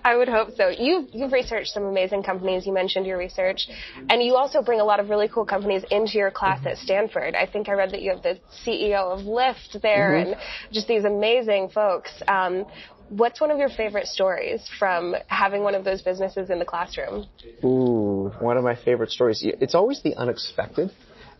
I 0.05 0.17
would 0.17 0.29
hope 0.29 0.51
so. 0.57 0.69
You've, 0.69 1.09
you've 1.13 1.33
researched 1.33 1.69
some 1.69 1.85
amazing 1.85 2.23
companies. 2.23 2.67
You 2.67 2.73
mentioned 2.73 3.07
your 3.07 3.19
research. 3.19 3.69
And 4.09 4.23
you 4.23 4.37
also 4.37 4.63
bring 4.63 4.81
a 4.81 4.85
lot 4.85 5.01
of 5.01 5.09
really 5.09 5.29
cool 5.29 5.45
companies 5.45 5.85
into 5.91 6.19
your 6.19 6.31
class 6.31 6.65
at 6.67 6.79
Stanford. 6.79 7.35
I 7.35 7.47
think 7.47 7.69
I 7.69 7.73
read 7.73 7.93
that 7.93 8.03
you 8.03 8.11
have 8.11 8.23
the 8.23 8.39
CEO 8.67 9.13
of 9.13 9.27
Lyft 9.27 9.81
there 9.83 10.13
mm-hmm. 10.13 10.33
and 10.33 10.41
just 10.73 10.89
these 10.89 11.05
amazing 11.05 11.71
folks. 11.71 12.13
Um, 12.27 12.67
What's 13.11 13.41
one 13.41 13.51
of 13.51 13.59
your 13.59 13.71
favorite 13.71 14.07
stories 14.07 14.69
from 14.79 15.17
having 15.29 15.63
one 15.63 15.75
of 15.75 15.83
those 15.83 16.03
businesses 16.03 16.51
in 16.51 16.59
the 16.59 16.67
classroom? 16.67 17.27
Ooh, 17.65 18.31
one 18.39 18.59
of 18.59 18.65
my 18.65 18.77
favorite 18.77 19.11
stories. 19.11 19.41
It's 19.43 19.75
always 19.75 20.03
the 20.03 20.15
unexpected. 20.15 20.91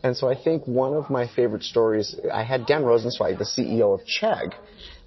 And 0.03 0.17
so 0.17 0.29
I 0.29 0.35
think 0.35 0.67
one 0.67 0.95
of 0.95 1.11
my 1.11 1.27
favorite 1.27 1.65
stories, 1.65 2.15
I 2.33 2.45
had 2.45 2.67
Dan 2.67 2.85
Rosensweig, 2.85 3.39
the 3.39 3.45
CEO 3.45 3.93
of 3.93 4.01
Chegg, 4.07 4.55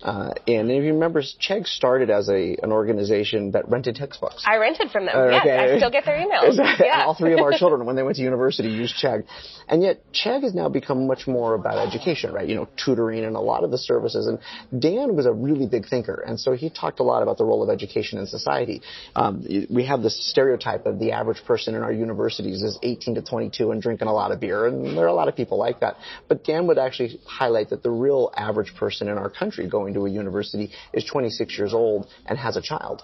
uh, 0.04 0.32
and 0.48 0.72
if 0.72 0.84
you 0.84 0.94
remember, 0.94 1.22
Chegg 1.22 1.68
started 1.68 2.10
as 2.10 2.30
a 2.30 2.58
an 2.64 2.72
organization 2.72 3.52
that 3.52 3.70
rented 3.70 3.96
textbooks. 3.96 4.44
I 4.48 4.58
rented 4.58 4.92
from 4.92 5.06
them. 5.06 5.16
Uh, 5.16 5.30
yes, 5.30 5.42
okay. 5.42 5.74
I 5.74 5.78
still 5.78 5.92
get 5.92 6.06
their 6.06 6.18
emails. 6.18 6.58
yeah. 6.80 7.04
All 7.06 7.14
three 7.14 7.34
of 7.34 7.40
our 7.40 7.52
children, 7.58 7.86
when 7.86 7.96
they 7.96 8.04
went 8.04 8.18
to 8.18 8.24
university, 8.24 8.70
used 8.70 8.96
Chegg. 8.96 9.26
And 9.68 9.84
yet, 9.84 10.02
Chegg 10.12 10.44
has 10.44 10.54
now 10.56 10.70
become 10.70 11.08
much 11.08 11.28
more 11.28 11.54
about 11.54 11.88
education, 11.88 12.34
right? 12.34 12.48
You 12.48 12.56
know, 12.56 12.68
tutoring 12.84 13.24
and 13.24 13.36
a 13.36 13.40
lot 13.40 13.64
of 13.64 13.72
the 13.72 13.78
services. 13.78 14.28
And 14.28 14.82
Dan 14.82 15.16
was 15.16 15.26
a 15.26 15.32
really 15.32 15.68
big 15.68 15.88
thinker, 15.88 16.24
and 16.26 16.40
so 16.40 16.54
he 16.54 16.70
talked 16.70 17.00
a 17.00 17.04
lot 17.04 17.22
about 17.22 17.38
the 17.38 17.46
role 17.46 17.62
of 17.62 17.70
education 17.70 18.18
in 18.18 18.26
society. 18.26 18.82
Um, 19.16 19.46
we 19.70 19.86
have 19.86 20.02
this 20.02 20.30
stereotype 20.30 20.86
of 20.86 21.00
the 21.00 21.12
average 21.12 21.44
person 21.46 21.76
in 21.76 21.84
our 21.84 21.94
universities 21.94 22.64
is 22.64 22.78
18 22.82 23.16
to 23.16 23.22
22 23.22 23.72
and 23.72 23.82
drinking 23.82 24.08
a 24.08 24.14
lot 24.14 24.32
of 24.32 24.40
beer, 24.40 24.66
and 24.66 24.98
there 24.98 25.06
are 25.06 25.08
a 25.08 25.14
lot 25.14 25.28
of 25.28 25.36
people 25.36 25.58
like 25.58 25.82
that. 25.82 25.98
But 26.28 26.44
Dan 26.44 26.68
would 26.68 26.78
actually 26.78 27.20
highlight 27.26 27.70
that 27.70 27.84
the 27.84 27.92
real 27.92 28.32
average 28.36 28.74
person 28.76 29.08
in 29.08 29.18
our 29.18 29.30
country 29.30 29.68
going 29.68 29.91
going 29.92 30.12
to 30.12 30.12
a 30.12 30.22
university 30.22 30.72
is 30.94 31.04
26 31.06 31.58
years 31.58 31.74
old 31.74 32.08
and 32.26 32.38
has 32.38 32.58
a 32.58 32.62
child. 32.62 33.02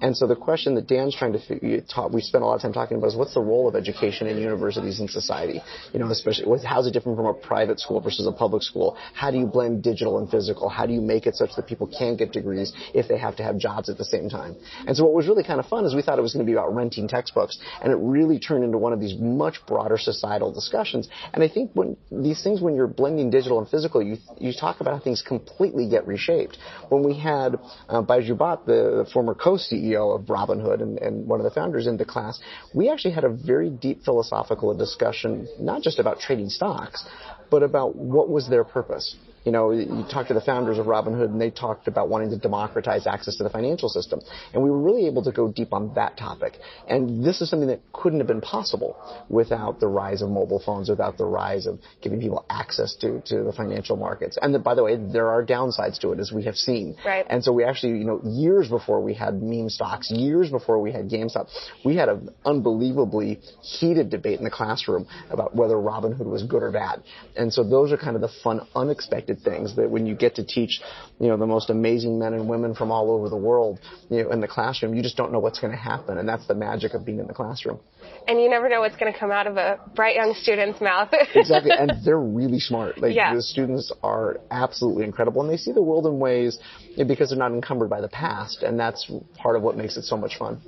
And 0.00 0.16
so 0.16 0.26
the 0.26 0.36
question 0.36 0.74
that 0.74 0.86
Dan's 0.86 1.14
trying 1.16 1.32
to 1.32 1.40
figure, 1.40 1.82
we 2.12 2.20
spent 2.20 2.42
a 2.42 2.46
lot 2.46 2.56
of 2.56 2.62
time 2.62 2.72
talking 2.72 2.96
about 2.96 3.08
is 3.08 3.16
what's 3.16 3.34
the 3.34 3.40
role 3.40 3.68
of 3.68 3.74
education 3.74 4.26
in 4.26 4.38
universities 4.38 5.00
in 5.00 5.08
society? 5.08 5.60
You 5.92 6.00
know, 6.00 6.10
especially 6.10 6.46
with, 6.46 6.64
how's 6.64 6.86
it 6.86 6.92
different 6.92 7.16
from 7.16 7.26
a 7.26 7.34
private 7.34 7.80
school 7.80 8.00
versus 8.00 8.26
a 8.26 8.32
public 8.32 8.62
school? 8.62 8.96
How 9.14 9.30
do 9.30 9.38
you 9.38 9.46
blend 9.46 9.82
digital 9.82 10.18
and 10.18 10.28
physical? 10.28 10.68
How 10.68 10.86
do 10.86 10.92
you 10.92 11.00
make 11.00 11.26
it 11.26 11.34
such 11.34 11.50
that 11.56 11.66
people 11.66 11.86
can 11.86 12.16
get 12.16 12.32
degrees 12.32 12.72
if 12.94 13.08
they 13.08 13.18
have 13.18 13.36
to 13.36 13.42
have 13.42 13.58
jobs 13.58 13.88
at 13.88 13.98
the 13.98 14.04
same 14.04 14.28
time? 14.28 14.56
And 14.86 14.96
so 14.96 15.04
what 15.04 15.14
was 15.14 15.26
really 15.26 15.44
kind 15.44 15.60
of 15.60 15.66
fun 15.66 15.84
is 15.84 15.94
we 15.94 16.02
thought 16.02 16.18
it 16.18 16.22
was 16.22 16.32
going 16.32 16.44
to 16.44 16.50
be 16.50 16.54
about 16.54 16.74
renting 16.74 17.08
textbooks, 17.08 17.58
and 17.82 17.92
it 17.92 17.96
really 17.96 18.38
turned 18.38 18.64
into 18.64 18.78
one 18.78 18.92
of 18.92 19.00
these 19.00 19.14
much 19.18 19.64
broader 19.66 19.98
societal 19.98 20.52
discussions. 20.52 21.08
And 21.32 21.42
I 21.42 21.48
think 21.48 21.70
when 21.74 21.96
these 22.10 22.42
things, 22.42 22.60
when 22.60 22.74
you're 22.74 22.86
blending 22.86 23.30
digital 23.30 23.58
and 23.58 23.68
physical, 23.68 24.02
you 24.02 24.16
you 24.38 24.52
talk 24.52 24.80
about 24.80 24.94
how 24.94 25.00
things 25.00 25.22
completely 25.22 25.88
get 25.88 26.06
reshaped 26.06 26.25
shaped. 26.26 26.58
When 26.88 27.02
we 27.02 27.14
had 27.18 27.54
uh, 27.88 28.02
Baiju 28.02 28.36
Bhatt, 28.36 28.66
the 28.66 29.08
former 29.12 29.34
co-CEO 29.34 30.18
of 30.18 30.26
Robinhood 30.26 30.82
and, 30.82 30.98
and 30.98 31.26
one 31.26 31.40
of 31.40 31.44
the 31.44 31.50
founders 31.50 31.86
into 31.86 32.04
class, 32.04 32.40
we 32.74 32.90
actually 32.90 33.14
had 33.14 33.24
a 33.24 33.30
very 33.52 33.70
deep 33.70 34.04
philosophical 34.04 34.74
discussion, 34.74 35.48
not 35.60 35.82
just 35.82 35.98
about 35.98 36.20
trading 36.20 36.48
stocks, 36.48 37.06
but 37.50 37.62
about 37.62 37.94
what 37.96 38.28
was 38.28 38.48
their 38.48 38.64
purpose 38.64 39.16
you 39.46 39.52
know, 39.52 39.70
you 39.70 40.04
talk 40.10 40.26
to 40.26 40.34
the 40.34 40.40
founders 40.40 40.76
of 40.76 40.86
Robinhood 40.86 41.26
and 41.26 41.40
they 41.40 41.50
talked 41.50 41.86
about 41.86 42.08
wanting 42.08 42.30
to 42.30 42.36
democratize 42.36 43.06
access 43.06 43.36
to 43.36 43.44
the 43.44 43.48
financial 43.48 43.88
system. 43.88 44.20
And 44.52 44.60
we 44.60 44.70
were 44.70 44.80
really 44.80 45.06
able 45.06 45.22
to 45.22 45.30
go 45.30 45.52
deep 45.52 45.72
on 45.72 45.94
that 45.94 46.16
topic. 46.18 46.54
And 46.88 47.24
this 47.24 47.40
is 47.40 47.48
something 47.48 47.68
that 47.68 47.80
couldn't 47.92 48.18
have 48.18 48.26
been 48.26 48.40
possible 48.40 48.96
without 49.28 49.78
the 49.78 49.86
rise 49.86 50.20
of 50.20 50.30
mobile 50.30 50.60
phones, 50.66 50.90
without 50.90 51.16
the 51.16 51.26
rise 51.26 51.66
of 51.66 51.78
giving 52.02 52.20
people 52.20 52.44
access 52.50 52.96
to, 52.96 53.20
to 53.26 53.44
the 53.44 53.52
financial 53.52 53.96
markets. 53.96 54.36
And 54.42 54.52
the, 54.52 54.58
by 54.58 54.74
the 54.74 54.82
way, 54.82 54.96
there 54.96 55.28
are 55.28 55.46
downsides 55.46 56.00
to 56.00 56.10
it, 56.10 56.18
as 56.18 56.32
we 56.32 56.42
have 56.44 56.56
seen. 56.56 56.96
Right. 57.04 57.24
And 57.30 57.44
so 57.44 57.52
we 57.52 57.62
actually, 57.62 57.98
you 57.98 58.04
know, 58.04 58.20
years 58.24 58.68
before 58.68 59.00
we 59.00 59.14
had 59.14 59.40
meme 59.40 59.68
stocks, 59.68 60.10
years 60.10 60.50
before 60.50 60.80
we 60.80 60.90
had 60.90 61.08
GameStop, 61.08 61.46
we 61.84 61.94
had 61.94 62.08
an 62.08 62.30
unbelievably 62.44 63.38
heated 63.62 64.10
debate 64.10 64.38
in 64.40 64.44
the 64.44 64.50
classroom 64.50 65.06
about 65.30 65.54
whether 65.54 65.76
Robinhood 65.76 66.26
was 66.26 66.42
good 66.42 66.64
or 66.64 66.72
bad. 66.72 67.04
And 67.36 67.52
so 67.52 67.62
those 67.62 67.92
are 67.92 67.96
kind 67.96 68.16
of 68.16 68.22
the 68.22 68.32
fun, 68.42 68.66
unexpected 68.74 69.35
things 69.36 69.76
that 69.76 69.90
when 69.90 70.06
you 70.06 70.14
get 70.14 70.36
to 70.36 70.44
teach, 70.44 70.80
you 71.18 71.28
know, 71.28 71.36
the 71.36 71.46
most 71.46 71.70
amazing 71.70 72.18
men 72.18 72.34
and 72.34 72.48
women 72.48 72.74
from 72.74 72.90
all 72.90 73.10
over 73.10 73.28
the 73.28 73.36
world, 73.36 73.78
you 74.10 74.22
know, 74.22 74.30
in 74.30 74.40
the 74.40 74.48
classroom, 74.48 74.94
you 74.94 75.02
just 75.02 75.16
don't 75.16 75.32
know 75.32 75.38
what's 75.38 75.60
going 75.60 75.72
to 75.72 75.78
happen. 75.78 76.18
And 76.18 76.28
that's 76.28 76.46
the 76.46 76.54
magic 76.54 76.94
of 76.94 77.04
being 77.04 77.18
in 77.18 77.26
the 77.26 77.34
classroom. 77.34 77.80
And 78.28 78.40
you 78.40 78.50
never 78.50 78.68
know 78.68 78.80
what's 78.80 78.96
going 78.96 79.12
to 79.12 79.18
come 79.18 79.30
out 79.30 79.46
of 79.46 79.56
a 79.56 79.78
bright 79.94 80.16
young 80.16 80.34
student's 80.34 80.80
mouth. 80.80 81.08
exactly. 81.34 81.72
And 81.76 81.92
they're 82.04 82.18
really 82.18 82.60
smart. 82.60 82.98
Like 83.00 83.14
yeah. 83.14 83.34
the 83.34 83.42
students 83.42 83.92
are 84.02 84.40
absolutely 84.50 85.04
incredible 85.04 85.42
and 85.42 85.50
they 85.50 85.56
see 85.56 85.72
the 85.72 85.82
world 85.82 86.06
in 86.06 86.18
ways 86.18 86.58
because 86.96 87.30
they're 87.30 87.38
not 87.38 87.52
encumbered 87.52 87.90
by 87.90 88.00
the 88.00 88.08
past. 88.08 88.62
And 88.62 88.78
that's 88.78 89.10
part 89.36 89.56
of 89.56 89.62
what 89.62 89.76
makes 89.76 89.96
it 89.96 90.02
so 90.02 90.16
much 90.16 90.38
fun. 90.38 90.60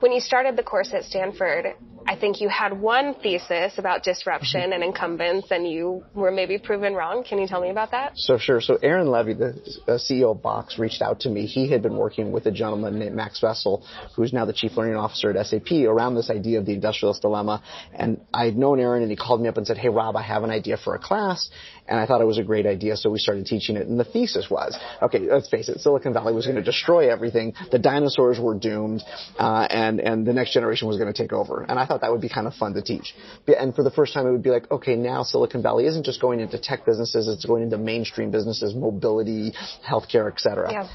When 0.00 0.12
you 0.12 0.20
started 0.20 0.56
the 0.56 0.62
course 0.62 0.92
at 0.92 1.04
Stanford, 1.04 1.74
I 2.06 2.16
think 2.16 2.40
you 2.40 2.48
had 2.48 2.78
one 2.78 3.14
thesis 3.14 3.78
about 3.78 4.02
disruption 4.02 4.60
mm-hmm. 4.60 4.72
and 4.72 4.84
incumbents, 4.84 5.50
and 5.50 5.66
you 5.66 6.04
were 6.14 6.30
maybe 6.30 6.58
proven 6.58 6.94
wrong. 6.94 7.24
Can 7.24 7.38
you 7.38 7.46
tell 7.46 7.62
me 7.62 7.70
about 7.70 7.92
that? 7.92 8.12
So 8.16 8.36
sure. 8.36 8.60
So 8.60 8.78
Aaron 8.82 9.06
Levie, 9.06 9.38
the 9.38 9.92
CEO 9.92 10.32
of 10.32 10.42
Box, 10.42 10.78
reached 10.78 11.00
out 11.00 11.20
to 11.20 11.30
me. 11.30 11.46
He 11.46 11.70
had 11.70 11.82
been 11.82 11.96
working 11.96 12.32
with 12.32 12.44
a 12.46 12.50
gentleman 12.50 12.98
named 12.98 13.16
Max 13.16 13.42
Wessel, 13.42 13.86
who's 14.16 14.32
now 14.32 14.44
the 14.44 14.52
chief 14.52 14.76
learning 14.76 14.96
officer 14.96 15.30
at 15.30 15.46
SAP, 15.46 15.72
around 15.72 16.14
this 16.14 16.30
idea 16.30 16.58
of 16.58 16.66
the 16.66 16.74
industrialist 16.74 17.22
dilemma. 17.22 17.62
And 17.94 18.20
I 18.34 18.44
had 18.44 18.56
known 18.56 18.80
Aaron, 18.80 19.02
and 19.02 19.10
he 19.10 19.16
called 19.16 19.40
me 19.40 19.48
up 19.48 19.56
and 19.56 19.66
said, 19.66 19.78
"Hey 19.78 19.88
Rob, 19.88 20.16
I 20.16 20.22
have 20.22 20.44
an 20.44 20.50
idea 20.50 20.76
for 20.76 20.94
a 20.94 20.98
class." 20.98 21.48
And 21.86 22.00
I 22.00 22.06
thought 22.06 22.22
it 22.22 22.26
was 22.26 22.38
a 22.38 22.42
great 22.42 22.66
idea, 22.66 22.96
so 22.96 23.10
we 23.10 23.18
started 23.18 23.44
teaching 23.44 23.76
it. 23.76 23.86
And 23.86 24.00
the 24.00 24.04
thesis 24.04 24.48
was, 24.48 24.78
okay, 25.02 25.18
let's 25.18 25.50
face 25.50 25.68
it, 25.68 25.80
Silicon 25.80 26.14
Valley 26.14 26.32
was 26.32 26.46
going 26.46 26.56
to 26.56 26.62
destroy 26.62 27.12
everything. 27.12 27.52
The 27.70 27.78
dinosaurs 27.78 28.40
were 28.40 28.54
doomed, 28.54 29.02
uh, 29.38 29.66
and 29.68 29.93
and 30.00 30.14
and 30.14 30.26
the 30.26 30.32
next 30.32 30.52
generation 30.52 30.88
was 30.88 30.96
going 30.96 31.12
to 31.12 31.22
take 31.22 31.32
over. 31.32 31.64
And 31.68 31.78
I 31.78 31.86
thought 31.86 32.00
that 32.02 32.10
would 32.10 32.20
be 32.20 32.28
kind 32.28 32.46
of 32.46 32.54
fun 32.54 32.74
to 32.74 32.82
teach. 32.82 33.14
And 33.46 33.74
for 33.74 33.82
the 33.82 33.90
first 33.90 34.14
time, 34.14 34.26
it 34.26 34.32
would 34.32 34.42
be 34.42 34.50
like, 34.50 34.70
okay, 34.70 34.96
now 34.96 35.22
Silicon 35.22 35.62
Valley 35.62 35.86
isn't 35.86 36.04
just 36.04 36.20
going 36.20 36.40
into 36.40 36.58
tech 36.58 36.84
businesses; 36.84 37.28
it's 37.28 37.44
going 37.44 37.62
into 37.62 37.78
mainstream 37.78 38.30
businesses, 38.30 38.74
mobility, 38.74 39.52
healthcare, 39.88 40.30
et 40.30 40.40
cetera. 40.40 40.72
Yeah. 40.72 40.88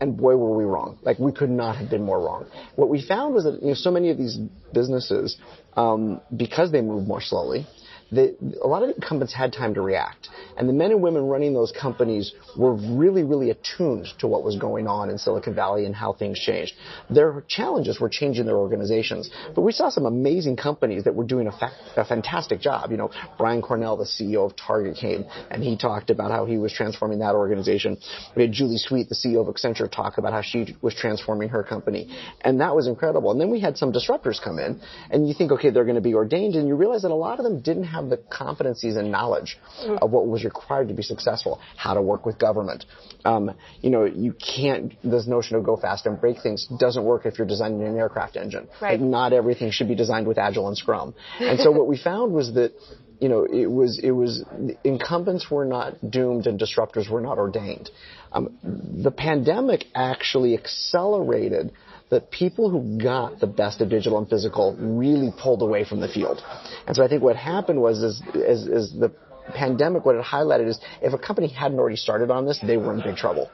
And 0.00 0.16
boy, 0.16 0.36
were 0.36 0.56
we 0.56 0.64
wrong. 0.64 0.98
Like 1.02 1.18
we 1.18 1.32
could 1.32 1.50
not 1.50 1.76
have 1.76 1.88
been 1.88 2.02
more 2.02 2.20
wrong. 2.20 2.46
What 2.74 2.88
we 2.88 3.06
found 3.06 3.34
was 3.34 3.44
that 3.44 3.62
you 3.62 3.68
know, 3.68 3.74
so 3.74 3.90
many 3.90 4.10
of 4.10 4.18
these 4.18 4.36
businesses, 4.74 5.36
um, 5.76 6.20
because 6.36 6.72
they 6.72 6.80
move 6.80 7.06
more 7.06 7.20
slowly, 7.20 7.66
a 8.12 8.66
lot 8.66 8.82
of 8.82 8.90
incumbents 8.90 9.32
had 9.32 9.52
time 9.52 9.74
to 9.74 9.80
react. 9.80 10.28
And 10.56 10.68
the 10.68 10.72
men 10.72 10.90
and 10.90 11.02
women 11.02 11.26
running 11.26 11.54
those 11.54 11.72
companies 11.72 12.32
were 12.56 12.74
really, 12.74 13.22
really 13.22 13.50
attuned 13.50 14.06
to 14.18 14.26
what 14.26 14.44
was 14.44 14.56
going 14.56 14.86
on 14.86 15.08
in 15.08 15.18
Silicon 15.18 15.54
Valley 15.54 15.86
and 15.86 15.94
how 15.94 16.12
things 16.12 16.38
changed. 16.38 16.74
Their 17.08 17.42
challenges 17.48 18.00
were 18.00 18.10
changing 18.10 18.44
their 18.44 18.56
organizations. 18.56 19.30
But 19.54 19.62
we 19.62 19.72
saw 19.72 19.88
some 19.88 20.04
amazing 20.04 20.56
companies 20.56 21.04
that 21.04 21.14
were 21.14 21.24
doing 21.24 21.46
a, 21.46 21.52
fa- 21.52 21.72
a 21.96 22.04
fantastic 22.04 22.60
job. 22.60 22.90
You 22.90 22.98
know, 22.98 23.10
Brian 23.38 23.62
Cornell, 23.62 23.96
the 23.96 24.04
CEO 24.04 24.44
of 24.44 24.56
Target, 24.56 24.96
came 24.96 25.24
and 25.50 25.62
he 25.62 25.76
talked 25.76 26.10
about 26.10 26.30
how 26.30 26.44
he 26.44 26.58
was 26.58 26.72
transforming 26.72 27.20
that 27.20 27.34
organization. 27.34 27.98
We 28.36 28.42
had 28.42 28.52
Julie 28.52 28.78
Sweet, 28.78 29.08
the 29.08 29.14
CEO 29.14 29.46
of 29.46 29.54
Accenture, 29.54 29.90
talk 29.90 30.18
about 30.18 30.32
how 30.32 30.42
she 30.42 30.76
was 30.82 30.94
transforming 30.94 31.48
her 31.50 31.62
company. 31.62 32.14
And 32.42 32.60
that 32.60 32.74
was 32.74 32.86
incredible. 32.86 33.30
And 33.30 33.40
then 33.40 33.50
we 33.50 33.60
had 33.60 33.78
some 33.78 33.92
disruptors 33.92 34.42
come 34.42 34.58
in 34.58 34.80
and 35.10 35.26
you 35.26 35.34
think, 35.34 35.52
okay, 35.52 35.70
they're 35.70 35.84
going 35.84 35.96
to 35.96 36.02
be 36.02 36.14
ordained. 36.14 36.54
And 36.56 36.68
you 36.68 36.74
realize 36.74 37.02
that 37.02 37.10
a 37.10 37.14
lot 37.14 37.38
of 37.38 37.44
them 37.44 37.60
didn't 37.60 37.84
have 37.84 38.01
the 38.10 38.16
competencies 38.16 38.96
and 38.96 39.10
knowledge 39.10 39.58
of 39.86 40.10
what 40.10 40.26
was 40.26 40.44
required 40.44 40.88
to 40.88 40.94
be 40.94 41.02
successful, 41.02 41.60
how 41.76 41.94
to 41.94 42.02
work 42.02 42.26
with 42.26 42.38
government. 42.38 42.84
Um, 43.24 43.52
you 43.80 43.90
know, 43.90 44.04
you 44.04 44.34
can't, 44.34 44.94
this 45.02 45.26
notion 45.26 45.56
of 45.56 45.64
go 45.64 45.76
fast 45.76 46.06
and 46.06 46.20
break 46.20 46.42
things 46.42 46.66
doesn't 46.78 47.04
work 47.04 47.26
if 47.26 47.38
you're 47.38 47.46
designing 47.46 47.82
an 47.82 47.96
aircraft 47.96 48.36
engine. 48.36 48.68
Right. 48.80 49.00
Like, 49.00 49.00
not 49.00 49.32
everything 49.32 49.70
should 49.70 49.88
be 49.88 49.94
designed 49.94 50.26
with 50.26 50.38
Agile 50.38 50.68
and 50.68 50.76
Scrum. 50.76 51.14
And 51.38 51.58
so 51.60 51.70
what 51.70 51.86
we 51.86 51.96
found 52.02 52.32
was 52.32 52.54
that 52.54 52.72
you 53.20 53.28
know, 53.28 53.44
it 53.44 53.70
was 53.70 54.00
it 54.02 54.10
was 54.10 54.44
incumbents 54.82 55.48
were 55.48 55.64
not 55.64 56.10
doomed 56.10 56.48
and 56.48 56.58
disruptors 56.58 57.08
were 57.08 57.20
not 57.20 57.38
ordained. 57.38 57.88
Um, 58.32 58.58
the 58.64 59.12
pandemic 59.12 59.84
actually 59.94 60.54
accelerated 60.58 61.70
that 62.12 62.30
people 62.30 62.68
who 62.68 62.98
got 63.02 63.40
the 63.40 63.46
best 63.46 63.80
of 63.80 63.88
digital 63.88 64.18
and 64.18 64.28
physical 64.28 64.76
really 64.78 65.32
pulled 65.42 65.62
away 65.62 65.82
from 65.82 65.98
the 65.98 66.08
field. 66.08 66.42
And 66.86 66.94
so 66.94 67.02
I 67.02 67.08
think 67.08 67.22
what 67.22 67.36
happened 67.36 67.80
was 67.80 68.02
is, 68.02 68.22
is, 68.34 68.66
is 68.66 68.92
the 68.92 69.10
pandemic, 69.54 70.04
what 70.04 70.16
it 70.16 70.22
highlighted 70.22 70.68
is 70.68 70.78
if 71.00 71.14
a 71.14 71.18
company 71.18 71.48
hadn't 71.48 71.78
already 71.78 71.96
started 71.96 72.30
on 72.30 72.44
this, 72.44 72.60
they 72.60 72.76
were 72.76 72.92
in 72.92 73.00
big 73.00 73.16
trouble. 73.16 73.50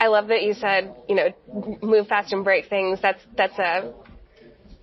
I 0.00 0.08
love 0.08 0.26
that 0.26 0.42
you 0.42 0.52
said, 0.54 0.92
you 1.08 1.14
know, 1.14 1.28
move 1.80 2.08
fast 2.08 2.32
and 2.32 2.42
break 2.42 2.68
things. 2.68 2.98
That's 3.00 3.22
that's 3.36 3.56
a 3.60 3.94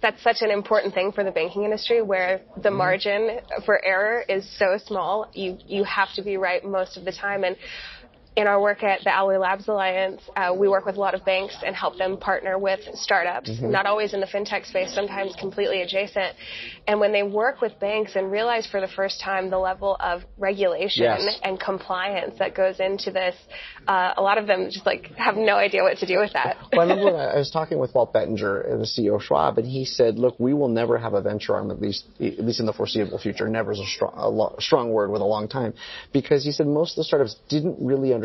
that's 0.02 0.24
such 0.24 0.38
an 0.42 0.50
important 0.50 0.94
thing 0.94 1.12
for 1.12 1.26
the 1.26 1.30
banking 1.30 1.66
industry 1.66 2.02
where 2.02 2.42
the 2.56 2.70
mm-hmm. 2.70 2.78
margin 2.78 3.39
for 3.66 3.84
error 3.84 4.24
is 4.28 4.50
so 4.58 4.80
small. 4.84 5.30
You 5.34 5.58
you 5.68 5.84
have 5.84 6.08
to 6.16 6.24
be 6.24 6.38
right 6.38 6.64
most 6.64 6.96
of 6.96 7.04
the 7.04 7.12
time 7.12 7.44
and 7.44 7.58
in 8.38 8.48
our 8.48 8.62
work 8.62 8.82
at 8.82 9.04
the 9.04 9.14
Alloy 9.14 9.38
Labs 9.38 9.68
Alliance, 9.68 10.22
uh, 10.38 10.54
we 10.58 10.70
work 10.70 10.86
with 10.86 10.96
a 10.96 11.00
lot 11.00 11.14
of 11.14 11.26
banks 11.26 11.54
and 11.66 11.76
help 11.76 11.98
them 11.98 12.18
partner 12.18 12.58
with 12.58 12.80
startups, 12.94 13.50
Mm-hmm. 13.50 13.72
not 13.72 13.86
always 13.86 14.14
in 14.14 14.22
the 14.22 14.26
fintech 14.26 14.66
space, 14.66 14.94
sometimes 14.94 15.36
completely 15.38 15.82
adjacent. 15.82 16.34
And 16.88 17.00
when 17.02 17.12
they 17.12 17.24
work 17.24 17.60
with 17.60 17.78
banks 17.80 18.16
and 18.16 18.32
realize 18.32 18.66
for 18.66 18.80
the 18.80 18.88
first 18.88 19.20
time 19.20 19.50
the 19.50 19.58
level 19.60 19.98
of 20.00 20.22
regulation 20.38 21.04
Yes. 21.04 21.40
and 21.44 21.60
compliance 21.60 22.36
that 22.40 22.56
goes 22.56 22.80
into 22.80 23.12
this, 23.12 23.36
uh, 23.86 24.14
a 24.16 24.22
lot 24.22 24.38
of 24.38 24.48
them 24.48 24.70
just 24.72 24.86
like 24.86 25.12
have 25.18 25.36
no 25.36 25.56
idea 25.56 25.84
what 25.84 25.98
to 25.98 26.06
do 26.06 26.18
with 26.20 26.32
that. 26.32 26.56
well, 26.72 26.82
I 26.82 26.84
remember 26.94 27.12
when 27.12 27.30
I 27.36 27.38
was 27.38 27.52
talking 27.52 27.80
with 27.80 27.94
Walt 27.94 28.14
Bettinger, 28.14 28.64
the 28.78 28.86
CEO 28.86 29.16
of 29.16 29.24
Schwab, 29.24 29.58
and 29.58 29.68
he 29.68 29.84
said, 29.84 30.18
"Look, 30.18 30.40
we 30.40 30.54
will 30.54 30.70
never 30.70 30.98
have 30.98 31.14
a 31.16 31.22
venture 31.22 31.54
arm, 31.56 31.70
at 31.70 31.82
least 31.82 32.06
at 32.22 32.40
least 32.40 32.62
in 32.62 32.66
the 32.66 32.74
foreseeable 32.74 33.18
future. 33.20 33.50
Never 33.50 33.74
is 33.74 33.80
a 33.80 33.86
strong, 33.86 34.14
a 34.16 34.30
lo- 34.30 34.56
strong 34.60 34.92
word 34.92 35.12
with 35.12 35.22
a 35.22 35.26
long 35.26 35.50
time, 35.50 35.74
because 36.14 36.46
he 36.46 36.54
said 36.54 36.68
most 36.68 36.92
of 36.94 36.98
the 36.98 37.04
startups 37.04 37.36
didn't 37.50 37.76
really 37.86 38.14
understand 38.14 38.20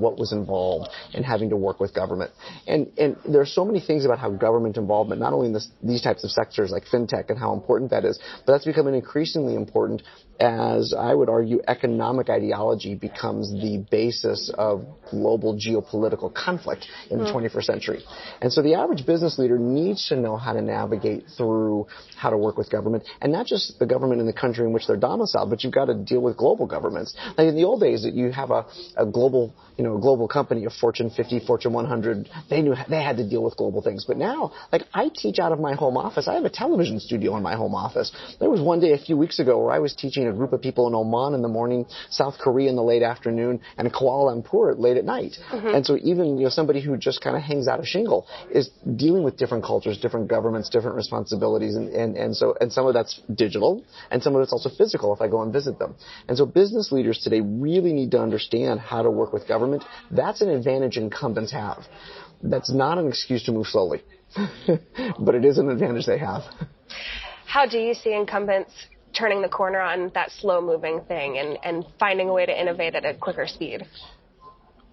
what 0.00 0.18
was 0.18 0.32
involved 0.32 0.90
in 1.14 1.22
having 1.22 1.50
to 1.50 1.56
work 1.56 1.80
with 1.80 1.94
government. 1.94 2.30
And 2.66 2.92
and 2.98 3.16
there 3.28 3.40
are 3.40 3.46
so 3.46 3.64
many 3.64 3.80
things 3.80 4.04
about 4.04 4.18
how 4.18 4.30
government 4.30 4.76
involvement, 4.76 5.20
not 5.20 5.32
only 5.32 5.48
in 5.48 5.52
this, 5.52 5.68
these 5.82 6.02
types 6.02 6.24
of 6.24 6.30
sectors 6.30 6.70
like 6.70 6.84
fintech 6.84 7.30
and 7.30 7.38
how 7.38 7.52
important 7.52 7.90
that 7.90 8.04
is, 8.04 8.18
but 8.46 8.52
that's 8.52 8.64
becoming 8.64 8.94
increasingly 8.94 9.54
important 9.54 10.02
as 10.40 10.94
I 10.98 11.14
would 11.14 11.28
argue 11.28 11.60
economic 11.68 12.30
ideology 12.30 12.94
becomes 12.94 13.52
the 13.52 13.84
basis 13.90 14.50
of 14.56 14.86
global 15.10 15.54
geopolitical 15.54 16.32
conflict 16.32 16.86
in 17.10 17.18
the 17.18 17.24
mm. 17.26 17.34
21st 17.34 17.64
century. 17.64 18.00
And 18.40 18.50
so 18.50 18.62
the 18.62 18.74
average 18.74 19.04
business 19.04 19.38
leader 19.38 19.58
needs 19.58 20.08
to 20.08 20.16
know 20.16 20.36
how 20.36 20.54
to 20.54 20.62
navigate 20.62 21.24
through 21.36 21.88
how 22.16 22.30
to 22.30 22.38
work 22.38 22.56
with 22.56 22.70
government 22.70 23.04
and 23.20 23.32
not 23.32 23.46
just 23.46 23.78
the 23.78 23.86
government 23.86 24.20
in 24.20 24.26
the 24.26 24.32
country 24.32 24.64
in 24.64 24.72
which 24.72 24.86
they're 24.86 24.96
domiciled, 24.96 25.50
but 25.50 25.62
you've 25.62 25.74
got 25.74 25.86
to 25.86 25.94
deal 25.94 26.20
with 26.20 26.38
global 26.38 26.66
governments. 26.66 27.14
Like 27.36 27.48
in 27.48 27.56
the 27.56 27.64
old 27.64 27.80
days 27.80 28.04
that 28.04 28.14
you 28.14 28.32
have 28.32 28.50
a, 28.50 28.64
a 28.96 29.04
global, 29.04 29.54
you 29.80 29.86
know, 29.86 29.96
a 29.96 30.00
global 30.00 30.28
company, 30.28 30.66
a 30.66 30.70
Fortune 30.70 31.08
50, 31.08 31.40
Fortune 31.46 31.72
100, 31.72 32.28
they 32.50 32.60
knew 32.60 32.74
they 32.90 33.02
had 33.02 33.16
to 33.16 33.26
deal 33.26 33.42
with 33.42 33.56
global 33.56 33.80
things. 33.80 34.04
But 34.04 34.18
now, 34.18 34.52
like 34.70 34.82
I 34.92 35.08
teach 35.08 35.38
out 35.38 35.52
of 35.52 35.58
my 35.58 35.74
home 35.74 35.96
office. 35.96 36.28
I 36.28 36.34
have 36.34 36.44
a 36.44 36.50
television 36.50 37.00
studio 37.00 37.34
in 37.38 37.42
my 37.42 37.56
home 37.56 37.74
office. 37.74 38.12
There 38.40 38.50
was 38.50 38.60
one 38.60 38.80
day 38.80 38.92
a 38.92 38.98
few 38.98 39.16
weeks 39.16 39.38
ago 39.38 39.58
where 39.58 39.72
I 39.72 39.78
was 39.78 39.94
teaching 39.94 40.26
a 40.26 40.34
group 40.34 40.52
of 40.52 40.60
people 40.60 40.86
in 40.86 40.94
Oman 40.94 41.32
in 41.32 41.40
the 41.40 41.48
morning, 41.48 41.86
South 42.10 42.36
Korea 42.38 42.68
in 42.68 42.76
the 42.76 42.82
late 42.82 43.02
afternoon, 43.02 43.62
and 43.78 43.90
Kuala 43.90 44.36
Lumpur 44.36 44.78
late 44.78 44.98
at 44.98 45.06
night. 45.06 45.38
Mm-hmm. 45.50 45.68
And 45.68 45.86
so 45.86 45.96
even 46.02 46.36
you 46.36 46.44
know 46.44 46.50
somebody 46.50 46.82
who 46.82 46.98
just 46.98 47.22
kind 47.22 47.34
of 47.34 47.40
hangs 47.42 47.66
out 47.66 47.80
a 47.80 47.86
shingle 47.86 48.26
is 48.52 48.68
dealing 48.96 49.22
with 49.22 49.38
different 49.38 49.64
cultures, 49.64 49.96
different 49.96 50.28
governments, 50.28 50.68
different 50.68 50.96
responsibilities, 50.96 51.76
and, 51.76 51.88
and, 51.88 52.18
and 52.18 52.36
so 52.36 52.54
and 52.60 52.70
some 52.70 52.86
of 52.86 52.92
that's 52.92 53.18
digital, 53.34 53.82
and 54.10 54.22
some 54.22 54.36
of 54.36 54.42
it's 54.42 54.52
also 54.52 54.68
physical 54.76 55.14
if 55.14 55.22
I 55.22 55.28
go 55.28 55.40
and 55.40 55.50
visit 55.50 55.78
them. 55.78 55.94
And 56.28 56.36
so 56.36 56.44
business 56.44 56.92
leaders 56.92 57.20
today 57.24 57.40
really 57.40 57.94
need 57.94 58.10
to 58.10 58.20
understand 58.20 58.78
how 58.78 59.00
to 59.00 59.10
work 59.10 59.32
with 59.32 59.48
government. 59.48 59.69
That's 60.10 60.40
an 60.40 60.50
advantage 60.50 60.96
incumbents 60.96 61.52
have. 61.52 61.84
That's 62.42 62.72
not 62.72 62.98
an 62.98 63.08
excuse 63.08 63.44
to 63.44 63.52
move 63.52 63.66
slowly, 63.66 64.02
but 65.18 65.34
it 65.34 65.44
is 65.44 65.58
an 65.58 65.68
advantage 65.70 66.06
they 66.06 66.18
have. 66.18 66.42
How 67.46 67.66
do 67.66 67.78
you 67.78 67.94
see 67.94 68.14
incumbents 68.14 68.72
turning 69.12 69.42
the 69.42 69.48
corner 69.48 69.80
on 69.80 70.10
that 70.14 70.30
slow 70.30 70.60
moving 70.60 71.00
thing 71.08 71.38
and, 71.38 71.58
and 71.64 71.84
finding 71.98 72.28
a 72.28 72.32
way 72.32 72.46
to 72.46 72.60
innovate 72.60 72.94
at 72.94 73.04
a 73.04 73.14
quicker 73.14 73.46
speed? 73.46 73.86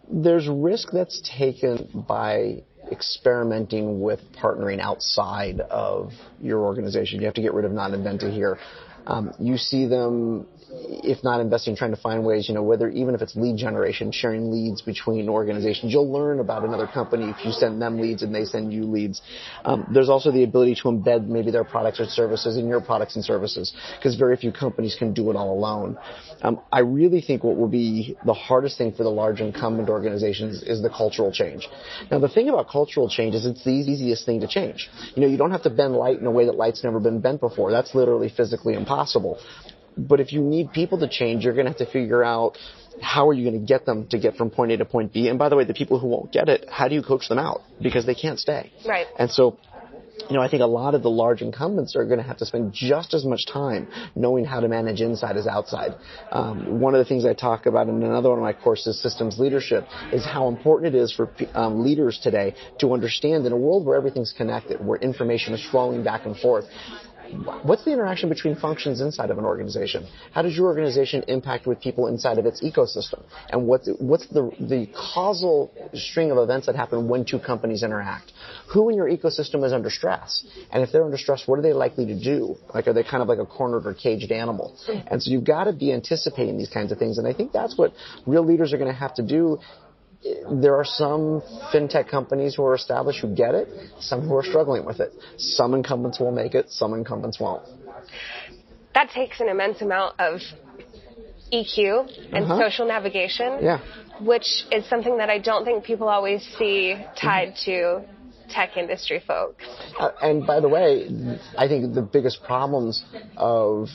there's 0.09 0.47
risk 0.47 0.89
that's 0.91 1.21
taken 1.38 2.05
by 2.07 2.63
experimenting 2.91 4.01
with 4.01 4.21
partnering 4.34 4.80
outside 4.80 5.59
of 5.59 6.13
your 6.41 6.61
organization. 6.61 7.19
You 7.19 7.25
have 7.25 7.36
to 7.36 7.41
get 7.41 7.53
rid 7.53 7.65
of 7.65 7.71
non-invented 7.71 8.34
here. 8.34 8.57
Um, 9.05 9.34
you 9.39 9.57
see 9.57 9.88
them, 9.88 10.47
if 10.70 11.24
not 11.24 11.39
investing, 11.39 11.76
trying 11.76 11.91
to 11.91 12.01
find 12.01 12.26
ways, 12.26 12.49
you 12.49 12.55
know, 12.55 12.63
whether 12.63 12.89
even 12.89 13.15
if 13.15 13.22
it's 13.22 13.36
lead 13.36 13.57
generation, 13.57 14.11
sharing 14.11 14.51
leads 14.51 14.82
between 14.82 15.30
organizations. 15.30 15.93
You'll 15.93 16.11
learn 16.11 16.39
about 16.39 16.65
another 16.65 16.88
company 16.88 17.30
if 17.30 17.45
you 17.45 17.51
send 17.51 17.82
them 17.82 17.99
leads 17.99 18.22
and 18.22 18.36
they 18.36 18.43
send 18.43 18.74
you 18.74 18.84
leads. 18.84 19.22
Um, 19.63 19.88
there's 19.93 20.09
also 20.09 20.32
the 20.32 20.43
ability 20.43 20.76
to 20.76 20.84
embed 20.84 21.28
maybe 21.28 21.51
their 21.51 21.63
products 21.63 21.99
or 21.99 22.05
services 22.05 22.57
in 22.57 22.68
your 22.68 22.82
products 22.82 23.15
and 23.15 23.24
services 23.24 23.74
because 23.97 24.15
very 24.15 24.36
few 24.36 24.51
companies 24.51 24.95
can 24.97 25.13
do 25.13 25.30
it 25.30 25.36
all 25.36 25.53
alone. 25.57 25.97
Um, 26.41 26.59
I 26.72 26.80
really 26.80 27.22
think 27.22 27.43
what 27.43 27.55
will 27.57 27.70
be 27.70 28.18
the 28.26 28.34
hardest 28.34 28.78
thing 28.78 28.91
for 28.91 29.03
the 29.03 29.09
large 29.09 29.39
incumbent 29.39 29.89
organizations 29.89 30.63
is 30.63 30.82
the 30.82 30.89
cultural 30.89 31.32
change. 31.32 31.68
Now, 32.11 32.20
the 32.20 32.30
thing 32.30 32.49
about 32.49 32.70
cultural 32.70 33.09
change 33.09 33.36
is 33.36 33.45
it's 33.45 33.63
the 33.63 33.72
easiest 33.72 34.26
thing 34.26 34.41
to 34.41 34.47
change. 34.47 34.89
You 35.15 35.22
know, 35.22 35.28
you 35.28 35.38
don't 35.38 35.51
have 35.51 35.63
to 35.63 35.70
bend 35.70 35.95
light 35.95 36.20
in 36.20 36.26
a 36.26 36.32
way 36.32 36.45
that 36.45 36.55
light's 36.55 36.84
never 36.84 36.99
been 36.99 37.22
bent 37.22 37.39
before. 37.39 37.72
That's 37.72 37.95
literally 37.95 38.30
physically 38.30 38.74
impossible. 38.74 39.39
But 39.97 40.19
if 40.19 40.31
you 40.31 40.41
need 40.41 40.71
people 40.71 40.99
to 40.99 41.09
change, 41.09 41.43
you're 41.43 41.53
going 41.53 41.65
to 41.65 41.71
have 41.71 41.79
to 41.79 41.91
figure 41.91 42.23
out 42.23 42.57
how 43.01 43.29
are 43.29 43.33
you 43.33 43.49
going 43.49 43.59
to 43.59 43.65
get 43.65 43.85
them 43.85 44.07
to 44.07 44.17
get 44.19 44.35
from 44.35 44.49
point 44.49 44.71
A 44.71 44.77
to 44.77 44.85
point 44.85 45.13
B. 45.13 45.27
And 45.27 45.37
by 45.37 45.49
the 45.49 45.55
way, 45.55 45.63
the 45.63 45.73
people 45.73 45.99
who 45.99 46.07
won't 46.07 46.31
get 46.31 46.49
it, 46.49 46.67
how 46.69 46.87
do 46.87 46.95
you 46.95 47.03
coach 47.03 47.29
them 47.29 47.37
out? 47.37 47.61
Because 47.81 48.05
they 48.05 48.15
can't 48.15 48.39
stay. 48.39 48.71
Right. 48.85 49.07
And 49.19 49.29
so 49.29 49.57
you 50.29 50.35
know, 50.35 50.41
I 50.41 50.49
think 50.49 50.61
a 50.61 50.67
lot 50.67 50.95
of 50.95 51.03
the 51.03 51.09
large 51.09 51.41
incumbents 51.41 51.95
are 51.95 52.05
going 52.05 52.17
to 52.17 52.23
have 52.23 52.37
to 52.37 52.45
spend 52.45 52.73
just 52.73 53.13
as 53.13 53.23
much 53.23 53.45
time 53.45 53.87
knowing 54.15 54.45
how 54.45 54.59
to 54.59 54.67
manage 54.67 55.01
inside 55.01 55.37
as 55.37 55.47
outside. 55.47 55.95
Um, 56.31 56.79
one 56.79 56.95
of 56.95 56.99
the 56.99 57.05
things 57.05 57.25
I 57.25 57.33
talk 57.33 57.65
about 57.65 57.87
in 57.87 58.03
another 58.03 58.29
one 58.29 58.39
of 58.39 58.43
my 58.43 58.53
courses, 58.53 59.01
systems 59.01 59.39
leadership, 59.39 59.85
is 60.11 60.25
how 60.25 60.47
important 60.47 60.95
it 60.95 60.97
is 60.97 61.13
for 61.13 61.29
um, 61.53 61.83
leaders 61.83 62.19
today 62.21 62.55
to 62.79 62.93
understand 62.93 63.45
in 63.45 63.51
a 63.51 63.57
world 63.57 63.85
where 63.85 63.95
everything's 63.95 64.33
connected, 64.35 64.85
where 64.85 64.99
information 64.99 65.53
is 65.53 65.65
flowing 65.69 66.03
back 66.03 66.25
and 66.25 66.35
forth, 66.37 66.65
what's 67.63 67.84
the 67.86 67.91
interaction 67.91 68.30
between 68.30 68.55
functions 68.55 69.01
inside 69.01 69.30
of 69.30 69.38
an 69.38 69.45
organization? 69.45 70.07
How 70.32 70.41
does 70.41 70.55
your 70.55 70.67
organization 70.67 71.23
impact 71.28 71.67
with 71.67 71.80
people 71.80 72.07
inside 72.07 72.38
of 72.38 72.45
its 72.45 72.61
ecosystem? 72.63 73.23
And 73.49 73.67
what's, 73.67 73.89
what's 73.99 74.28
the, 74.28 74.51
the 74.59 74.88
causal 74.95 75.71
string 75.93 76.32
of 76.32 76.38
events 76.38 76.67
that 76.67 76.75
happen 76.75 77.07
when 77.07 77.25
two 77.25 77.39
companies 77.39 77.84
interact? 77.84 78.32
Who 78.73 78.89
in 78.89 78.95
your 78.95 79.09
ecosystem 79.09 79.63
is 79.65 79.73
under 79.73 79.89
stress? 79.89 80.45
And 80.71 80.84
if 80.84 80.91
they're 80.91 81.03
under 81.03 81.17
stress, 81.17 81.43
what 81.47 81.59
are 81.59 81.61
they 81.61 81.73
likely 81.73 82.05
to 82.07 82.19
do? 82.19 82.55
Like, 82.73 82.88
are 82.88 82.93
they 82.93 83.03
kind 83.03 83.21
of 83.21 83.30
like 83.30 83.39
a 83.39 83.45
cornered 83.45 83.86
or 83.86 83.93
caged 83.93 84.32
animal? 84.32 84.78
And 85.07 85.21
so 85.21 85.32
you've 85.32 85.45
got 85.45 85.65
to 85.65 85.73
be 85.73 85.91
anticipating 85.93 86.57
these 86.57 86.69
kinds 86.69 86.91
of 86.91 86.97
things. 86.97 87.17
And 87.17 87.28
I 87.28 87.34
think 87.34 87.51
that's 87.51 87.78
what 87.78 87.93
real 88.25 88.45
leaders 88.45 88.73
are 88.73 88.78
going 88.78 88.91
to 88.91 88.99
have 88.99 89.15
to 89.15 89.23
do 89.23 89.59
there 90.61 90.75
are 90.75 90.86
some 90.86 91.41
fintech 91.73 92.09
companies 92.09 92.55
who 92.55 92.63
are 92.63 92.75
established 92.75 93.21
who 93.21 93.34
get 93.36 93.55
it, 93.55 93.67
some 93.99 94.28
who 94.28 94.36
are 94.36 94.43
struggling 94.43 94.86
with 94.86 94.99
it. 94.99 95.13
Some 95.38 95.73
incumbents 95.73 96.19
will 96.19 96.32
make 96.32 96.55
it, 96.55 96.69
some 96.69 96.93
incumbents 96.93 97.39
won't. 97.39 97.63
That 98.93 99.09
takes 99.09 99.39
an 99.39 99.49
immense 99.49 99.82
amount 99.82 100.19
of 100.19 100.41
EQ 101.51 102.34
and 102.34 102.45
uh-huh. 102.45 102.59
social 102.59 102.88
navigation. 102.88 103.59
Yeah. 103.61 103.80
Which 104.19 104.65
is 104.71 104.88
something 104.89 105.17
that 105.17 105.30
I 105.30 105.38
don't 105.38 105.63
think 105.63 105.84
people 105.84 106.09
always 106.09 106.43
see 106.57 106.95
tied 107.15 107.55
to 107.65 108.03
tech 108.49 108.78
industry 108.78 109.21
folks. 109.25 109.63
Uh, 109.99 110.11
and 110.21 110.45
by 110.47 110.59
the 110.59 110.69
way, 110.69 111.07
I 111.57 111.67
think 111.67 111.93
the 111.93 112.01
biggest 112.01 112.43
problems 112.43 113.03
of 113.36 113.89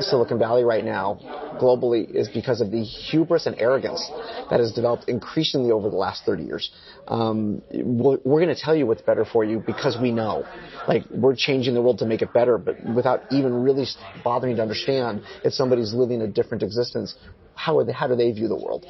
Silicon 0.00 0.38
Valley 0.38 0.64
right 0.64 0.84
now, 0.84 1.18
globally, 1.60 2.08
is 2.14 2.28
because 2.28 2.60
of 2.60 2.70
the 2.70 2.82
hubris 2.82 3.46
and 3.46 3.58
arrogance 3.58 4.10
that 4.50 4.60
has 4.60 4.72
developed 4.72 5.08
increasingly 5.08 5.70
over 5.70 5.88
the 5.90 5.96
last 5.96 6.24
30 6.24 6.44
years. 6.44 6.70
Um, 7.08 7.62
we're, 7.72 8.18
we're 8.24 8.40
going 8.40 8.54
to 8.54 8.60
tell 8.60 8.76
you 8.76 8.86
what's 8.86 9.02
better 9.02 9.24
for 9.24 9.44
you 9.44 9.62
because 9.64 9.96
we 10.00 10.12
know. 10.12 10.44
Like, 10.86 11.04
we're 11.10 11.36
changing 11.36 11.74
the 11.74 11.82
world 11.82 11.98
to 11.98 12.06
make 12.06 12.22
it 12.22 12.32
better, 12.32 12.58
but 12.58 12.76
without 12.84 13.22
even 13.30 13.62
really 13.62 13.86
bothering 14.22 14.56
to 14.56 14.62
understand 14.62 15.22
if 15.44 15.52
somebody's 15.52 15.94
living 15.94 16.20
a 16.22 16.26
different 16.26 16.62
existence, 16.62 17.14
how, 17.56 17.78
are 17.78 17.84
they, 17.84 17.92
how 17.92 18.06
do 18.06 18.14
they 18.14 18.30
view 18.32 18.48
the 18.48 18.56
world? 18.56 18.84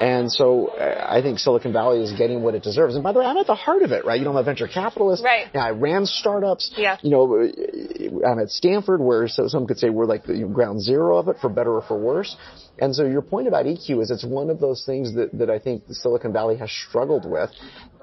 And 0.00 0.30
so 0.30 0.70
I 0.78 1.20
think 1.22 1.38
Silicon 1.38 1.72
Valley 1.72 2.02
is 2.02 2.12
getting 2.12 2.42
what 2.42 2.54
it 2.54 2.62
deserves. 2.62 2.94
And 2.94 3.02
by 3.02 3.12
the 3.12 3.18
way, 3.18 3.26
I'm 3.26 3.36
at 3.38 3.46
the 3.46 3.54
heart 3.54 3.82
of 3.82 3.92
it, 3.92 4.04
right? 4.04 4.18
You 4.18 4.24
know, 4.24 4.32
I'm 4.32 4.36
a 4.36 4.42
venture 4.42 4.68
capitalist. 4.68 5.24
Right. 5.24 5.46
Yeah, 5.54 5.64
I 5.64 5.70
ran 5.70 6.06
startups. 6.06 6.72
Yeah. 6.76 6.98
You 7.02 7.10
know, 7.10 8.22
I'm 8.24 8.38
at 8.38 8.50
Stanford, 8.50 9.00
where 9.00 9.26
so 9.26 9.48
some 9.48 9.66
could 9.66 9.78
say 9.78 9.90
we're 9.90 10.06
like 10.06 10.24
the 10.24 10.48
ground 10.52 10.82
zero 10.82 11.16
of 11.16 11.28
it, 11.28 11.36
for 11.40 11.48
better 11.48 11.74
or 11.74 11.82
for 11.82 11.98
worse. 11.98 12.36
And 12.78 12.94
so 12.94 13.06
your 13.06 13.22
point 13.22 13.48
about 13.48 13.66
EQ 13.66 14.02
is 14.02 14.10
it's 14.10 14.24
one 14.24 14.50
of 14.50 14.60
those 14.60 14.84
things 14.84 15.14
that, 15.14 15.30
that 15.38 15.50
I 15.50 15.58
think 15.58 15.84
Silicon 15.90 16.32
Valley 16.32 16.56
has 16.56 16.70
struggled 16.70 17.28
with. 17.28 17.50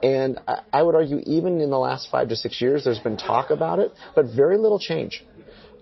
And 0.04 0.40
I, 0.48 0.62
I 0.72 0.84
would 0.84 0.96
argue 0.96 1.22
even 1.26 1.62
in 1.62 1.70
the 1.70 1.80
last 1.80 2.10
five 2.12 2.30
to 2.30 2.36
six 2.36 2.62
years, 2.62 2.84
there's 2.84 3.00
been 3.00 3.18
talk 3.18 3.50
about 3.50 3.80
it, 3.80 3.92
but 4.16 4.26
very 4.36 4.58
little 4.58 4.80
change. 4.80 5.24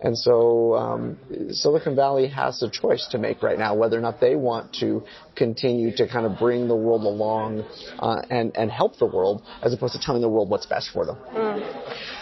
And 0.01 0.17
so 0.17 0.75
um, 0.75 1.17
Silicon 1.51 1.95
Valley 1.95 2.27
has 2.27 2.61
a 2.61 2.69
choice 2.69 3.07
to 3.11 3.17
make 3.17 3.41
right 3.41 3.57
now 3.57 3.75
whether 3.75 3.97
or 3.97 4.01
not 4.01 4.19
they 4.19 4.35
want 4.35 4.73
to 4.81 5.03
continue 5.35 5.95
to 5.95 6.07
kind 6.07 6.25
of 6.25 6.37
bring 6.37 6.67
the 6.67 6.75
world 6.75 7.03
along 7.03 7.63
uh, 7.99 8.21
and, 8.29 8.55
and 8.55 8.69
help 8.69 8.97
the 8.97 9.05
world 9.05 9.43
as 9.61 9.73
opposed 9.73 9.93
to 9.93 9.99
telling 9.99 10.21
the 10.21 10.29
world 10.29 10.49
what's 10.49 10.65
best 10.65 10.91
for 10.91 11.05
them. 11.05 11.17
Mm. 11.33 12.15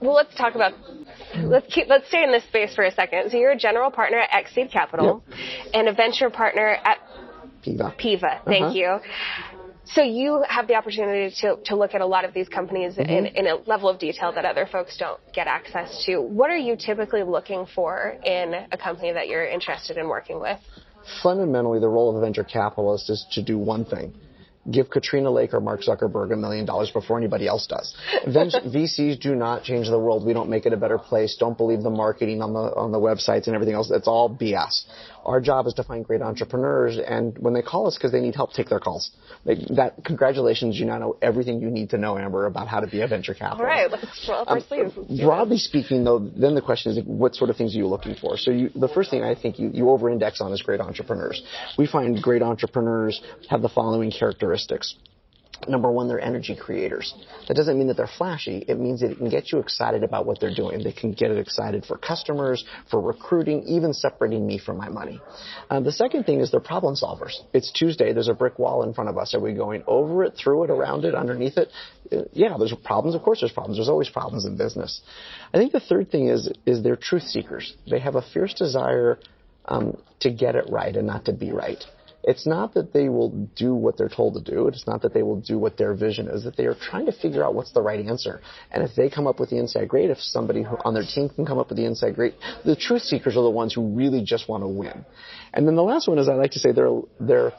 Well, 0.00 0.14
let's 0.14 0.34
talk 0.34 0.56
about 0.56 0.72
let's 1.36 1.72
keep 1.72 1.86
let's 1.88 2.08
stay 2.08 2.24
in 2.24 2.32
this 2.32 2.42
space 2.44 2.74
for 2.74 2.82
a 2.82 2.90
second. 2.90 3.30
So 3.30 3.36
you're 3.36 3.52
a 3.52 3.56
general 3.56 3.90
partner 3.92 4.18
at 4.18 4.46
Xseed 4.46 4.72
Capital 4.72 5.22
yep. 5.28 5.38
and 5.74 5.88
a 5.88 5.92
venture 5.92 6.28
partner 6.28 6.76
at 6.84 6.98
Piva. 7.64 7.96
Piva, 7.96 8.44
thank 8.44 8.64
uh-huh. 8.64 8.74
you. 8.74 8.98
So 9.84 10.02
you 10.02 10.44
have 10.48 10.68
the 10.68 10.74
opportunity 10.74 11.34
to, 11.40 11.56
to 11.64 11.76
look 11.76 11.94
at 11.94 12.00
a 12.00 12.06
lot 12.06 12.24
of 12.24 12.32
these 12.32 12.48
companies 12.48 12.94
mm-hmm. 12.94 13.10
in, 13.10 13.26
in 13.26 13.46
a 13.46 13.56
level 13.66 13.88
of 13.88 13.98
detail 13.98 14.32
that 14.32 14.44
other 14.44 14.66
folks 14.70 14.96
don't 14.96 15.20
get 15.32 15.46
access 15.46 16.04
to. 16.06 16.20
What 16.20 16.50
are 16.50 16.56
you 16.56 16.76
typically 16.76 17.22
looking 17.22 17.66
for 17.74 18.16
in 18.24 18.54
a 18.70 18.78
company 18.78 19.12
that 19.12 19.28
you're 19.28 19.46
interested 19.46 19.96
in 19.96 20.08
working 20.08 20.40
with? 20.40 20.58
Fundamentally, 21.22 21.80
the 21.80 21.88
role 21.88 22.10
of 22.10 22.16
a 22.16 22.20
venture 22.20 22.44
capitalist 22.44 23.10
is 23.10 23.26
to 23.32 23.42
do 23.42 23.58
one 23.58 23.84
thing 23.84 24.14
give 24.70 24.90
Katrina 24.90 25.30
Lake 25.30 25.52
or 25.54 25.60
Mark 25.60 25.80
Zuckerberg 25.82 26.32
a 26.32 26.36
million 26.36 26.64
dollars 26.64 26.90
before 26.90 27.18
anybody 27.18 27.46
else 27.46 27.66
does. 27.66 27.96
VCs 28.26 29.20
do 29.20 29.34
not 29.34 29.64
change 29.64 29.88
the 29.88 29.98
world. 29.98 30.24
We 30.24 30.32
don't 30.32 30.48
make 30.48 30.66
it 30.66 30.72
a 30.72 30.76
better 30.76 30.98
place. 30.98 31.36
Don't 31.38 31.56
believe 31.56 31.82
the 31.82 31.90
marketing 31.90 32.42
on 32.42 32.52
the 32.52 32.60
on 32.60 32.92
the 32.92 32.98
websites 32.98 33.46
and 33.46 33.54
everything 33.54 33.74
else. 33.74 33.90
It's 33.90 34.06
all 34.06 34.30
BS. 34.30 34.84
Our 35.24 35.40
job 35.40 35.66
is 35.66 35.74
to 35.74 35.84
find 35.84 36.04
great 36.04 36.22
entrepreneurs, 36.22 36.98
and 36.98 37.36
when 37.38 37.54
they 37.54 37.62
call 37.62 37.86
us 37.86 37.96
because 37.96 38.12
they 38.12 38.20
need 38.20 38.34
help, 38.34 38.52
take 38.52 38.68
their 38.68 38.80
calls. 38.80 39.10
Like 39.44 39.58
that. 39.76 40.04
Congratulations, 40.04 40.78
you 40.78 40.86
now 40.86 40.98
know 40.98 41.16
everything 41.22 41.60
you 41.60 41.70
need 41.70 41.90
to 41.90 41.98
know, 41.98 42.18
Amber, 42.18 42.46
about 42.46 42.68
how 42.68 42.80
to 42.80 42.86
be 42.86 43.00
a 43.00 43.08
venture 43.08 43.34
capitalist. 43.34 43.60
All 43.60 43.66
right, 43.66 43.90
let's 43.90 44.28
roll 44.28 44.40
up 44.40 44.50
our 44.50 44.56
um, 44.56 44.64
sleeves. 44.68 45.22
Broadly 45.22 45.58
speaking, 45.58 46.04
though, 46.04 46.18
then 46.18 46.54
the 46.54 46.62
question 46.62 46.92
is, 46.92 47.04
what 47.04 47.34
sort 47.34 47.50
of 47.50 47.56
things 47.56 47.74
are 47.74 47.78
you 47.78 47.86
looking 47.86 48.14
for? 48.14 48.36
So 48.36 48.50
you, 48.50 48.70
the 48.74 48.88
first 48.88 49.10
thing 49.10 49.22
I 49.22 49.34
think 49.34 49.58
you, 49.58 49.70
you 49.72 49.90
over-index 49.90 50.40
on 50.40 50.52
is 50.52 50.62
great 50.62 50.80
entrepreneurs. 50.80 51.42
We 51.78 51.86
find 51.86 52.20
great 52.20 52.42
entrepreneurs 52.42 53.20
have 53.48 53.62
the 53.62 53.68
following 53.68 54.10
characteristics. 54.10 54.96
Number 55.68 55.90
one, 55.90 56.08
they're 56.08 56.20
energy 56.20 56.56
creators. 56.56 57.14
That 57.48 57.54
doesn't 57.54 57.78
mean 57.78 57.88
that 57.88 57.96
they're 57.96 58.10
flashy. 58.18 58.64
It 58.66 58.78
means 58.78 59.00
that 59.00 59.12
it 59.12 59.18
can 59.18 59.28
get 59.28 59.52
you 59.52 59.58
excited 59.58 60.02
about 60.02 60.26
what 60.26 60.40
they're 60.40 60.54
doing. 60.54 60.82
They 60.82 60.92
can 60.92 61.12
get 61.12 61.30
it 61.30 61.38
excited 61.38 61.84
for 61.84 61.96
customers, 61.96 62.64
for 62.90 63.00
recruiting, 63.00 63.62
even 63.64 63.92
separating 63.92 64.46
me 64.46 64.58
from 64.58 64.76
my 64.76 64.88
money. 64.88 65.20
Uh, 65.70 65.80
the 65.80 65.92
second 65.92 66.24
thing 66.24 66.40
is 66.40 66.50
they're 66.50 66.60
problem 66.60 66.94
solvers. 66.96 67.34
It's 67.52 67.70
Tuesday. 67.70 68.12
There's 68.12 68.28
a 68.28 68.34
brick 68.34 68.58
wall 68.58 68.82
in 68.82 68.92
front 68.92 69.10
of 69.10 69.18
us. 69.18 69.34
Are 69.34 69.40
we 69.40 69.52
going 69.52 69.84
over 69.86 70.24
it, 70.24 70.34
through 70.36 70.64
it, 70.64 70.70
around 70.70 71.04
it, 71.04 71.14
underneath 71.14 71.56
it? 71.56 71.68
Uh, 72.10 72.22
yeah, 72.32 72.56
there's 72.58 72.74
problems. 72.84 73.14
Of 73.14 73.22
course, 73.22 73.40
there's 73.40 73.52
problems. 73.52 73.78
There's 73.78 73.88
always 73.88 74.08
problems 74.08 74.44
in 74.44 74.56
business. 74.56 75.00
I 75.54 75.58
think 75.58 75.72
the 75.72 75.80
third 75.80 76.10
thing 76.10 76.28
is 76.28 76.50
is 76.66 76.82
they're 76.82 76.96
truth 76.96 77.24
seekers. 77.24 77.74
They 77.88 78.00
have 78.00 78.16
a 78.16 78.22
fierce 78.22 78.54
desire 78.54 79.18
um, 79.66 79.96
to 80.20 80.30
get 80.30 80.56
it 80.56 80.64
right 80.70 80.94
and 80.94 81.06
not 81.06 81.26
to 81.26 81.32
be 81.32 81.52
right. 81.52 81.82
It's 82.24 82.46
not 82.46 82.74
that 82.74 82.92
they 82.92 83.08
will 83.08 83.30
do 83.56 83.74
what 83.74 83.96
they're 83.96 84.08
told 84.08 84.34
to 84.34 84.52
do. 84.52 84.68
It's 84.68 84.86
not 84.86 85.02
that 85.02 85.12
they 85.12 85.22
will 85.22 85.40
do 85.40 85.58
what 85.58 85.76
their 85.76 85.94
vision 85.94 86.28
is. 86.28 86.44
That 86.44 86.56
they 86.56 86.66
are 86.66 86.74
trying 86.74 87.06
to 87.06 87.12
figure 87.12 87.44
out 87.44 87.54
what's 87.54 87.72
the 87.72 87.82
right 87.82 88.04
answer. 88.04 88.40
And 88.70 88.82
if 88.84 88.94
they 88.94 89.10
come 89.10 89.26
up 89.26 89.40
with 89.40 89.50
the 89.50 89.58
inside 89.58 89.88
great, 89.88 90.10
if 90.10 90.20
somebody 90.20 90.64
on 90.84 90.94
their 90.94 91.04
team 91.04 91.28
can 91.28 91.44
come 91.44 91.58
up 91.58 91.68
with 91.68 91.78
the 91.78 91.84
inside 91.84 92.14
great, 92.14 92.34
the 92.64 92.76
truth 92.76 93.02
seekers 93.02 93.36
are 93.36 93.42
the 93.42 93.50
ones 93.50 93.74
who 93.74 93.88
really 93.88 94.22
just 94.22 94.48
want 94.48 94.62
to 94.62 94.68
win. 94.68 95.04
And 95.52 95.66
then 95.66 95.74
the 95.74 95.82
last 95.82 96.08
one 96.08 96.18
is 96.18 96.28
I 96.28 96.34
like 96.34 96.52
to 96.52 96.60
say 96.60 96.72
they're 96.72 97.00
they're 97.18 97.52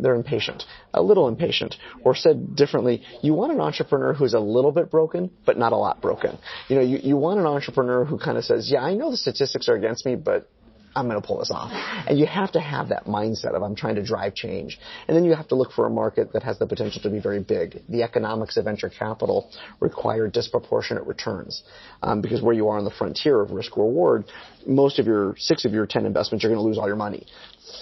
they're 0.00 0.14
impatient, 0.14 0.64
a 0.92 1.02
little 1.02 1.28
impatient. 1.28 1.76
Or 2.02 2.14
said 2.14 2.56
differently, 2.56 3.02
you 3.22 3.34
want 3.34 3.52
an 3.52 3.60
entrepreneur 3.60 4.12
who's 4.12 4.34
a 4.34 4.40
little 4.40 4.72
bit 4.72 4.90
broken, 4.90 5.30
but 5.46 5.56
not 5.56 5.72
a 5.72 5.76
lot 5.76 6.02
broken. 6.02 6.38
You 6.68 6.76
know, 6.76 6.82
you, 6.82 6.98
you 7.02 7.16
want 7.16 7.40
an 7.40 7.46
entrepreneur 7.46 8.04
who 8.04 8.18
kind 8.18 8.36
of 8.36 8.44
says, 8.44 8.70
yeah, 8.70 8.80
I 8.80 8.94
know 8.94 9.10
the 9.10 9.16
statistics 9.16 9.68
are 9.68 9.74
against 9.74 10.04
me, 10.04 10.16
but 10.16 10.50
I'm 10.94 11.08
going 11.08 11.20
to 11.20 11.26
pull 11.26 11.38
this 11.38 11.50
off. 11.50 11.70
And 12.06 12.18
you 12.18 12.26
have 12.26 12.52
to 12.52 12.60
have 12.60 12.88
that 12.88 13.04
mindset 13.04 13.54
of 13.54 13.62
I'm 13.62 13.74
trying 13.74 13.96
to 13.96 14.04
drive 14.04 14.34
change. 14.34 14.78
And 15.06 15.16
then 15.16 15.24
you 15.24 15.34
have 15.34 15.48
to 15.48 15.54
look 15.54 15.72
for 15.72 15.86
a 15.86 15.90
market 15.90 16.32
that 16.32 16.42
has 16.42 16.58
the 16.58 16.66
potential 16.66 17.02
to 17.02 17.10
be 17.10 17.20
very 17.20 17.40
big. 17.40 17.82
The 17.88 18.02
economics 18.02 18.56
of 18.56 18.64
venture 18.64 18.88
capital 18.88 19.50
require 19.80 20.28
disproportionate 20.28 21.06
returns 21.06 21.62
um, 22.02 22.20
because 22.20 22.42
where 22.42 22.54
you 22.54 22.68
are 22.68 22.78
on 22.78 22.84
the 22.84 22.90
frontier 22.90 23.40
of 23.40 23.50
risk 23.50 23.76
reward, 23.76 24.24
most 24.66 24.98
of 24.98 25.06
your 25.06 25.34
six 25.38 25.64
of 25.64 25.72
your 25.72 25.86
ten 25.86 26.06
investments 26.06 26.42
you're 26.42 26.52
going 26.52 26.62
to 26.62 26.66
lose 26.66 26.78
all 26.78 26.86
your 26.86 26.96
money. 26.96 27.26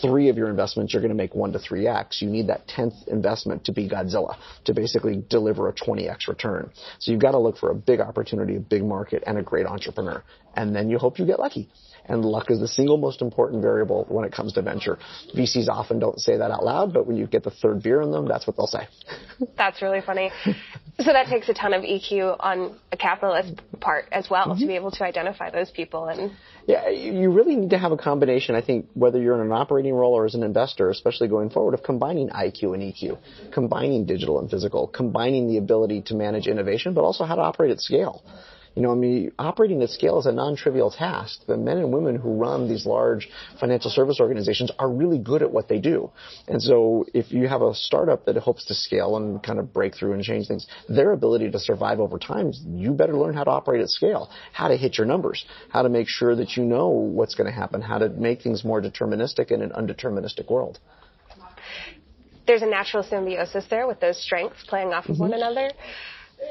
Three 0.02 0.28
of 0.28 0.36
your 0.36 0.48
investments 0.48 0.92
you're 0.92 1.02
going 1.02 1.10
to 1.10 1.16
make 1.16 1.34
one 1.34 1.52
to 1.52 1.58
three 1.58 1.86
x. 1.86 2.20
You 2.20 2.28
need 2.28 2.48
that 2.48 2.66
tenth 2.66 2.94
investment 3.06 3.64
to 3.66 3.72
be 3.72 3.88
Godzilla 3.88 4.36
to 4.64 4.74
basically 4.74 5.24
deliver 5.28 5.68
a 5.68 5.72
20x 5.72 6.28
return. 6.28 6.70
So 6.98 7.12
you've 7.12 7.20
got 7.20 7.32
to 7.32 7.38
look 7.38 7.56
for 7.56 7.70
a 7.70 7.74
big 7.74 8.00
opportunity, 8.00 8.56
a 8.56 8.60
big 8.60 8.84
market, 8.84 9.22
and 9.26 9.38
a 9.38 9.42
great 9.42 9.66
entrepreneur. 9.66 10.22
And 10.54 10.74
then 10.74 10.90
you 10.90 10.98
hope 10.98 11.18
you 11.18 11.26
get 11.26 11.38
lucky 11.38 11.68
and 12.08 12.24
luck 12.24 12.50
is 12.50 12.60
the 12.60 12.68
single 12.68 12.96
most 12.96 13.22
important 13.22 13.62
variable 13.62 14.04
when 14.08 14.24
it 14.24 14.32
comes 14.32 14.52
to 14.54 14.62
venture. 14.62 14.98
VCs 15.34 15.68
often 15.68 15.98
don't 15.98 16.20
say 16.20 16.36
that 16.36 16.50
out 16.50 16.64
loud, 16.64 16.92
but 16.92 17.06
when 17.06 17.16
you 17.16 17.26
get 17.26 17.44
the 17.44 17.50
third 17.50 17.82
beer 17.82 18.02
in 18.02 18.10
them, 18.10 18.26
that's 18.26 18.46
what 18.46 18.56
they'll 18.56 18.66
say. 18.66 18.88
That's 19.56 19.82
really 19.82 20.00
funny. 20.00 20.30
so 20.44 21.12
that 21.12 21.26
takes 21.26 21.48
a 21.48 21.54
ton 21.54 21.74
of 21.74 21.82
EQ 21.82 22.36
on 22.40 22.78
a 22.92 22.96
capitalist 22.96 23.60
part 23.80 24.06
as 24.12 24.28
well 24.30 24.46
mm-hmm. 24.46 24.60
to 24.60 24.66
be 24.66 24.76
able 24.76 24.90
to 24.90 25.04
identify 25.04 25.50
those 25.50 25.70
people 25.70 26.06
and 26.06 26.32
yeah, 26.66 26.88
you 26.88 27.30
really 27.30 27.54
need 27.54 27.70
to 27.70 27.78
have 27.78 27.92
a 27.92 27.96
combination. 27.96 28.56
I 28.56 28.60
think 28.60 28.86
whether 28.94 29.20
you're 29.20 29.36
in 29.36 29.40
an 29.40 29.52
operating 29.52 29.94
role 29.94 30.14
or 30.14 30.26
as 30.26 30.34
an 30.34 30.42
investor, 30.42 30.90
especially 30.90 31.28
going 31.28 31.50
forward, 31.50 31.74
of 31.74 31.84
combining 31.84 32.28
IQ 32.30 32.74
and 32.74 32.82
EQ, 32.82 33.18
combining 33.52 34.04
digital 34.04 34.40
and 34.40 34.50
physical, 34.50 34.88
combining 34.88 35.46
the 35.46 35.58
ability 35.58 36.02
to 36.06 36.14
manage 36.14 36.48
innovation, 36.48 36.92
but 36.92 37.02
also 37.02 37.24
how 37.24 37.36
to 37.36 37.40
operate 37.40 37.70
at 37.70 37.80
scale. 37.80 38.24
You 38.76 38.82
know, 38.82 38.92
I 38.92 38.94
mean, 38.94 39.32
operating 39.38 39.82
at 39.82 39.88
scale 39.88 40.18
is 40.18 40.26
a 40.26 40.32
non-trivial 40.32 40.90
task. 40.90 41.40
The 41.46 41.56
men 41.56 41.78
and 41.78 41.90
women 41.94 42.14
who 42.14 42.34
run 42.34 42.68
these 42.68 42.84
large 42.84 43.26
financial 43.58 43.90
service 43.90 44.20
organizations 44.20 44.70
are 44.78 44.90
really 44.90 45.18
good 45.18 45.40
at 45.40 45.50
what 45.50 45.66
they 45.66 45.78
do. 45.78 46.10
And 46.46 46.62
so 46.62 47.06
if 47.14 47.32
you 47.32 47.48
have 47.48 47.62
a 47.62 47.74
startup 47.74 48.26
that 48.26 48.36
hopes 48.36 48.66
to 48.66 48.74
scale 48.74 49.16
and 49.16 49.42
kind 49.42 49.58
of 49.58 49.72
break 49.72 49.96
through 49.96 50.12
and 50.12 50.22
change 50.22 50.46
things, 50.46 50.66
their 50.90 51.12
ability 51.12 51.50
to 51.50 51.58
survive 51.58 52.00
over 52.00 52.18
time, 52.18 52.52
you 52.66 52.92
better 52.92 53.16
learn 53.16 53.34
how 53.34 53.44
to 53.44 53.50
operate 53.50 53.80
at 53.80 53.88
scale, 53.88 54.30
how 54.52 54.68
to 54.68 54.76
hit 54.76 54.98
your 54.98 55.06
numbers, 55.06 55.46
how 55.70 55.80
to 55.80 55.88
make 55.88 56.06
sure 56.06 56.36
that 56.36 56.58
you 56.58 56.62
know 56.62 56.88
what's 56.88 57.34
going 57.34 57.50
to 57.50 57.58
happen, 57.58 57.80
how 57.80 57.96
to 57.96 58.10
make 58.10 58.42
things 58.42 58.62
more 58.62 58.82
deterministic 58.82 59.50
in 59.50 59.62
an 59.62 59.70
undeterministic 59.70 60.50
world. 60.50 60.78
There's 62.46 62.62
a 62.62 62.66
natural 62.66 63.02
symbiosis 63.02 63.64
there 63.70 63.86
with 63.86 64.00
those 64.00 64.22
strengths 64.22 64.64
playing 64.68 64.92
off 64.92 65.06
of 65.06 65.12
mm-hmm. 65.12 65.22
one 65.22 65.32
another. 65.32 65.70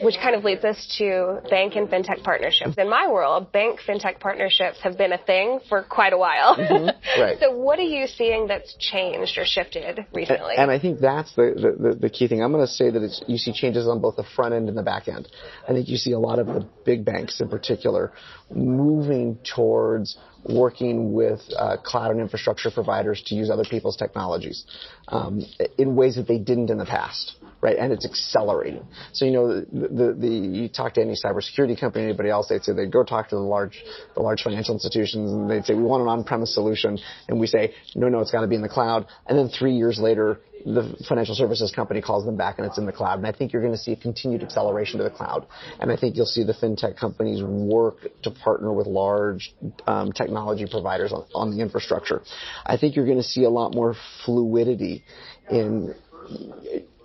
Which 0.02 0.16
kind 0.22 0.36
of 0.36 0.44
leads 0.44 0.64
us 0.66 0.96
to 0.98 1.42
bank 1.50 1.76
and 1.76 1.88
fintech 1.88 2.24
partnerships. 2.24 2.74
In 2.78 2.90
my 2.90 3.08
world, 3.08 3.52
bank 3.52 3.80
fintech 3.88 4.20
partnerships 4.20 4.80
have 4.82 4.98
been 4.98 5.14
a 5.14 5.18
thing 5.18 5.60
for 5.70 5.84
quite 5.84 6.14
a 6.14 6.18
while. 6.18 6.56
Mm-hmm. 6.56 6.90
Right. 7.18 7.38
so, 7.40 7.56
what 7.56 7.80
are 7.80 7.84
you 7.84 8.08
seeing 8.08 8.48
that's 8.48 8.76
changed 8.78 9.38
or 9.38 9.46
shifted 9.46 10.06
recently? 10.14 10.56
And, 10.56 10.64
and 10.64 10.72
I 10.72 10.80
think 10.80 11.00
that's 11.00 11.34
the, 11.36 11.76
the, 11.80 11.96
the, 11.96 12.10
key 12.10 12.28
thing. 12.28 12.44
I'm 12.44 12.52
going 12.52 12.66
to 12.66 12.72
say 12.72 12.90
that 12.90 13.24
you 13.28 13.38
see 13.38 13.54
changes 13.54 13.88
on 13.88 14.02
both 14.02 14.18
the 14.18 14.26
front 14.36 14.54
end 14.54 14.68
and 14.68 14.78
the 14.78 14.84
back 14.84 15.08
end. 15.08 15.30
I 15.68 15.72
think 15.72 15.88
you 15.88 15.96
see 15.96 16.12
a 16.12 16.20
lot 16.20 16.40
of 16.40 16.48
the 16.48 16.68
big 16.84 17.06
banks 17.06 17.40
in 17.40 17.48
particular 17.48 18.12
moving 18.50 19.38
towards 19.56 20.18
working 20.44 21.14
with 21.14 21.42
uh, 21.58 21.78
cloud 21.84 22.12
and 22.12 22.20
infrastructure 22.20 22.70
providers 22.70 23.24
to 23.28 23.36
use 23.36 23.50
other 23.50 23.64
people's 23.64 23.96
technologies 23.96 24.66
um, 25.08 25.42
in 25.78 25.96
ways 25.96 26.16
that 26.16 26.28
they 26.28 26.38
didn't 26.38 26.70
in 26.70 26.78
the 26.78 26.86
past 26.86 27.36
right? 27.62 27.78
And 27.78 27.92
it's 27.92 28.06
accelerating. 28.06 28.86
So 29.14 29.26
you 29.26 29.32
know, 29.32 29.62
the, 29.62 29.88
the, 29.88 30.14
the 30.18 30.28
you 30.28 30.70
talk 30.70 30.94
to 30.96 31.02
any 31.02 31.14
cybersecurity 31.14 31.80
company, 31.80 32.06
anybody 32.06 32.30
else, 32.30 32.48
they'd 32.50 32.64
say 32.64 32.74
they 32.74 32.88
go 32.88 33.04
talk 33.04 33.30
to 33.30 33.36
the 33.36 33.42
large 33.42 33.84
the 34.16 34.22
large 34.22 34.44
financial 34.44 34.74
institutions, 34.74 35.32
and 35.32 35.50
they'd 35.50 35.66
say 35.66 35.74
we 35.74 35.84
want 35.84 36.02
an 36.02 36.10
on-premise 36.10 36.54
solution, 36.54 36.98
and 37.28 37.40
we 37.40 37.48
say 37.48 37.74
no, 37.96 38.10
no, 38.10 38.20
it's 38.20 38.32
got 38.32 38.42
to 38.42 38.48
be 38.48 38.56
in 38.56 38.62
the 38.62 38.70
cloud. 38.70 39.08
And 39.28 39.38
then 39.38 39.50
three 39.50 39.74
years 39.74 40.00
later, 40.00 40.40
the 40.66 40.96
financial 41.08 41.36
services 41.36 41.72
company 41.72 42.02
calls 42.02 42.26
them 42.26 42.36
back 42.36 42.58
and 42.58 42.66
it's 42.66 42.80
in 42.80 42.88
the 42.88 42.92
cloud. 42.92 43.20
And 43.20 43.28
I 43.28 43.32
think 43.32 43.54
you're 43.54 43.62
going 43.62 43.74
to 43.74 43.80
see 43.80 43.92
a 43.92 43.96
continued 43.96 44.42
acceleration 44.42 44.98
to 44.98 45.04
the 45.04 45.12
cloud. 45.12 45.46
And 45.80 45.92
I 45.92 45.96
think 45.96 46.16
you'll 46.16 46.26
see 46.26 46.44
the 46.44 46.54
fintech 46.54 46.98
companies 46.98 47.44
work 47.44 47.98
to 48.24 48.32
partner 48.32 48.74
with 48.74 48.88
large 48.88 49.54
um, 49.86 50.12
technology 50.12 50.66
providers 50.66 51.14
on, 51.14 51.26
on 51.36 51.56
the 51.56 51.62
infrastructure. 51.62 52.24
I 52.66 52.78
think 52.78 52.96
you're 52.96 53.06
going 53.06 53.18
to 53.18 53.24
see 53.24 53.44
a 53.44 53.50
lot 53.50 53.76
more 53.76 53.96
fluidity 54.26 55.04
in 55.52 55.94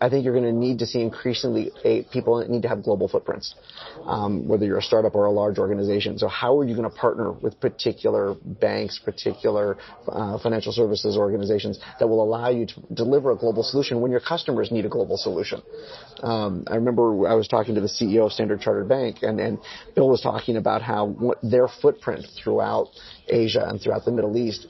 I 0.00 0.08
think 0.08 0.24
you're 0.24 0.32
going 0.32 0.44
to 0.44 0.52
need 0.52 0.78
to 0.78 0.86
see 0.86 1.00
increasingly 1.00 1.70
a, 1.84 2.02
people 2.04 2.46
need 2.48 2.62
to 2.62 2.68
have 2.68 2.82
global 2.82 3.06
footprints, 3.06 3.54
um, 4.06 4.48
whether 4.48 4.64
you're 4.64 4.78
a 4.78 4.82
startup 4.82 5.14
or 5.14 5.26
a 5.26 5.30
large 5.30 5.58
organization. 5.58 6.18
So 6.18 6.26
how 6.26 6.58
are 6.58 6.64
you 6.64 6.74
going 6.74 6.88
to 6.88 6.96
partner 6.96 7.32
with 7.32 7.60
particular 7.60 8.34
banks, 8.42 8.98
particular 8.98 9.76
uh, 10.08 10.38
financial 10.38 10.72
services 10.72 11.16
organizations 11.18 11.78
that 11.98 12.08
will 12.08 12.22
allow 12.22 12.48
you 12.48 12.66
to 12.66 12.74
deliver 12.94 13.32
a 13.32 13.36
global 13.36 13.62
solution 13.62 14.00
when 14.00 14.10
your 14.10 14.20
customers 14.20 14.70
need 14.70 14.86
a 14.86 14.88
global 14.88 15.18
solution? 15.18 15.60
Um, 16.22 16.64
I 16.66 16.76
remember 16.76 17.28
I 17.28 17.34
was 17.34 17.46
talking 17.46 17.74
to 17.74 17.80
the 17.82 17.88
CEO 17.88 18.26
of 18.26 18.32
Standard 18.32 18.60
Chartered 18.62 18.88
Bank, 18.88 19.18
and, 19.22 19.38
and 19.38 19.58
Bill 19.94 20.08
was 20.08 20.22
talking 20.22 20.56
about 20.56 20.80
how 20.80 21.34
their 21.42 21.68
footprint 21.68 22.26
throughout 22.42 22.88
Asia 23.28 23.66
and 23.66 23.80
throughout 23.80 24.06
the 24.06 24.12
Middle 24.12 24.36
East 24.38 24.66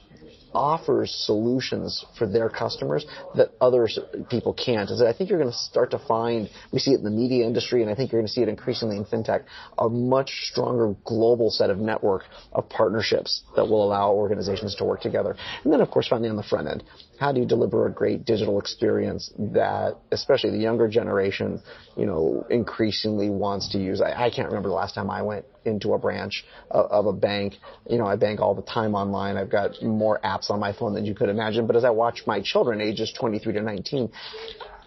offers 0.55 1.11
solutions 1.27 2.05
for 2.19 2.27
their 2.27 2.49
customers 2.49 3.07
that 3.37 3.51
other 3.61 3.89
people 4.29 4.53
can't. 4.53 4.91
And 4.91 4.99
so 4.99 5.07
I 5.07 5.13
think 5.13 5.31
you're 5.31 5.39
going 5.39 5.51
to 5.51 5.57
start 5.57 5.91
to 5.93 5.99
find, 5.99 6.49
we 6.73 6.79
see 6.79 6.93
it 6.93 6.99
in 6.99 7.05
the 7.05 7.11
media 7.11 7.47
industry, 7.47 7.83
and 7.83 7.91
I 7.91 7.95
think 7.95 8.13
you're 8.13 8.21
going 8.21 8.29
to 8.29 8.33
see 8.33 8.43
it 8.43 8.49
increasingly 8.49 8.97
in 8.97 9.05
fintech, 9.05 9.45
a 9.79 9.89
much 9.89 10.31
stronger 10.51 10.95
global 11.05 11.51
set 11.51 11.71
of 11.71 11.79
network 11.79 12.25
of 12.53 12.69
partnerships 12.69 13.43
that 13.57 13.67
will 13.67 13.85
allow 13.85 14.13
organizations 14.13 14.75
to 14.77 14.85
work 14.85 15.01
together. 15.01 15.37
And 15.65 15.73
then, 15.73 15.81
of 15.81 15.91
course, 15.91 16.09
finally 16.09 16.29
on 16.29 16.37
the 16.37 16.43
front 16.43 16.69
end, 16.69 16.83
how 17.21 17.33
do 17.33 17.39
you 17.39 17.47
deliver 17.47 17.87
a 17.87 17.93
great 17.93 18.25
digital 18.25 18.59
experience 18.59 19.31
that, 19.39 19.99
especially 20.11 20.53
the 20.53 20.59
younger 20.59 20.89
generation, 20.89 21.61
you 21.95 22.07
know, 22.07 22.47
increasingly 22.49 23.29
wants 23.29 23.69
to 23.73 23.79
use? 23.79 24.01
I, 24.01 24.25
I 24.25 24.31
can't 24.31 24.49
remember 24.49 24.71
the 24.71 24.75
last 24.75 24.95
time 24.95 25.11
I 25.11 25.21
went 25.21 25.45
into 25.67 25.93
a 25.93 25.99
branch 25.99 26.47
of, 26.71 26.87
of, 26.91 27.07
a 27.07 27.13
bank. 27.13 27.57
You 27.91 27.99
know, 27.99 28.07
I 28.07 28.17
bank 28.17 28.41
all 28.41 28.55
the 28.55 28.63
time 28.63 28.95
online. 28.95 29.37
I've 29.37 29.51
got 29.51 29.83
more 29.83 30.19
apps 30.25 30.49
on 30.49 30.61
my 30.61 30.73
phone 30.73 30.95
than 30.95 31.05
you 31.05 31.15
could 31.15 31.29
imagine. 31.29 31.67
But 31.67 31.77
as 31.77 31.85
I 31.85 31.91
watch 31.91 32.23
my 32.27 32.41
children, 32.41 32.81
ages 32.81 33.13
23 33.13 33.53
to 33.53 33.61
19, 33.61 34.11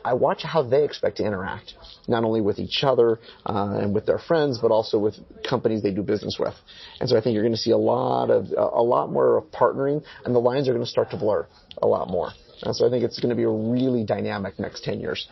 I 0.06 0.14
watch 0.14 0.44
how 0.44 0.64
they 0.64 0.84
expect 0.84 1.18
to 1.18 1.24
interact, 1.24 1.74
not 2.08 2.24
only 2.24 2.42
with 2.42 2.60
each 2.60 2.84
other 2.84 3.20
uh, 3.46 3.78
and 3.80 3.94
with 3.94 4.06
their 4.06 4.20
friends, 4.20 4.60
but 4.62 4.72
also 4.72 5.00
with 5.00 5.16
companies 5.48 5.82
they 5.82 5.92
do 5.92 6.04
business 6.04 6.38
with. 6.40 6.56
And 7.00 7.10
so 7.10 7.18
I 7.18 7.22
think 7.22 7.34
you're 7.34 7.44
going 7.44 7.54
to 7.54 7.60
see 7.60 7.72
a 7.72 7.78
lot 7.78 8.30
of 8.30 8.48
a 8.58 8.82
lot 8.82 9.12
more 9.12 9.38
of 9.38 9.46
partnering, 9.46 10.04
and 10.26 10.36
the 10.36 10.40
lines 10.40 10.68
are 10.68 10.74
going 10.74 10.86
to 10.86 10.90
start 10.90 11.12
to 11.12 11.18
blur 11.18 11.48
a 11.82 11.88
lot 11.88 12.10
more. 12.10 12.32
And 12.64 12.76
so 12.76 12.88
I 12.88 12.90
think 12.90 13.04
it's 13.04 13.20
going 13.20 13.30
to 13.30 13.36
be 13.36 13.44
a 13.44 13.50
really 13.50 14.04
dynamic 14.06 14.60
next 14.60 14.84
10 14.84 15.00
years. 15.00 15.28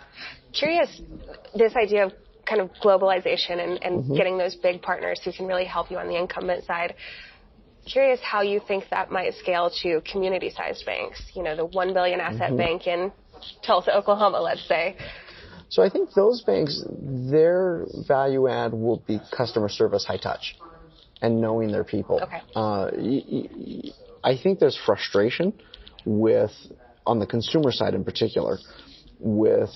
Curious, 0.53 1.01
this 1.55 1.76
idea 1.76 2.05
of 2.05 2.13
kind 2.45 2.61
of 2.61 2.69
globalization 2.84 3.63
and, 3.63 3.84
and 3.84 4.03
mm-hmm. 4.03 4.15
getting 4.15 4.38
those 4.38 4.55
big 4.55 4.82
partners 4.82 5.22
who 5.24 5.32
can 5.32 5.45
really 5.47 5.65
help 5.65 5.89
you 5.89 5.97
on 5.97 6.07
the 6.07 6.17
incumbent 6.17 6.65
side. 6.65 6.95
Curious 7.86 8.19
how 8.22 8.41
you 8.41 8.61
think 8.67 8.86
that 8.91 9.11
might 9.11 9.34
scale 9.36 9.72
to 9.82 10.01
community-sized 10.11 10.86
banks. 10.86 11.22
You 11.34 11.43
know, 11.43 11.55
the 11.55 11.65
one 11.65 11.93
billion 11.93 12.19
asset 12.19 12.49
mm-hmm. 12.49 12.57
bank 12.57 12.88
in 12.88 13.11
Tulsa, 13.65 13.95
Oklahoma, 13.95 14.41
let's 14.41 14.67
say. 14.67 14.97
So 15.69 15.81
I 15.81 15.89
think 15.89 16.13
those 16.13 16.41
banks, 16.41 16.83
their 16.89 17.85
value 18.07 18.47
add 18.49 18.73
will 18.73 19.03
be 19.07 19.19
customer 19.35 19.69
service 19.69 20.03
high 20.05 20.17
touch 20.17 20.57
and 21.21 21.39
knowing 21.39 21.71
their 21.71 21.85
people. 21.85 22.19
Okay. 22.21 22.41
Uh, 22.55 22.91
I 24.23 24.37
think 24.41 24.59
there's 24.59 24.77
frustration 24.85 25.53
with, 26.05 26.51
on 27.05 27.19
the 27.19 27.25
consumer 27.25 27.71
side 27.71 27.93
in 27.93 28.03
particular, 28.03 28.57
with 29.19 29.69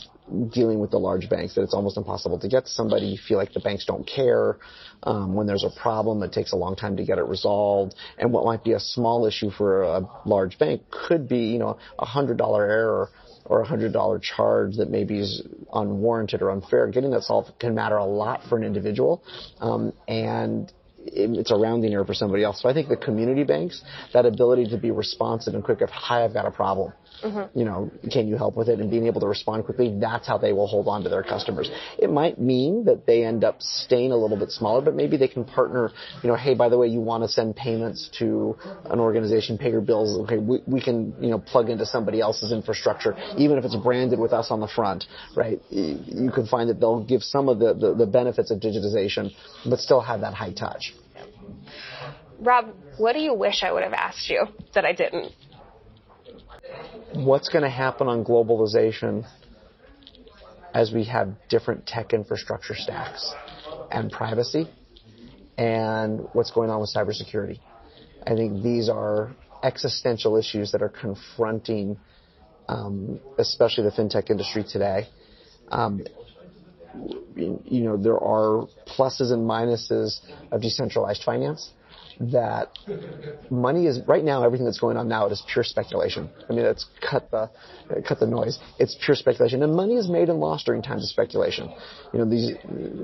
dealing 0.52 0.80
with 0.80 0.90
the 0.90 0.98
large 0.98 1.30
banks 1.30 1.54
that 1.54 1.62
it's 1.62 1.74
almost 1.74 1.98
impossible 1.98 2.40
to 2.40 2.48
get 2.48 2.66
to 2.66 2.72
somebody. 2.72 3.06
You 3.06 3.18
feel 3.28 3.38
like 3.38 3.54
the 3.54 3.60
banks 3.60 3.86
don't 3.86 4.06
care. 4.06 4.58
Um, 5.04 5.36
when 5.36 5.46
there's 5.46 5.64
a 5.64 5.70
problem, 5.80 6.24
it 6.24 6.34
takes 6.34 6.52
a 6.52 6.56
long 6.56 6.76
time 6.76 6.98
to 6.98 7.06
get 7.06 7.20
it 7.20 7.26
resolved. 7.26 7.94
And 8.18 8.34
what 8.34 8.44
might 8.44 8.64
be 8.64 8.74
a 8.74 8.80
small 8.80 9.28
issue 9.28 9.52
for 9.52 9.84
a 9.84 10.02
large 10.26 10.58
bank 10.58 10.82
could 10.90 11.30
be, 11.30 11.52
you 11.54 11.60
know, 11.60 11.78
a 12.00 12.06
hundred 12.06 12.38
dollar 12.38 12.66
error 12.66 13.10
or 13.46 13.62
a 13.62 13.66
hundred 13.66 13.94
dollar 13.94 14.20
charge 14.20 14.78
that 14.78 14.90
maybe 14.90 15.20
is 15.20 15.44
unwarranted 15.74 16.42
or 16.42 16.52
unfair. 16.52 16.88
Getting 16.88 17.12
that 17.12 17.24
solved 17.24 17.58
can 17.60 17.76
matter 17.76 17.98
a 17.98 18.06
lot 18.06 18.42
for 18.50 18.58
an 18.58 18.64
individual, 18.64 19.24
um, 19.60 19.94
and 20.08 20.72
it's 21.08 21.52
a 21.52 21.56
rounding 21.56 21.94
error 21.94 22.06
for 22.06 22.14
somebody 22.14 22.44
else. 22.44 22.62
So 22.62 22.70
I 22.70 22.74
think 22.74 22.90
the 22.90 22.98
community 22.98 23.44
banks, 23.44 23.84
that 24.14 24.26
ability 24.26 24.70
to 24.70 24.78
be 24.78 24.92
responsive 24.92 25.54
and 25.54 25.64
quick 25.64 25.82
if, 25.82 25.90
hi, 25.90 26.24
I've 26.24 26.34
got 26.34 26.46
a 26.46 26.52
problem 26.52 26.94
Mm-hmm. 27.24 27.58
You 27.58 27.66
know, 27.66 27.92
can 28.12 28.28
you 28.28 28.38
help 28.38 28.56
with 28.56 28.70
it? 28.70 28.80
And 28.80 28.90
being 28.90 29.08
able 29.08 29.22
to 29.22 29.28
respond 29.28 29.66
quickly, 29.66 29.96
that's 30.00 30.28
how 30.28 30.38
they 30.38 30.54
will 30.54 30.68
hold 30.68 30.88
on 30.88 31.04
to 31.04 31.10
their 31.10 31.24
customers. 31.24 31.70
It 31.98 32.10
might 32.10 32.40
mean 32.40 32.86
that 32.86 33.06
they 33.06 33.24
end 33.24 33.44
up 33.44 33.62
staying 33.62 34.12
a 34.12 34.18
little 34.18 34.38
bit 34.38 34.52
smaller, 34.52 34.82
but 34.82 34.96
maybe 34.96 35.18
they 35.18 35.28
can 35.28 35.46
partner, 35.46 35.92
you 36.22 36.30
know, 36.30 36.36
hey, 36.36 36.54
by 36.54 36.70
the 36.70 36.78
way, 36.78 36.88
you 36.88 37.00
want 37.00 37.24
to 37.24 37.30
send 37.30 37.56
payments 37.56 38.10
to 38.20 38.58
an 38.86 39.00
organization, 39.00 39.58
pay 39.58 39.72
your 39.72 39.82
bills. 39.82 40.20
Okay, 40.24 40.38
we, 40.38 40.62
we 40.68 40.82
can, 40.82 41.14
you 41.20 41.30
know, 41.30 41.40
plug 41.40 41.70
into 41.70 41.86
somebody 41.86 42.22
else's 42.22 42.52
infrastructure, 42.52 43.16
even 43.38 43.58
if 43.58 43.66
it's 43.66 43.76
branded 43.76 44.20
with 44.20 44.34
us 44.34 44.52
on 44.52 44.60
the 44.60 44.68
front, 44.68 45.06
right? 45.36 45.62
You 45.70 46.32
can 46.34 46.48
find 46.48 46.70
that 46.70 46.80
they'll 46.80 47.04
give 47.04 47.24
some 47.24 47.50
of 47.50 47.60
the, 47.60 47.74
the, 47.74 47.94
the 47.94 48.06
benefits 48.06 48.52
of 48.52 48.60
digitization, 48.60 49.32
but 49.70 49.80
still 49.80 50.02
have 50.02 50.22
that 50.22 50.34
high 50.34 50.54
touch. 50.54 50.94
Rob, 52.40 52.74
what 52.98 53.14
do 53.14 53.20
you 53.20 53.34
wish 53.34 53.64
I 53.64 53.72
would 53.72 53.84
have 53.84 53.94
asked 53.94 54.30
you 54.30 54.46
that 54.74 54.86
I 54.86 54.92
didn't? 54.92 55.32
What's 57.14 57.50
going 57.50 57.64
to 57.64 57.70
happen 57.70 58.08
on 58.08 58.24
globalization 58.24 59.26
as 60.74 60.92
we 60.92 61.06
have 61.06 61.30
different 61.50 61.88
tech 61.88 62.14
infrastructure 62.14 62.76
stacks 62.76 63.34
and 63.92 64.12
privacy 64.12 64.70
and 65.58 66.28
what's 66.34 66.52
going 66.52 66.70
on 66.70 66.82
with 66.82 66.94
cybersecurity. 66.94 67.60
I 68.28 68.36
think 68.36 68.62
these 68.62 68.90
are 68.90 69.34
existential 69.64 70.36
issues 70.36 70.72
that 70.74 70.82
are 70.82 70.90
confronting, 70.90 71.98
um, 72.68 73.20
especially 73.38 73.86
the 73.86 73.92
fintech 73.92 74.30
industry 74.30 74.66
today. 74.70 75.08
Um, 75.70 76.06
you 77.36 77.84
know, 77.84 77.98
there 77.98 78.20
are 78.20 78.68
pluses 78.88 79.32
and 79.32 79.50
minuses 79.50 80.20
of 80.52 80.62
decentralized 80.62 81.24
finance 81.24 81.72
that 82.20 82.70
money 83.50 83.88
is 83.88 84.00
right 84.08 84.24
now 84.24 84.44
everything 84.44 84.66
that's 84.66 84.80
going 84.80 84.98
on 84.98 85.08
now 85.08 85.26
it 85.26 85.32
is 85.32 85.44
pure 85.52 85.64
speculation. 85.64 86.30
I 86.50 86.54
mean, 86.54 86.66
let's 86.66 86.86
cut 87.08 87.30
the 87.32 87.50
cut 88.08 88.20
the 88.20 88.28
noise. 88.28 88.60
It's 88.80 88.96
pure 89.04 89.16
speculation, 89.16 89.64
and 89.64 89.76
money 89.76 89.96
is 89.96 90.10
made 90.10 90.30
and 90.30 90.40
lost 90.40 90.66
during 90.66 90.82
times 90.82 91.04
of 91.04 91.10
speculation. 91.10 91.74
You 92.14 92.20
know, 92.20 92.26
these 92.26 92.54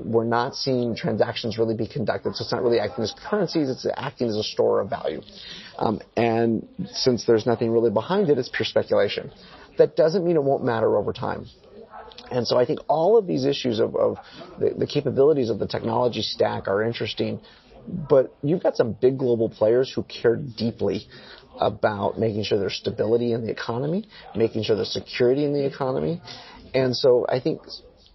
we're 0.04 0.24
not 0.24 0.54
seeing 0.54 0.96
transactions 0.96 1.58
really 1.58 1.76
be 1.76 1.86
conducted, 1.86 2.34
so 2.36 2.42
it's 2.42 2.52
not 2.52 2.62
really 2.62 2.80
acting 2.80 3.04
as 3.04 3.14
currencies. 3.28 3.68
It's 3.68 3.86
acting 3.96 4.28
as 4.28 4.36
a 4.36 4.42
store 4.42 4.80
of 4.80 4.90
value, 4.90 5.20
um, 5.78 6.00
and 6.16 6.66
since 6.92 7.24
there's 7.26 7.46
nothing 7.46 7.70
really 7.70 7.90
behind 7.90 8.30
it, 8.30 8.38
it's 8.38 8.48
pure 8.48 8.66
speculation. 8.66 9.30
That 9.78 9.96
doesn't 9.96 10.24
mean 10.24 10.36
it 10.36 10.42
won't 10.42 10.64
matter 10.64 10.96
over 10.96 11.12
time. 11.12 11.46
And 12.30 12.46
so 12.46 12.58
I 12.58 12.64
think 12.64 12.80
all 12.88 13.18
of 13.18 13.26
these 13.26 13.44
issues 13.44 13.78
of, 13.78 13.94
of 13.94 14.16
the, 14.58 14.70
the, 14.70 14.86
capabilities 14.86 15.50
of 15.50 15.58
the 15.58 15.66
technology 15.66 16.22
stack 16.22 16.66
are 16.66 16.82
interesting 16.82 17.40
but 17.86 18.34
you've 18.42 18.62
got 18.62 18.76
some 18.76 18.92
big 18.92 19.18
global 19.18 19.48
players 19.48 19.92
who 19.92 20.02
care 20.04 20.36
deeply 20.36 21.06
about 21.60 22.18
making 22.18 22.44
sure 22.44 22.58
there's 22.58 22.76
stability 22.76 23.32
in 23.32 23.44
the 23.44 23.50
economy, 23.50 24.08
making 24.34 24.62
sure 24.62 24.76
there's 24.76 24.92
security 24.92 25.44
in 25.44 25.52
the 25.52 25.64
economy. 25.64 26.20
And 26.74 26.96
so 26.96 27.26
I 27.28 27.40
think 27.40 27.60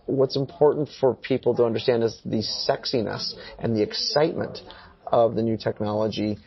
what's 0.05 0.35
important 0.35 0.89
for 0.99 1.13
people 1.13 1.55
to 1.55 1.63
understand 1.63 2.03
is 2.03 2.19
the 2.25 2.43
sexiness 2.67 3.33
and 3.59 3.75
the 3.75 3.83
excitement 3.83 4.59
of 5.05 5.35
the 5.35 5.43
new 5.43 5.57
technology 5.57 6.37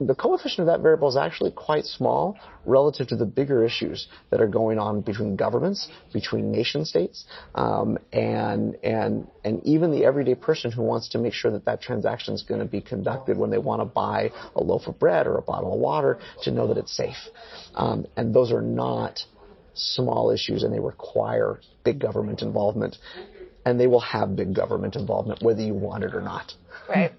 the 0.00 0.14
coefficient 0.14 0.60
of 0.60 0.66
that 0.66 0.80
variable 0.80 1.08
is 1.08 1.16
actually 1.16 1.50
quite 1.50 1.84
small 1.84 2.38
relative 2.64 3.08
to 3.08 3.16
the 3.16 3.24
bigger 3.26 3.64
issues 3.64 4.06
that 4.30 4.40
are 4.40 4.46
going 4.46 4.78
on 4.78 5.00
between 5.00 5.34
governments, 5.34 5.88
between 6.12 6.52
nation 6.52 6.84
states, 6.84 7.24
um, 7.54 7.98
and 8.12 8.76
and 8.84 9.26
and 9.44 9.64
even 9.64 9.90
the 9.90 10.04
everyday 10.04 10.34
person 10.34 10.70
who 10.70 10.82
wants 10.82 11.08
to 11.08 11.18
make 11.18 11.32
sure 11.32 11.50
that 11.50 11.64
that 11.64 11.80
transaction 11.80 12.34
is 12.34 12.42
going 12.42 12.60
to 12.60 12.66
be 12.66 12.80
conducted 12.80 13.36
when 13.36 13.50
they 13.50 13.58
want 13.58 13.80
to 13.80 13.84
buy 13.84 14.30
a 14.54 14.62
loaf 14.62 14.86
of 14.86 14.98
bread 14.98 15.26
or 15.26 15.36
a 15.36 15.42
bottle 15.42 15.72
of 15.72 15.80
water 15.80 16.18
to 16.42 16.50
know 16.50 16.68
that 16.68 16.76
it's 16.76 16.96
safe. 16.96 17.16
Um, 17.74 18.06
and 18.16 18.34
those 18.34 18.52
are 18.52 18.62
not 18.62 19.20
small 19.74 20.30
issues, 20.30 20.62
and 20.62 20.72
they 20.72 20.80
require 20.80 21.60
big 21.84 21.98
government 21.98 22.42
involvement. 22.42 22.96
And 23.64 23.78
they 23.78 23.86
will 23.86 24.00
have 24.00 24.34
big 24.34 24.54
government 24.54 24.96
involvement 24.96 25.42
whether 25.42 25.60
you 25.60 25.74
want 25.74 26.02
it 26.02 26.14
or 26.14 26.22
not. 26.22 26.54
Right. 26.88 27.12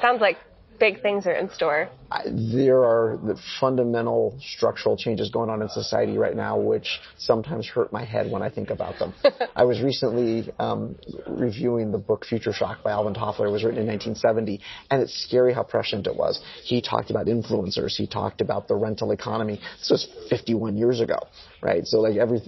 Sounds 0.00 0.20
like 0.20 0.36
big 0.78 1.02
things 1.02 1.26
are 1.26 1.32
in 1.32 1.50
store? 1.50 1.88
There 2.24 2.84
are 2.84 3.18
the 3.22 3.36
fundamental 3.60 4.38
structural 4.40 4.96
changes 4.96 5.30
going 5.30 5.50
on 5.50 5.60
in 5.60 5.68
society 5.68 6.16
right 6.18 6.36
now, 6.36 6.58
which 6.58 7.00
sometimes 7.18 7.66
hurt 7.66 7.92
my 7.92 8.04
head 8.04 8.30
when 8.30 8.42
I 8.42 8.50
think 8.50 8.70
about 8.70 8.98
them. 8.98 9.12
I 9.56 9.64
was 9.64 9.80
recently 9.82 10.52
um, 10.58 10.96
reviewing 11.26 11.90
the 11.90 11.98
book 11.98 12.24
Future 12.24 12.52
Shock 12.52 12.84
by 12.84 12.92
Alvin 12.92 13.14
Toffler. 13.14 13.48
It 13.48 13.50
was 13.50 13.64
written 13.64 13.80
in 13.80 13.88
1970, 13.88 14.60
and 14.90 15.02
it's 15.02 15.14
scary 15.24 15.52
how 15.52 15.64
prescient 15.64 16.06
it 16.06 16.14
was. 16.14 16.40
He 16.62 16.80
talked 16.80 17.10
about 17.10 17.26
influencers. 17.26 17.96
He 17.96 18.06
talked 18.06 18.40
about 18.40 18.68
the 18.68 18.76
rental 18.76 19.10
economy. 19.10 19.60
This 19.80 19.90
was 19.90 20.08
51 20.30 20.76
years 20.76 21.00
ago, 21.00 21.18
right? 21.62 21.86
So 21.86 22.00
like 22.00 22.16
every 22.16 22.40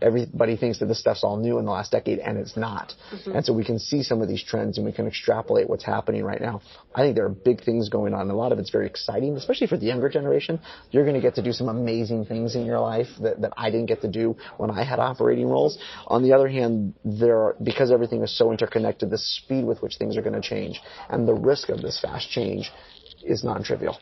everybody 0.00 0.56
thinks 0.56 0.78
that 0.80 0.86
this 0.86 1.00
stuff's 1.00 1.24
all 1.24 1.36
new 1.36 1.58
in 1.58 1.64
the 1.64 1.70
last 1.70 1.92
decade, 1.92 2.18
and 2.18 2.38
it's 2.38 2.56
not. 2.56 2.94
Mm-hmm. 3.12 3.32
And 3.32 3.44
so 3.44 3.52
we 3.52 3.64
can 3.64 3.78
see 3.78 4.02
some 4.02 4.22
of 4.22 4.28
these 4.28 4.42
trends, 4.42 4.78
and 4.78 4.86
we 4.86 4.92
can 4.92 5.06
extrapolate 5.06 5.68
what's 5.68 5.84
happening 5.84 6.24
right 6.24 6.40
now. 6.40 6.60
I 6.94 7.00
think 7.02 7.14
there 7.14 7.26
are 7.26 7.30
big 7.30 7.64
things 7.64 7.88
going 7.88 8.14
on. 8.14 8.22
And 8.22 8.30
a 8.30 8.34
lot 8.34 8.52
of 8.52 8.58
it's 8.58 8.70
very 8.70 8.86
exciting, 8.86 9.36
especially 9.36 9.66
for 9.66 9.76
the 9.76 9.86
younger 9.86 10.08
generation. 10.08 10.60
You're 10.90 11.04
going 11.04 11.14
to 11.14 11.20
get 11.20 11.34
to 11.36 11.42
do 11.42 11.52
some 11.52 11.68
amazing 11.68 12.26
things 12.26 12.54
in 12.54 12.64
your 12.64 12.80
life 12.80 13.08
that, 13.20 13.40
that 13.42 13.52
I 13.56 13.70
didn't 13.70 13.86
get 13.86 14.02
to 14.02 14.08
do 14.08 14.36
when 14.56 14.70
I 14.70 14.84
had 14.84 14.98
operating 14.98 15.48
roles. 15.48 15.78
On 16.06 16.22
the 16.22 16.32
other 16.32 16.48
hand, 16.48 16.94
there 17.04 17.38
are, 17.38 17.56
because 17.62 17.90
everything 17.90 18.22
is 18.22 18.36
so 18.36 18.50
interconnected, 18.50 19.10
the 19.10 19.18
speed 19.18 19.64
with 19.64 19.82
which 19.82 19.96
things 19.96 20.16
are 20.16 20.22
going 20.22 20.40
to 20.40 20.46
change 20.46 20.80
and 21.08 21.26
the 21.26 21.34
risk 21.34 21.68
of 21.68 21.82
this 21.82 22.00
fast 22.00 22.28
change 22.30 22.70
is 23.22 23.44
non-trivial. 23.44 23.98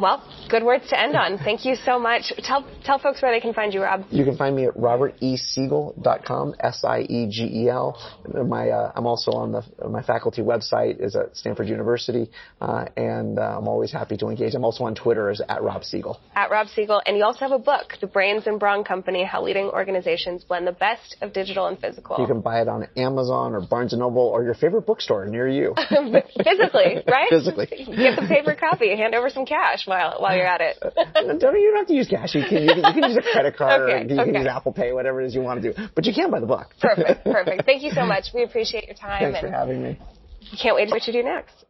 Well, 0.00 0.22
good 0.48 0.62
words 0.62 0.88
to 0.90 1.00
end 1.00 1.16
on. 1.16 1.38
Thank 1.38 1.64
you 1.64 1.74
so 1.74 1.98
much. 1.98 2.32
Tell 2.44 2.64
tell 2.84 2.98
folks 2.98 3.20
where 3.20 3.32
they 3.32 3.40
can 3.40 3.52
find 3.52 3.74
you, 3.74 3.82
Rob. 3.82 4.04
You 4.10 4.24
can 4.24 4.36
find 4.36 4.54
me 4.54 4.66
at 4.66 4.76
robertesiegel.com, 4.76 6.54
S-I-E-G-E-L. 6.60 7.98
My 8.46 8.70
uh, 8.70 8.92
I'm 8.94 9.06
also 9.06 9.32
on 9.32 9.52
the 9.52 9.64
my 9.88 10.02
faculty 10.02 10.42
website 10.42 11.02
is 11.02 11.16
at 11.16 11.36
Stanford 11.36 11.68
University, 11.68 12.30
uh, 12.60 12.84
and 12.96 13.38
uh, 13.38 13.58
I'm 13.58 13.66
always 13.66 13.90
happy 13.90 14.16
to 14.18 14.28
engage. 14.28 14.54
I'm 14.54 14.64
also 14.64 14.84
on 14.84 14.94
Twitter 14.94 15.30
as 15.30 15.40
at 15.48 15.62
Rob 15.62 15.82
Siegel. 15.82 16.20
At 16.34 16.50
Rob 16.50 16.68
Siegel, 16.68 17.02
and 17.04 17.16
you 17.16 17.24
also 17.24 17.40
have 17.40 17.52
a 17.52 17.58
book, 17.58 17.94
The 18.00 18.06
Brains 18.06 18.46
and 18.46 18.60
Brawn 18.60 18.84
Company: 18.84 19.24
How 19.24 19.42
Leading 19.42 19.66
Organizations 19.66 20.44
Blend 20.44 20.66
the 20.66 20.72
Best 20.72 21.16
of 21.22 21.32
Digital 21.32 21.66
and 21.66 21.78
Physical. 21.78 22.16
You 22.20 22.26
can 22.26 22.40
buy 22.40 22.60
it 22.60 22.68
on 22.68 22.86
Amazon 22.96 23.52
or 23.52 23.62
Barnes 23.62 23.92
and 23.92 24.00
Noble 24.00 24.22
or 24.22 24.44
your 24.44 24.54
favorite 24.54 24.86
bookstore 24.86 25.26
near 25.26 25.48
you. 25.48 25.74
Physically, 25.88 27.02
right? 27.08 27.28
Physically. 27.30 27.66
Get 27.66 28.14
the 28.14 28.26
paper 28.28 28.54
copy. 28.54 28.96
Hand 28.96 29.16
over 29.16 29.28
some 29.28 29.44
cash 29.44 29.67
while 29.86 30.16
while 30.18 30.36
you're 30.36 30.46
at 30.46 30.60
it. 30.60 30.78
don't 31.14 31.40
you 31.40 31.70
don't 31.70 31.76
have 31.76 31.86
to 31.86 31.94
use 31.94 32.08
cash. 32.08 32.34
You 32.34 32.44
can, 32.48 32.62
you 32.62 32.68
can, 32.68 32.78
you 32.78 32.92
can 32.92 33.10
use 33.10 33.16
a 33.16 33.32
credit 33.32 33.56
card 33.56 33.82
okay, 33.82 33.92
or 33.92 33.98
you 33.98 34.32
can 34.32 34.34
use 34.34 34.46
Apple 34.46 34.72
Pay, 34.72 34.92
whatever 34.92 35.20
it 35.20 35.26
is 35.26 35.34
you 35.34 35.40
want 35.40 35.62
to 35.62 35.72
do. 35.72 35.88
But 35.94 36.06
you 36.06 36.12
can 36.12 36.30
buy 36.30 36.40
the 36.40 36.46
book. 36.46 36.68
Perfect, 36.80 37.24
perfect. 37.24 37.64
Thank 37.64 37.82
you 37.82 37.90
so 37.90 38.04
much. 38.04 38.26
We 38.34 38.42
appreciate 38.44 38.86
your 38.86 38.94
time. 38.94 39.20
Thanks 39.20 39.40
for 39.40 39.50
having 39.50 39.82
me. 39.82 39.98
Can't 40.60 40.76
wait 40.76 40.86
to 40.86 40.90
what 40.92 41.06
you 41.06 41.12
do 41.12 41.22
next. 41.22 41.64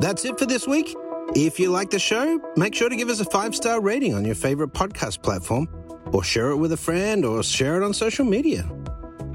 That's 0.00 0.24
it 0.24 0.38
for 0.38 0.46
this 0.46 0.66
week. 0.66 0.94
If 1.34 1.60
you 1.60 1.70
like 1.70 1.90
the 1.90 1.98
show, 1.98 2.40
make 2.56 2.74
sure 2.74 2.88
to 2.88 2.96
give 2.96 3.08
us 3.08 3.20
a 3.20 3.24
five 3.24 3.54
star 3.54 3.80
rating 3.80 4.14
on 4.14 4.24
your 4.24 4.34
favorite 4.34 4.72
podcast 4.72 5.22
platform, 5.22 5.68
or 6.12 6.24
share 6.24 6.50
it 6.50 6.56
with 6.56 6.72
a 6.72 6.76
friend, 6.76 7.24
or 7.24 7.42
share 7.42 7.80
it 7.80 7.84
on 7.84 7.92
social 7.92 8.24
media. 8.24 8.68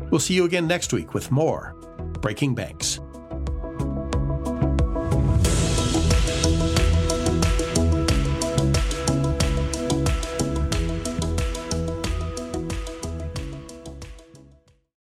We'll 0.10 0.20
see 0.20 0.34
you 0.34 0.46
again 0.46 0.68
next 0.68 0.94
week 0.94 1.14
with 1.14 1.32
more 1.32 1.76
Breaking 2.22 2.56
Banks. 2.56 3.00